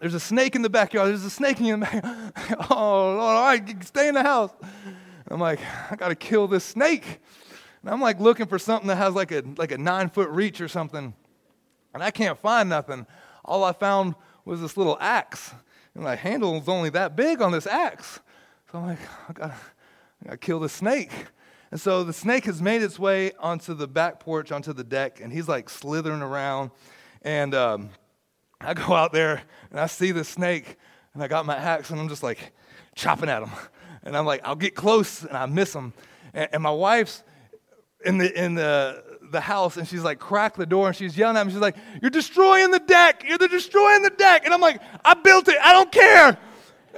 There's 0.00 0.14
a 0.14 0.20
snake 0.20 0.56
in 0.56 0.62
the 0.62 0.70
backyard. 0.70 1.10
There's 1.10 1.24
a 1.24 1.30
snake 1.30 1.60
in 1.60 1.80
the 1.80 1.86
backyard. 1.86 2.32
oh, 2.70 3.14
Lord, 3.14 3.20
all 3.20 3.44
right, 3.44 3.84
stay 3.84 4.08
in 4.08 4.14
the 4.14 4.22
house. 4.22 4.50
I'm 5.28 5.38
like, 5.40 5.60
I 5.90 5.96
got 5.96 6.08
to 6.08 6.14
kill 6.14 6.48
this 6.48 6.64
snake. 6.64 7.20
And 7.82 7.90
I'm 7.90 8.00
like 8.00 8.20
looking 8.20 8.46
for 8.46 8.58
something 8.58 8.88
that 8.88 8.96
has 8.96 9.14
like 9.14 9.32
a, 9.32 9.42
like 9.56 9.72
a 9.72 9.78
nine 9.78 10.08
foot 10.08 10.28
reach 10.30 10.60
or 10.60 10.68
something. 10.68 11.14
And 11.94 12.02
I 12.02 12.10
can't 12.10 12.38
find 12.38 12.68
nothing. 12.68 13.06
All 13.44 13.64
I 13.64 13.72
found 13.72 14.14
was 14.44 14.60
this 14.60 14.76
little 14.76 14.96
axe. 15.00 15.52
And 15.94 16.04
my 16.04 16.14
handle 16.14 16.56
is 16.56 16.68
only 16.68 16.90
that 16.90 17.16
big 17.16 17.42
on 17.42 17.52
this 17.52 17.66
axe. 17.66 18.20
So 18.70 18.78
I'm 18.78 18.86
like, 18.86 19.00
I 19.28 19.32
got 19.32 19.46
to 19.48 19.56
I 20.28 20.36
kill 20.36 20.60
the 20.60 20.68
snake. 20.68 21.10
And 21.70 21.80
so 21.80 22.04
the 22.04 22.12
snake 22.12 22.44
has 22.44 22.60
made 22.62 22.82
its 22.82 22.98
way 22.98 23.32
onto 23.38 23.74
the 23.74 23.88
back 23.88 24.20
porch, 24.20 24.52
onto 24.52 24.72
the 24.72 24.84
deck, 24.84 25.20
and 25.20 25.32
he's 25.32 25.48
like 25.48 25.68
slithering 25.68 26.22
around. 26.22 26.70
And 27.22 27.54
um, 27.54 27.90
I 28.60 28.74
go 28.74 28.92
out 28.92 29.12
there 29.12 29.42
and 29.70 29.80
I 29.80 29.86
see 29.86 30.12
the 30.12 30.24
snake, 30.24 30.76
and 31.14 31.22
I 31.22 31.28
got 31.28 31.46
my 31.46 31.56
axe, 31.56 31.90
and 31.90 32.00
I'm 32.00 32.08
just 32.08 32.22
like 32.22 32.52
chopping 32.94 33.28
at 33.28 33.42
him. 33.42 33.50
And 34.04 34.16
I'm 34.16 34.26
like, 34.26 34.42
I'll 34.44 34.56
get 34.56 34.74
close, 34.74 35.24
and 35.24 35.36
I 35.36 35.46
miss 35.46 35.74
him. 35.74 35.92
And, 36.34 36.48
and 36.52 36.62
my 36.62 36.70
wife's 36.70 37.22
in 38.04 38.18
the 38.18 38.44
in 38.44 38.54
the 38.54 39.02
the 39.30 39.40
house, 39.40 39.76
and 39.76 39.88
she's 39.88 40.02
like, 40.02 40.18
crack 40.18 40.56
the 40.56 40.66
door, 40.66 40.88
and 40.88 40.96
she's 40.96 41.16
yelling 41.16 41.36
at 41.36 41.46
me. 41.46 41.52
She's 41.52 41.60
like, 41.60 41.76
"You're 42.00 42.10
destroying 42.10 42.70
the 42.70 42.78
deck! 42.78 43.24
You're 43.26 43.38
destroying 43.38 44.02
the 44.02 44.10
deck!" 44.10 44.44
And 44.44 44.54
I'm 44.54 44.60
like, 44.60 44.80
"I 45.04 45.14
built 45.14 45.48
it. 45.48 45.56
I 45.60 45.72
don't 45.72 45.90
care." 45.90 46.38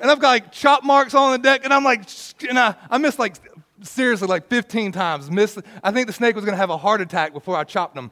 And 0.01 0.11
I've 0.11 0.19
got 0.19 0.29
like 0.29 0.53
chop 0.53 0.83
marks 0.85 1.15
on 1.15 1.33
the 1.33 1.39
deck, 1.39 1.61
and 1.65 1.73
I'm 1.73 1.85
like, 1.85 2.09
and 2.49 2.59
I, 2.59 2.75
I 2.91 2.99
missed 2.99 3.19
like 3.19 3.37
seriously 3.83 4.27
like 4.27 4.49
15 4.49 4.93
times. 4.93 5.31
Missed, 5.31 5.59
I 5.83 5.93
think 5.93 6.07
the 6.07 6.13
snake 6.13 6.35
was 6.35 6.45
gonna 6.45 6.57
have 6.57 6.71
a 6.71 6.77
heart 6.77 7.01
attack 7.01 7.33
before 7.33 7.57
I 7.57 7.65
chopped 7.65 7.97
him. 7.97 8.11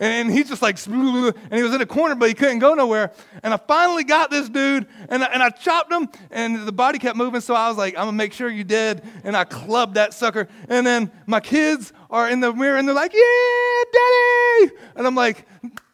And, 0.00 0.30
he's 0.30 0.48
just 0.48 0.62
like, 0.62 0.78
and 0.86 1.34
he 1.52 1.62
was 1.62 1.74
in 1.74 1.80
a 1.80 1.86
corner, 1.86 2.14
but 2.14 2.28
he 2.28 2.34
couldn't 2.34 2.58
go 2.60 2.74
nowhere. 2.74 3.12
And 3.42 3.52
I 3.52 3.56
finally 3.56 4.04
got 4.04 4.30
this 4.30 4.48
dude, 4.48 4.86
and 5.08 5.22
I, 5.22 5.26
and 5.26 5.42
I 5.42 5.50
chopped 5.50 5.92
him, 5.92 6.08
and 6.30 6.66
the 6.66 6.72
body 6.72 6.98
kept 6.98 7.16
moving. 7.16 7.40
So 7.40 7.54
I 7.54 7.68
was 7.68 7.76
like, 7.76 7.94
I'm 7.94 8.06
gonna 8.06 8.12
make 8.12 8.32
sure 8.32 8.48
you're 8.48 8.64
dead. 8.64 9.04
And 9.24 9.36
I 9.36 9.44
clubbed 9.44 9.94
that 9.94 10.14
sucker. 10.14 10.48
And 10.68 10.86
then 10.86 11.10
my 11.26 11.40
kids 11.40 11.92
are 12.10 12.28
in 12.28 12.40
the 12.40 12.52
mirror, 12.52 12.78
and 12.78 12.88
they're 12.88 12.94
like, 12.94 13.12
Yeah, 13.12 13.82
daddy! 13.92 14.76
And 14.96 15.06
I'm 15.06 15.14
like, 15.14 15.46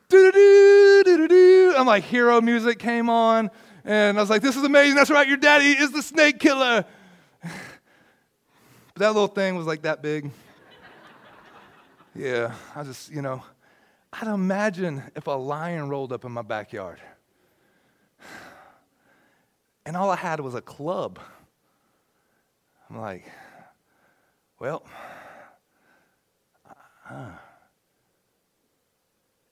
do 0.08 0.32
do 0.32 1.02
do 1.04 1.16
do 1.18 1.28
do. 1.28 1.74
I'm 1.76 1.86
like, 1.86 2.04
hero 2.04 2.40
music 2.40 2.78
came 2.78 3.10
on. 3.10 3.50
And 3.84 4.18
I 4.18 4.20
was 4.20 4.30
like, 4.30 4.42
this 4.42 4.56
is 4.56 4.64
amazing. 4.64 4.96
That's 4.96 5.10
right, 5.10 5.28
your 5.28 5.36
daddy 5.36 5.70
is 5.70 5.92
the 5.92 6.02
snake 6.02 6.40
killer. 6.40 6.84
but 7.42 7.52
that 8.96 9.08
little 9.08 9.28
thing 9.28 9.56
was 9.56 9.66
like 9.66 9.82
that 9.82 10.02
big. 10.02 10.30
yeah, 12.14 12.54
I 12.74 12.84
just, 12.84 13.10
you 13.10 13.22
know, 13.22 13.42
I'd 14.20 14.26
imagine 14.26 15.04
if 15.14 15.28
a 15.28 15.32
lion 15.32 15.88
rolled 15.88 16.12
up 16.12 16.24
in 16.24 16.32
my 16.32 16.42
backyard 16.42 16.98
and 19.88 19.96
all 19.96 20.10
I 20.10 20.16
had 20.16 20.40
was 20.40 20.54
a 20.54 20.60
club. 20.60 21.18
I'm 22.90 23.00
like, 23.00 23.24
well, 24.58 24.84
uh, 27.08 27.30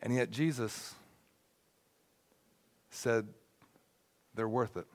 and 0.03 0.15
yet 0.15 0.31
Jesus 0.31 0.95
said, 2.91 3.29
They're 4.35 4.47
worth 4.47 4.77
it. 4.77 4.87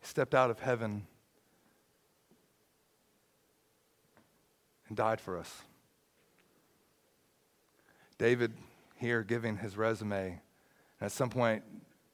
He 0.00 0.06
stepped 0.06 0.34
out 0.34 0.50
of 0.50 0.58
heaven 0.58 1.06
and 4.88 4.96
died 4.96 5.20
for 5.20 5.38
us. 5.38 5.62
David 8.20 8.52
here 8.96 9.22
giving 9.22 9.56
his 9.56 9.78
resume, 9.78 10.26
and 10.26 11.06
at 11.06 11.10
some 11.10 11.30
point, 11.30 11.62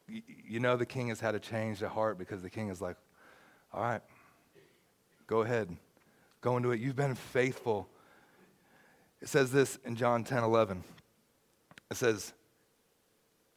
you 0.07 0.61
know 0.61 0.77
the 0.77 0.87
king 0.87 1.09
has 1.09 1.19
had 1.19 1.33
to 1.33 1.41
change 1.41 1.81
the 1.81 1.89
heart 1.89 2.17
because 2.17 2.43
the 2.43 2.49
king 2.49 2.69
is 2.69 2.81
like, 2.81 2.97
all 3.75 3.83
right, 3.83 4.01
go 5.27 5.43
ahead, 5.43 5.77
go 6.43 6.57
into 6.57 6.71
it. 6.71 6.79
You've 6.79 6.95
been 6.95 7.17
faithful. 7.17 7.89
It 9.21 9.27
says 9.29 9.51
this 9.51 9.81
in 9.85 9.97
John 9.97 10.23
10 10.23 10.45
11. 10.45 10.85
It 11.91 11.97
says, 11.97 12.33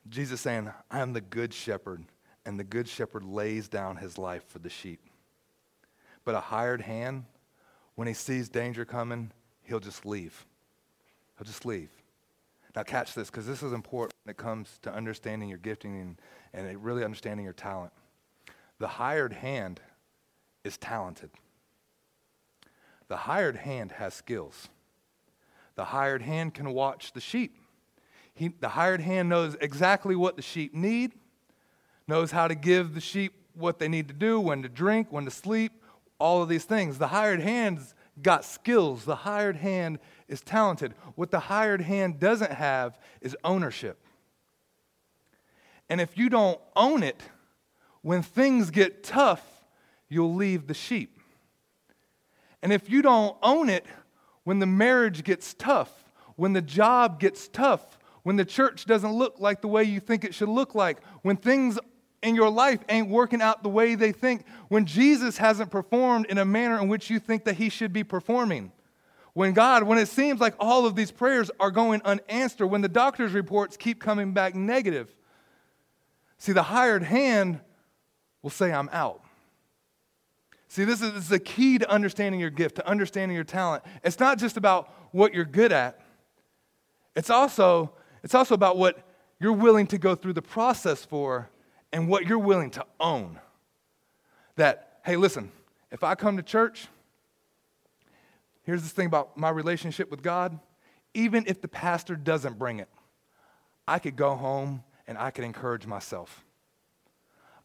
Jesus 0.09 0.41
saying, 0.41 0.71
I 0.89 1.01
am 1.01 1.13
the 1.13 1.21
good 1.21 1.53
shepherd, 1.53 2.03
and 2.47 2.59
the 2.59 2.63
good 2.63 2.87
shepherd 2.87 3.23
lays 3.23 3.67
down 3.67 3.97
his 3.97 4.17
life 4.17 4.43
for 4.47 4.57
the 4.57 4.71
sheep. 4.71 5.01
But 6.25 6.33
a 6.33 6.39
hired 6.39 6.81
hand, 6.81 7.25
when 7.93 8.07
he 8.07 8.15
sees 8.15 8.49
danger 8.49 8.85
coming, 8.85 9.33
he'll 9.61 9.79
just 9.79 10.03
leave. 10.03 10.47
He'll 11.37 11.45
just 11.45 11.63
leave. 11.63 11.91
Now, 12.75 12.83
catch 12.83 13.13
this, 13.13 13.29
because 13.29 13.47
this 13.47 13.63
is 13.63 13.73
important 13.73 14.13
when 14.23 14.31
it 14.31 14.37
comes 14.37 14.79
to 14.83 14.93
understanding 14.93 15.49
your 15.49 15.57
gifting 15.57 15.99
and, 15.99 16.21
and 16.53 16.83
really 16.83 17.03
understanding 17.03 17.43
your 17.43 17.53
talent. 17.53 17.91
The 18.77 18.87
hired 18.87 19.33
hand 19.33 19.81
is 20.63 20.77
talented, 20.77 21.31
the 23.07 23.17
hired 23.17 23.55
hand 23.55 23.93
has 23.93 24.13
skills. 24.13 24.69
The 25.75 25.85
hired 25.85 26.21
hand 26.21 26.53
can 26.53 26.73
watch 26.73 27.13
the 27.13 27.21
sheep. 27.21 27.55
He, 28.33 28.49
the 28.49 28.67
hired 28.67 28.99
hand 28.99 29.29
knows 29.29 29.55
exactly 29.61 30.13
what 30.13 30.35
the 30.35 30.41
sheep 30.41 30.75
need, 30.75 31.13
knows 32.05 32.31
how 32.31 32.49
to 32.49 32.55
give 32.55 32.95
the 32.95 32.99
sheep 32.99 33.33
what 33.53 33.79
they 33.79 33.87
need 33.87 34.09
to 34.09 34.13
do, 34.13 34.41
when 34.41 34.61
to 34.63 34.69
drink, 34.69 35.07
when 35.09 35.23
to 35.23 35.31
sleep, 35.31 35.71
all 36.19 36.41
of 36.41 36.49
these 36.49 36.65
things. 36.65 36.97
The 36.97 37.07
hired 37.07 37.39
hand's 37.39 37.95
got 38.21 38.43
skills. 38.43 39.05
The 39.05 39.15
hired 39.15 39.55
hand 39.55 39.99
is 40.29 40.41
talented. 40.41 40.93
What 41.15 41.31
the 41.31 41.39
hired 41.39 41.81
hand 41.81 42.19
doesn't 42.19 42.51
have 42.51 42.97
is 43.21 43.35
ownership. 43.43 43.99
And 45.89 45.99
if 45.99 46.17
you 46.17 46.29
don't 46.29 46.59
own 46.75 47.03
it, 47.03 47.21
when 48.01 48.21
things 48.21 48.69
get 48.69 49.03
tough, 49.03 49.43
you'll 50.07 50.35
leave 50.35 50.67
the 50.67 50.73
sheep. 50.73 51.19
And 52.61 52.71
if 52.71 52.89
you 52.89 53.01
don't 53.01 53.35
own 53.41 53.69
it, 53.69 53.85
when 54.43 54.59
the 54.59 54.65
marriage 54.65 55.23
gets 55.23 55.53
tough, 55.53 55.91
when 56.35 56.53
the 56.53 56.61
job 56.61 57.19
gets 57.19 57.47
tough, 57.47 57.97
when 58.23 58.35
the 58.35 58.45
church 58.45 58.85
doesn't 58.85 59.11
look 59.11 59.39
like 59.39 59.61
the 59.61 59.67
way 59.67 59.83
you 59.83 59.99
think 59.99 60.23
it 60.23 60.33
should 60.33 60.49
look 60.49 60.75
like, 60.75 61.03
when 61.21 61.37
things 61.37 61.79
in 62.21 62.35
your 62.35 62.49
life 62.49 62.79
ain't 62.89 63.09
working 63.09 63.41
out 63.41 63.63
the 63.63 63.69
way 63.69 63.95
they 63.95 64.11
think, 64.11 64.45
when 64.67 64.85
Jesus 64.85 65.37
hasn't 65.37 65.71
performed 65.71 66.25
in 66.27 66.37
a 66.37 66.45
manner 66.45 66.79
in 66.79 66.87
which 66.87 67.09
you 67.09 67.19
think 67.19 67.45
that 67.45 67.55
he 67.55 67.69
should 67.69 67.93
be 67.93 68.03
performing. 68.03 68.71
When 69.33 69.53
God, 69.53 69.83
when 69.83 69.97
it 69.97 70.07
seems 70.07 70.39
like 70.39 70.55
all 70.59 70.85
of 70.85 70.95
these 70.95 71.11
prayers 71.11 71.51
are 71.59 71.71
going 71.71 72.01
unanswered, 72.03 72.67
when 72.67 72.81
the 72.81 72.89
doctor's 72.89 73.33
reports 73.33 73.77
keep 73.77 74.01
coming 74.01 74.33
back 74.33 74.55
negative. 74.55 75.15
See, 76.37 76.51
the 76.51 76.63
hired 76.63 77.03
hand 77.03 77.59
will 78.41 78.49
say, 78.49 78.71
I'm 78.71 78.89
out. 78.91 79.21
See, 80.67 80.83
this 80.83 81.01
is, 81.01 81.13
this 81.13 81.23
is 81.23 81.29
the 81.29 81.39
key 81.39 81.77
to 81.79 81.89
understanding 81.89 82.39
your 82.39 82.49
gift, 82.49 82.75
to 82.75 82.87
understanding 82.87 83.35
your 83.35 83.43
talent. 83.43 83.83
It's 84.03 84.19
not 84.19 84.37
just 84.37 84.55
about 84.55 84.93
what 85.11 85.33
you're 85.33 85.45
good 85.45 85.71
at, 85.71 85.99
it's 87.15 87.29
also, 87.29 87.91
it's 88.23 88.35
also 88.35 88.53
about 88.55 88.77
what 88.77 89.03
you're 89.39 89.53
willing 89.53 89.87
to 89.87 89.97
go 89.97 90.15
through 90.15 90.33
the 90.33 90.41
process 90.41 91.03
for 91.03 91.49
and 91.91 92.07
what 92.07 92.25
you're 92.25 92.39
willing 92.39 92.69
to 92.71 92.85
own. 92.99 93.39
That, 94.55 94.99
hey, 95.03 95.15
listen, 95.15 95.51
if 95.91 96.03
I 96.03 96.15
come 96.15 96.37
to 96.37 96.43
church, 96.43 96.87
here's 98.69 98.83
this 98.83 98.91
thing 98.91 99.07
about 99.07 99.35
my 99.35 99.49
relationship 99.49 100.11
with 100.11 100.21
God. 100.21 100.59
Even 101.15 101.43
if 101.47 101.59
the 101.59 101.67
pastor 101.67 102.15
doesn't 102.15 102.59
bring 102.59 102.79
it, 102.79 102.87
I 103.87 103.97
could 103.97 104.15
go 104.15 104.35
home 104.35 104.83
and 105.07 105.17
I 105.17 105.31
could 105.31 105.43
encourage 105.43 105.87
myself. 105.87 106.45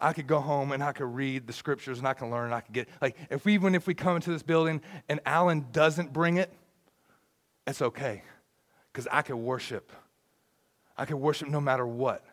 I 0.01 0.15
could 0.15 0.27
go 0.27 0.41
home 0.41 0.73
and 0.73 0.83
I 0.83 0.93
could 0.93 1.05
read 1.05 1.47
the 1.47 1.53
scriptures 1.53 1.99
and 1.99 2.09
I 2.09 2.15
can 2.15 2.31
learn 2.31 2.47
and 2.47 2.55
I 2.55 2.63
could 2.63 2.73
get 2.73 2.89
like 3.03 3.17
if 3.31 3.45
we 3.45 3.53
even 3.55 3.75
if 3.75 3.87
we 3.87 3.95
come 3.95 4.17
into 4.17 4.31
this 4.31 4.43
building 4.43 4.81
and 5.09 5.21
Alan 5.27 5.67
doesn't 5.73 6.13
bring 6.13 6.39
it, 6.39 6.51
it's 7.67 7.83
okay. 7.83 8.23
Because 8.93 9.07
I 9.13 9.23
could 9.23 9.37
worship. 9.37 9.93
I 10.97 11.05
could 11.05 11.17
worship 11.17 11.49
no 11.49 11.61
matter 11.61 11.87
what. 11.87 12.25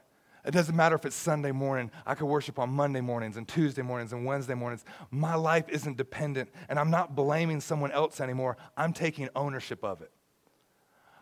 It 0.45 0.51
doesn't 0.51 0.75
matter 0.75 0.95
if 0.95 1.05
it's 1.05 1.15
Sunday 1.15 1.51
morning. 1.51 1.91
I 2.05 2.15
could 2.15 2.25
worship 2.25 2.57
on 2.57 2.69
Monday 2.69 3.01
mornings 3.01 3.37
and 3.37 3.47
Tuesday 3.47 3.81
mornings 3.81 4.11
and 4.11 4.25
Wednesday 4.25 4.55
mornings. 4.55 4.83
My 5.11 5.35
life 5.35 5.65
isn't 5.69 5.97
dependent, 5.97 6.49
and 6.67 6.79
I'm 6.79 6.89
not 6.89 7.15
blaming 7.15 7.61
someone 7.61 7.91
else 7.91 8.19
anymore. 8.19 8.57
I'm 8.75 8.93
taking 8.93 9.29
ownership 9.35 9.83
of 9.83 10.01
it. 10.01 10.11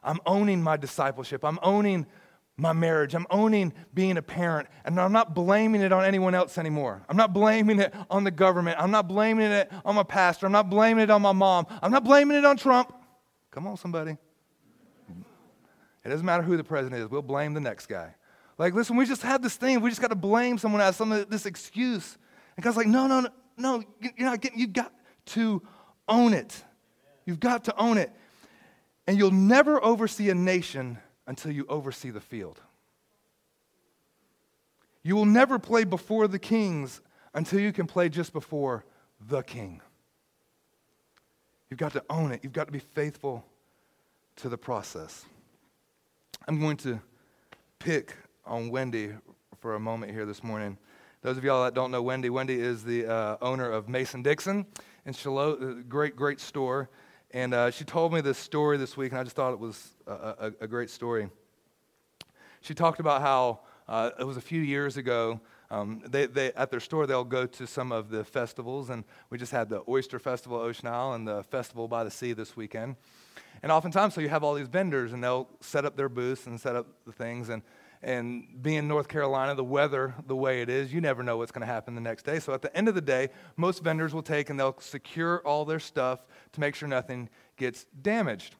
I'm 0.03 0.19
owning 0.25 0.61
my 0.61 0.77
discipleship. 0.77 1.43
I'm 1.43 1.59
owning 1.61 2.05
my 2.55 2.71
marriage. 2.71 3.13
I'm 3.13 3.27
owning 3.29 3.73
being 3.93 4.17
a 4.17 4.21
parent, 4.21 4.69
and 4.85 4.99
I'm 4.99 5.11
not 5.11 5.33
blaming 5.33 5.81
it 5.81 5.91
on 5.91 6.05
anyone 6.05 6.33
else 6.33 6.57
anymore. 6.57 7.03
I'm 7.09 7.17
not 7.17 7.33
blaming 7.33 7.79
it 7.79 7.93
on 8.09 8.23
the 8.23 8.31
government. 8.31 8.77
I'm 8.79 8.91
not 8.91 9.07
blaming 9.07 9.51
it 9.51 9.69
on 9.83 9.95
my 9.95 10.03
pastor. 10.03 10.45
I'm 10.45 10.51
not 10.53 10.69
blaming 10.69 11.03
it 11.03 11.09
on 11.09 11.21
my 11.21 11.33
mom. 11.33 11.67
I'm 11.81 11.91
not 11.91 12.05
blaming 12.05 12.37
it 12.37 12.45
on 12.45 12.55
Trump. 12.55 12.93
Come 13.51 13.67
on, 13.67 13.75
somebody. 13.75 14.17
It 16.05 16.09
doesn't 16.09 16.25
matter 16.25 16.43
who 16.43 16.55
the 16.55 16.63
president 16.63 17.01
is, 17.01 17.09
we'll 17.09 17.21
blame 17.21 17.53
the 17.53 17.59
next 17.59 17.87
guy. 17.87 18.15
Like, 18.59 18.73
listen, 18.73 18.97
we 18.97 19.05
just 19.05 19.21
had 19.21 19.41
this 19.41 19.55
thing. 19.55 19.79
We 19.79 19.89
just 19.89 20.01
got 20.01 20.09
to 20.09 20.15
blame 20.15 20.57
someone 20.57 20.81
as 20.81 20.97
some 20.97 21.13
of 21.13 21.29
this 21.29 21.45
excuse. 21.45 22.17
And 22.57 22.63
God's 22.63 22.75
like, 22.75 22.87
no, 22.87 23.07
no, 23.07 23.21
no, 23.21 23.29
no, 23.57 23.83
you're 24.01 24.29
not 24.29 24.41
getting, 24.41 24.59
you've 24.59 24.73
got 24.73 24.93
to 25.27 25.61
own 26.09 26.33
it. 26.33 26.61
You've 27.25 27.39
got 27.39 27.63
to 27.63 27.77
own 27.77 27.97
it. 27.97 28.11
And 29.07 29.17
you'll 29.17 29.31
never 29.31 29.83
oversee 29.83 30.29
a 30.29 30.35
nation 30.35 30.97
until 31.25 31.51
you 31.53 31.65
oversee 31.69 32.09
the 32.09 32.19
field. 32.19 32.59
You 35.03 35.15
will 35.15 35.25
never 35.25 35.57
play 35.57 35.85
before 35.85 36.27
the 36.27 36.37
kings 36.37 36.99
until 37.33 37.61
you 37.61 37.71
can 37.71 37.87
play 37.87 38.09
just 38.09 38.33
before 38.33 38.83
the 39.21 39.41
king. 39.41 39.79
You've 41.69 41.79
got 41.79 41.93
to 41.93 42.03
own 42.09 42.33
it. 42.33 42.41
You've 42.43 42.51
got 42.51 42.65
to 42.65 42.73
be 42.73 42.79
faithful 42.79 43.45
to 44.37 44.49
the 44.49 44.57
process. 44.57 45.23
I'm 46.45 46.59
going 46.59 46.77
to 46.77 46.99
pick 47.79 48.15
on 48.45 48.69
Wendy 48.69 49.11
for 49.59 49.75
a 49.75 49.79
moment 49.79 50.11
here 50.11 50.25
this 50.25 50.43
morning. 50.43 50.77
Those 51.21 51.37
of 51.37 51.43
y'all 51.43 51.63
that 51.63 51.73
don't 51.73 51.91
know 51.91 52.01
Wendy, 52.01 52.29
Wendy 52.29 52.59
is 52.59 52.83
the 52.83 53.05
uh, 53.05 53.37
owner 53.41 53.69
of 53.69 53.89
Mason 53.89 54.23
Dixon 54.23 54.65
in 55.05 55.13
Shiloh, 55.13 55.83
great, 55.87 56.15
great 56.15 56.39
store. 56.39 56.89
And 57.31 57.53
uh, 57.53 57.71
she 57.71 57.83
told 57.83 58.13
me 58.13 58.21
this 58.21 58.37
story 58.37 58.77
this 58.77 58.97
week, 58.97 59.11
and 59.11 59.19
I 59.19 59.23
just 59.23 59.35
thought 59.35 59.53
it 59.53 59.59
was 59.59 59.95
a, 60.07 60.11
a, 60.11 60.51
a 60.61 60.67
great 60.67 60.89
story. 60.89 61.29
She 62.61 62.73
talked 62.73 62.99
about 62.99 63.21
how 63.21 63.59
uh, 63.87 64.11
it 64.19 64.23
was 64.23 64.37
a 64.37 64.41
few 64.41 64.61
years 64.61 64.97
ago. 64.97 65.39
Um, 65.69 66.01
they, 66.07 66.25
they, 66.25 66.51
at 66.53 66.71
their 66.71 66.79
store, 66.79 67.05
they'll 67.05 67.23
go 67.23 67.45
to 67.45 67.67
some 67.67 67.91
of 67.91 68.09
the 68.09 68.23
festivals, 68.23 68.89
and 68.89 69.03
we 69.29 69.37
just 69.37 69.51
had 69.51 69.69
the 69.69 69.83
Oyster 69.87 70.17
Festival 70.17 70.57
Ocean 70.57 70.87
Isle 70.87 71.13
and 71.13 71.27
the 71.27 71.43
Festival 71.43 71.87
by 71.87 72.03
the 72.03 72.11
Sea 72.11 72.33
this 72.33 72.55
weekend. 72.55 72.95
And 73.61 73.71
oftentimes, 73.71 74.13
so 74.13 74.21
you 74.21 74.29
have 74.29 74.43
all 74.43 74.55
these 74.55 74.67
vendors, 74.67 75.13
and 75.13 75.23
they'll 75.23 75.49
set 75.59 75.85
up 75.85 75.95
their 75.95 76.09
booths 76.09 76.47
and 76.47 76.59
set 76.59 76.75
up 76.75 76.87
the 77.05 77.11
things. 77.11 77.49
And 77.49 77.61
and 78.01 78.61
being 78.61 78.87
North 78.87 79.07
Carolina, 79.07 79.55
the 79.55 79.63
weather 79.63 80.15
the 80.27 80.35
way 80.35 80.61
it 80.61 80.69
is, 80.69 80.93
you 80.93 81.01
never 81.01 81.21
know 81.21 81.37
what's 81.37 81.51
going 81.51 81.67
to 81.67 81.71
happen 81.71 81.95
the 81.95 82.01
next 82.01 82.23
day. 82.23 82.39
So 82.39 82.53
at 82.53 82.61
the 82.61 82.75
end 82.75 82.87
of 82.87 82.95
the 82.95 83.01
day, 83.01 83.29
most 83.57 83.83
vendors 83.83 84.13
will 84.13 84.23
take 84.23 84.49
and 84.49 84.59
they'll 84.59 84.79
secure 84.79 85.39
all 85.45 85.65
their 85.65 85.79
stuff 85.79 86.25
to 86.53 86.59
make 86.59 86.75
sure 86.75 86.87
nothing 86.87 87.29
gets 87.57 87.85
damaged. 88.01 88.55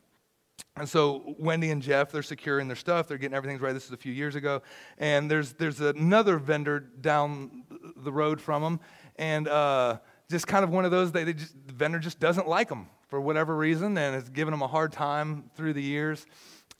And 0.75 0.87
so 0.87 1.35
Wendy 1.37 1.71
and 1.71 1.81
Jeff, 1.81 2.11
they're 2.11 2.21
securing 2.23 2.67
their 2.67 2.75
stuff. 2.75 3.07
They're 3.07 3.17
getting 3.17 3.35
everything 3.35 3.57
ready. 3.59 3.73
This 3.73 3.85
is 3.85 3.91
a 3.91 3.97
few 3.97 4.13
years 4.13 4.35
ago. 4.35 4.61
And 4.97 5.31
there's, 5.31 5.53
there's 5.53 5.79
another 5.79 6.37
vendor 6.37 6.79
down 6.79 7.63
the 7.97 8.11
road 8.11 8.41
from 8.41 8.61
them. 8.61 8.79
And 9.17 9.47
uh, 9.47 9.99
just 10.29 10.47
kind 10.47 10.63
of 10.63 10.69
one 10.69 10.85
of 10.85 10.91
those, 10.91 11.11
they, 11.11 11.23
they 11.23 11.33
just, 11.33 11.55
the 11.65 11.73
vendor 11.73 11.99
just 11.99 12.19
doesn't 12.19 12.47
like 12.47 12.69
them 12.69 12.87
for 13.07 13.19
whatever 13.19 13.55
reason 13.55 13.97
and 13.97 14.15
has 14.15 14.29
given 14.29 14.51
them 14.51 14.61
a 14.61 14.67
hard 14.67 14.91
time 14.91 15.49
through 15.55 15.73
the 15.73 15.81
years. 15.81 16.25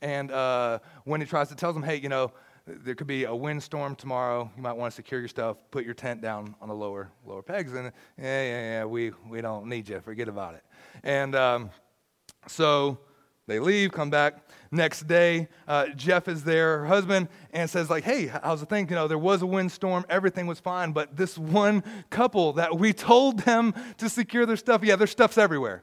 And 0.02 0.30
uh, 0.30 0.78
Wendy 1.04 1.26
tries 1.26 1.48
to 1.48 1.54
tell 1.54 1.72
them, 1.72 1.82
hey, 1.82 1.96
you 1.96 2.08
know, 2.08 2.32
there 2.84 2.94
could 2.94 3.06
be 3.06 3.24
a 3.24 3.34
windstorm 3.34 3.94
tomorrow. 3.94 4.50
You 4.56 4.62
might 4.62 4.72
want 4.72 4.92
to 4.92 4.94
secure 4.94 5.20
your 5.20 5.28
stuff, 5.28 5.56
put 5.70 5.84
your 5.84 5.94
tent 5.94 6.20
down 6.20 6.54
on 6.60 6.68
the 6.68 6.74
lower 6.74 7.10
lower 7.26 7.42
pegs, 7.42 7.72
and 7.72 7.92
yeah, 8.18 8.42
yeah, 8.42 8.60
yeah, 8.60 8.84
we 8.84 9.12
we 9.28 9.40
don't 9.40 9.66
need 9.66 9.88
you. 9.88 10.00
Forget 10.00 10.28
about 10.28 10.54
it. 10.54 10.64
And 11.02 11.34
um, 11.34 11.70
so 12.46 12.98
they 13.46 13.58
leave, 13.58 13.92
come 13.92 14.10
back. 14.10 14.48
Next 14.70 15.06
day, 15.06 15.48
uh, 15.66 15.88
Jeff 15.96 16.28
is 16.28 16.44
there, 16.44 16.78
her 16.78 16.86
husband, 16.86 17.28
and 17.52 17.68
says 17.68 17.90
like, 17.90 18.04
"Hey, 18.04 18.26
how's 18.26 18.60
the 18.60 18.66
thing? 18.66 18.88
You 18.88 18.94
know, 18.94 19.08
there 19.08 19.18
was 19.18 19.42
a 19.42 19.46
windstorm, 19.46 20.04
everything 20.08 20.46
was 20.46 20.60
fine, 20.60 20.92
but 20.92 21.16
this 21.16 21.36
one 21.36 21.82
couple 22.10 22.52
that 22.54 22.78
we 22.78 22.92
told 22.92 23.40
them 23.40 23.74
to 23.98 24.08
secure 24.08 24.46
their 24.46 24.56
stuff, 24.56 24.84
yeah, 24.84 24.96
their 24.96 25.06
stuff's 25.06 25.38
everywhere." 25.38 25.82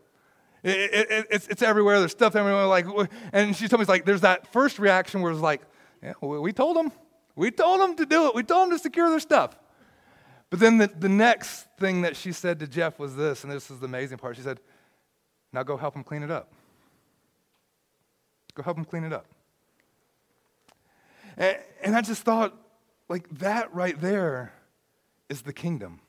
It, 0.64 1.10
it, 1.12 1.28
it's, 1.30 1.48
it's 1.48 1.62
everywhere. 1.62 2.00
There's 2.00 2.12
stuff 2.12 2.36
everywhere. 2.36 2.66
Like, 2.66 2.88
and 3.32 3.56
she 3.56 3.68
told 3.68 3.80
me, 3.80 3.84
it's 3.84 3.90
like, 3.90 4.06
there's 4.06 4.22
that 4.22 4.52
first 4.52 4.80
reaction 4.80 5.22
where 5.22 5.32
it's 5.32 5.40
like, 5.40 5.62
yeah, 6.08 6.28
we 6.28 6.53
told 6.53 6.78
them. 6.78 6.91
We 7.36 7.51
told 7.51 7.82
them 7.82 7.95
to 7.97 8.05
do 8.05 8.28
it. 8.28 8.36
We 8.36 8.43
told 8.43 8.70
them 8.70 8.78
to 8.78 8.82
secure 8.82 9.10
their 9.10 9.20
stuff. 9.20 9.58
But 10.49 10.60
then 10.60 10.78
the, 10.78 10.88
the 10.88 11.10
next 11.10 11.68
thing 11.78 12.01
that 12.01 12.16
she 12.16 12.32
said 12.32 12.60
to 12.60 12.68
Jeff 12.68 12.99
was 12.99 13.16
this, 13.16 13.43
and 13.43 13.51
this 13.51 13.70
is 13.70 13.80
the 13.80 13.86
amazing 13.86 14.18
part. 14.18 14.36
She 14.36 14.41
said, 14.41 14.60
Now 15.51 15.64
go 15.64 15.78
help 15.78 15.95
him 15.95 16.03
clean 16.03 16.24
it 16.24 16.32
up. 16.32 16.51
Go 18.55 18.64
help 18.64 18.78
him 18.78 18.86
clean 18.86 19.03
it 19.03 19.14
up. 19.14 19.26
And, 21.36 21.58
and 21.84 21.95
I 21.95 22.01
just 22.01 22.24
thought, 22.24 22.55
like, 23.10 23.30
that 23.39 23.74
right 23.74 23.99
there 23.99 24.53
is 25.30 25.41
the 25.41 25.53
kingdom. 25.53 25.99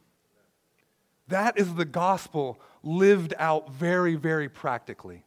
That 1.27 1.59
is 1.59 1.75
the 1.75 1.85
gospel 1.85 2.59
lived 2.83 3.35
out 3.39 3.71
very, 3.71 4.15
very 4.15 4.49
practically. 4.49 5.25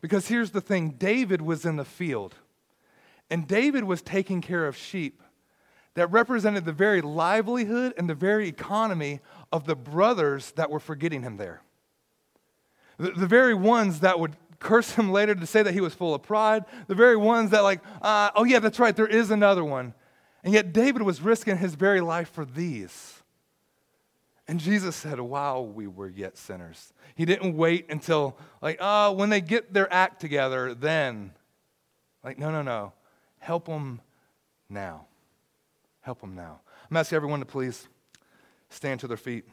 Because 0.00 0.28
here's 0.28 0.50
the 0.50 0.60
thing 0.60 0.90
David 0.90 1.42
was 1.42 1.64
in 1.64 1.76
the 1.76 1.84
field, 1.84 2.36
and 3.34 3.48
David 3.48 3.82
was 3.82 4.00
taking 4.00 4.40
care 4.40 4.64
of 4.64 4.76
sheep 4.76 5.20
that 5.94 6.06
represented 6.12 6.64
the 6.64 6.72
very 6.72 7.00
livelihood 7.00 7.92
and 7.98 8.08
the 8.08 8.14
very 8.14 8.46
economy 8.46 9.18
of 9.50 9.66
the 9.66 9.74
brothers 9.74 10.52
that 10.52 10.70
were 10.70 10.78
forgetting 10.78 11.22
him 11.22 11.36
there. 11.36 11.60
The, 12.96 13.10
the 13.10 13.26
very 13.26 13.52
ones 13.52 13.98
that 14.00 14.20
would 14.20 14.36
curse 14.60 14.92
him 14.92 15.10
later 15.10 15.34
to 15.34 15.46
say 15.46 15.64
that 15.64 15.74
he 15.74 15.80
was 15.80 15.94
full 15.94 16.14
of 16.14 16.22
pride, 16.22 16.64
the 16.86 16.94
very 16.94 17.16
ones 17.16 17.50
that, 17.50 17.64
like, 17.64 17.80
uh, 18.02 18.30
oh, 18.36 18.44
yeah, 18.44 18.60
that's 18.60 18.78
right, 18.78 18.94
there 18.94 19.04
is 19.04 19.32
another 19.32 19.64
one. 19.64 19.94
And 20.44 20.54
yet 20.54 20.72
David 20.72 21.02
was 21.02 21.20
risking 21.20 21.56
his 21.56 21.74
very 21.74 22.00
life 22.00 22.30
for 22.30 22.44
these. 22.44 23.20
And 24.46 24.60
Jesus 24.60 24.94
said, 24.94 25.18
while 25.18 25.66
we 25.66 25.88
were 25.88 26.08
yet 26.08 26.36
sinners. 26.36 26.92
He 27.16 27.24
didn't 27.24 27.56
wait 27.56 27.90
until, 27.90 28.38
like, 28.62 28.78
oh, 28.80 29.10
when 29.10 29.30
they 29.30 29.40
get 29.40 29.74
their 29.74 29.92
act 29.92 30.20
together, 30.20 30.72
then. 30.72 31.32
Like, 32.22 32.38
no, 32.38 32.52
no, 32.52 32.62
no. 32.62 32.92
Help 33.44 33.66
them 33.66 34.00
now. 34.70 35.04
Help 36.00 36.22
them 36.22 36.34
now. 36.34 36.60
I'm 36.90 36.96
asking 36.96 37.16
everyone 37.16 37.40
to 37.40 37.44
please 37.44 37.88
stand 38.70 39.00
to 39.00 39.06
their 39.06 39.18
feet. 39.18 39.44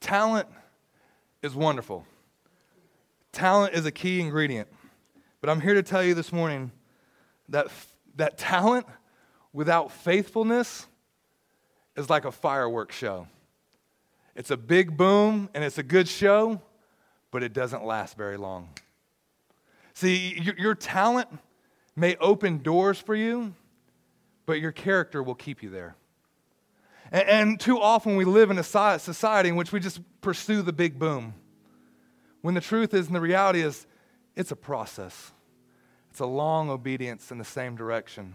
Talent 0.00 0.48
is 1.40 1.54
wonderful. 1.54 2.04
Talent 3.30 3.74
is 3.74 3.86
a 3.86 3.92
key 3.92 4.20
ingredient. 4.20 4.66
But 5.40 5.48
I'm 5.48 5.60
here 5.60 5.74
to 5.74 5.82
tell 5.84 6.02
you 6.02 6.12
this 6.12 6.32
morning 6.32 6.72
that, 7.50 7.68
that 8.16 8.36
talent 8.36 8.86
without 9.52 9.92
faithfulness 9.92 10.88
is 11.96 12.10
like 12.10 12.24
a 12.24 12.32
fireworks 12.32 12.96
show. 12.96 13.28
It's 14.34 14.50
a 14.50 14.56
big 14.56 14.96
boom 14.96 15.50
and 15.54 15.62
it's 15.62 15.78
a 15.78 15.84
good 15.84 16.08
show, 16.08 16.60
but 17.30 17.44
it 17.44 17.52
doesn't 17.52 17.84
last 17.84 18.16
very 18.16 18.36
long. 18.36 18.70
See, 19.98 20.38
your, 20.40 20.54
your 20.56 20.74
talent 20.76 21.28
may 21.96 22.14
open 22.20 22.58
doors 22.58 23.00
for 23.00 23.16
you, 23.16 23.52
but 24.46 24.60
your 24.60 24.70
character 24.70 25.24
will 25.24 25.34
keep 25.34 25.60
you 25.60 25.70
there. 25.70 25.96
And, 27.10 27.28
and 27.28 27.60
too 27.60 27.80
often 27.80 28.14
we 28.14 28.24
live 28.24 28.52
in 28.52 28.58
a 28.58 28.62
society 28.62 29.48
in 29.48 29.56
which 29.56 29.72
we 29.72 29.80
just 29.80 29.98
pursue 30.20 30.62
the 30.62 30.72
big 30.72 31.00
boom. 31.00 31.34
When 32.42 32.54
the 32.54 32.60
truth 32.60 32.94
is, 32.94 33.08
and 33.08 33.16
the 33.16 33.20
reality 33.20 33.60
is, 33.60 33.88
it's 34.36 34.52
a 34.52 34.56
process. 34.56 35.32
It's 36.10 36.20
a 36.20 36.26
long 36.26 36.70
obedience 36.70 37.32
in 37.32 37.38
the 37.38 37.44
same 37.44 37.74
direction. 37.74 38.34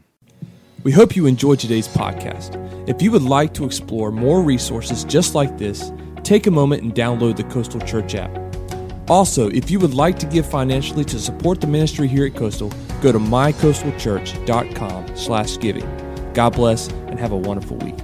We 0.83 0.91
hope 0.91 1.15
you 1.15 1.27
enjoyed 1.27 1.59
today's 1.59 1.87
podcast. 1.87 2.57
If 2.89 3.01
you 3.01 3.09
would 3.11 3.21
like 3.21 3.53
to 3.53 3.63
explore 3.63 4.11
more 4.11 4.41
resources 4.41 5.05
just 5.05 5.33
like 5.33 5.57
this, 5.57 5.93
take 6.23 6.45
a 6.45 6.51
moment 6.51 6.83
and 6.83 6.93
download 6.93 7.37
the 7.37 7.45
Coastal 7.45 7.79
Church 7.79 8.15
app. 8.15 8.42
Also, 9.07 9.49
if 9.49 9.69
you 9.69 9.79
would 9.79 9.93
like 9.93 10.17
to 10.19 10.25
give 10.25 10.45
financially 10.45 11.03
to 11.05 11.19
support 11.19 11.59
the 11.59 11.67
ministry 11.67 12.07
here 12.07 12.25
at 12.25 12.35
Coastal, 12.35 12.71
go 13.01 13.11
to 13.11 13.19
mycoastalchurch.com 13.19 15.15
slash 15.15 15.59
giving. 15.59 16.33
God 16.33 16.51
bless 16.51 16.87
and 16.87 17.19
have 17.19 17.31
a 17.31 17.37
wonderful 17.37 17.77
week. 17.77 17.95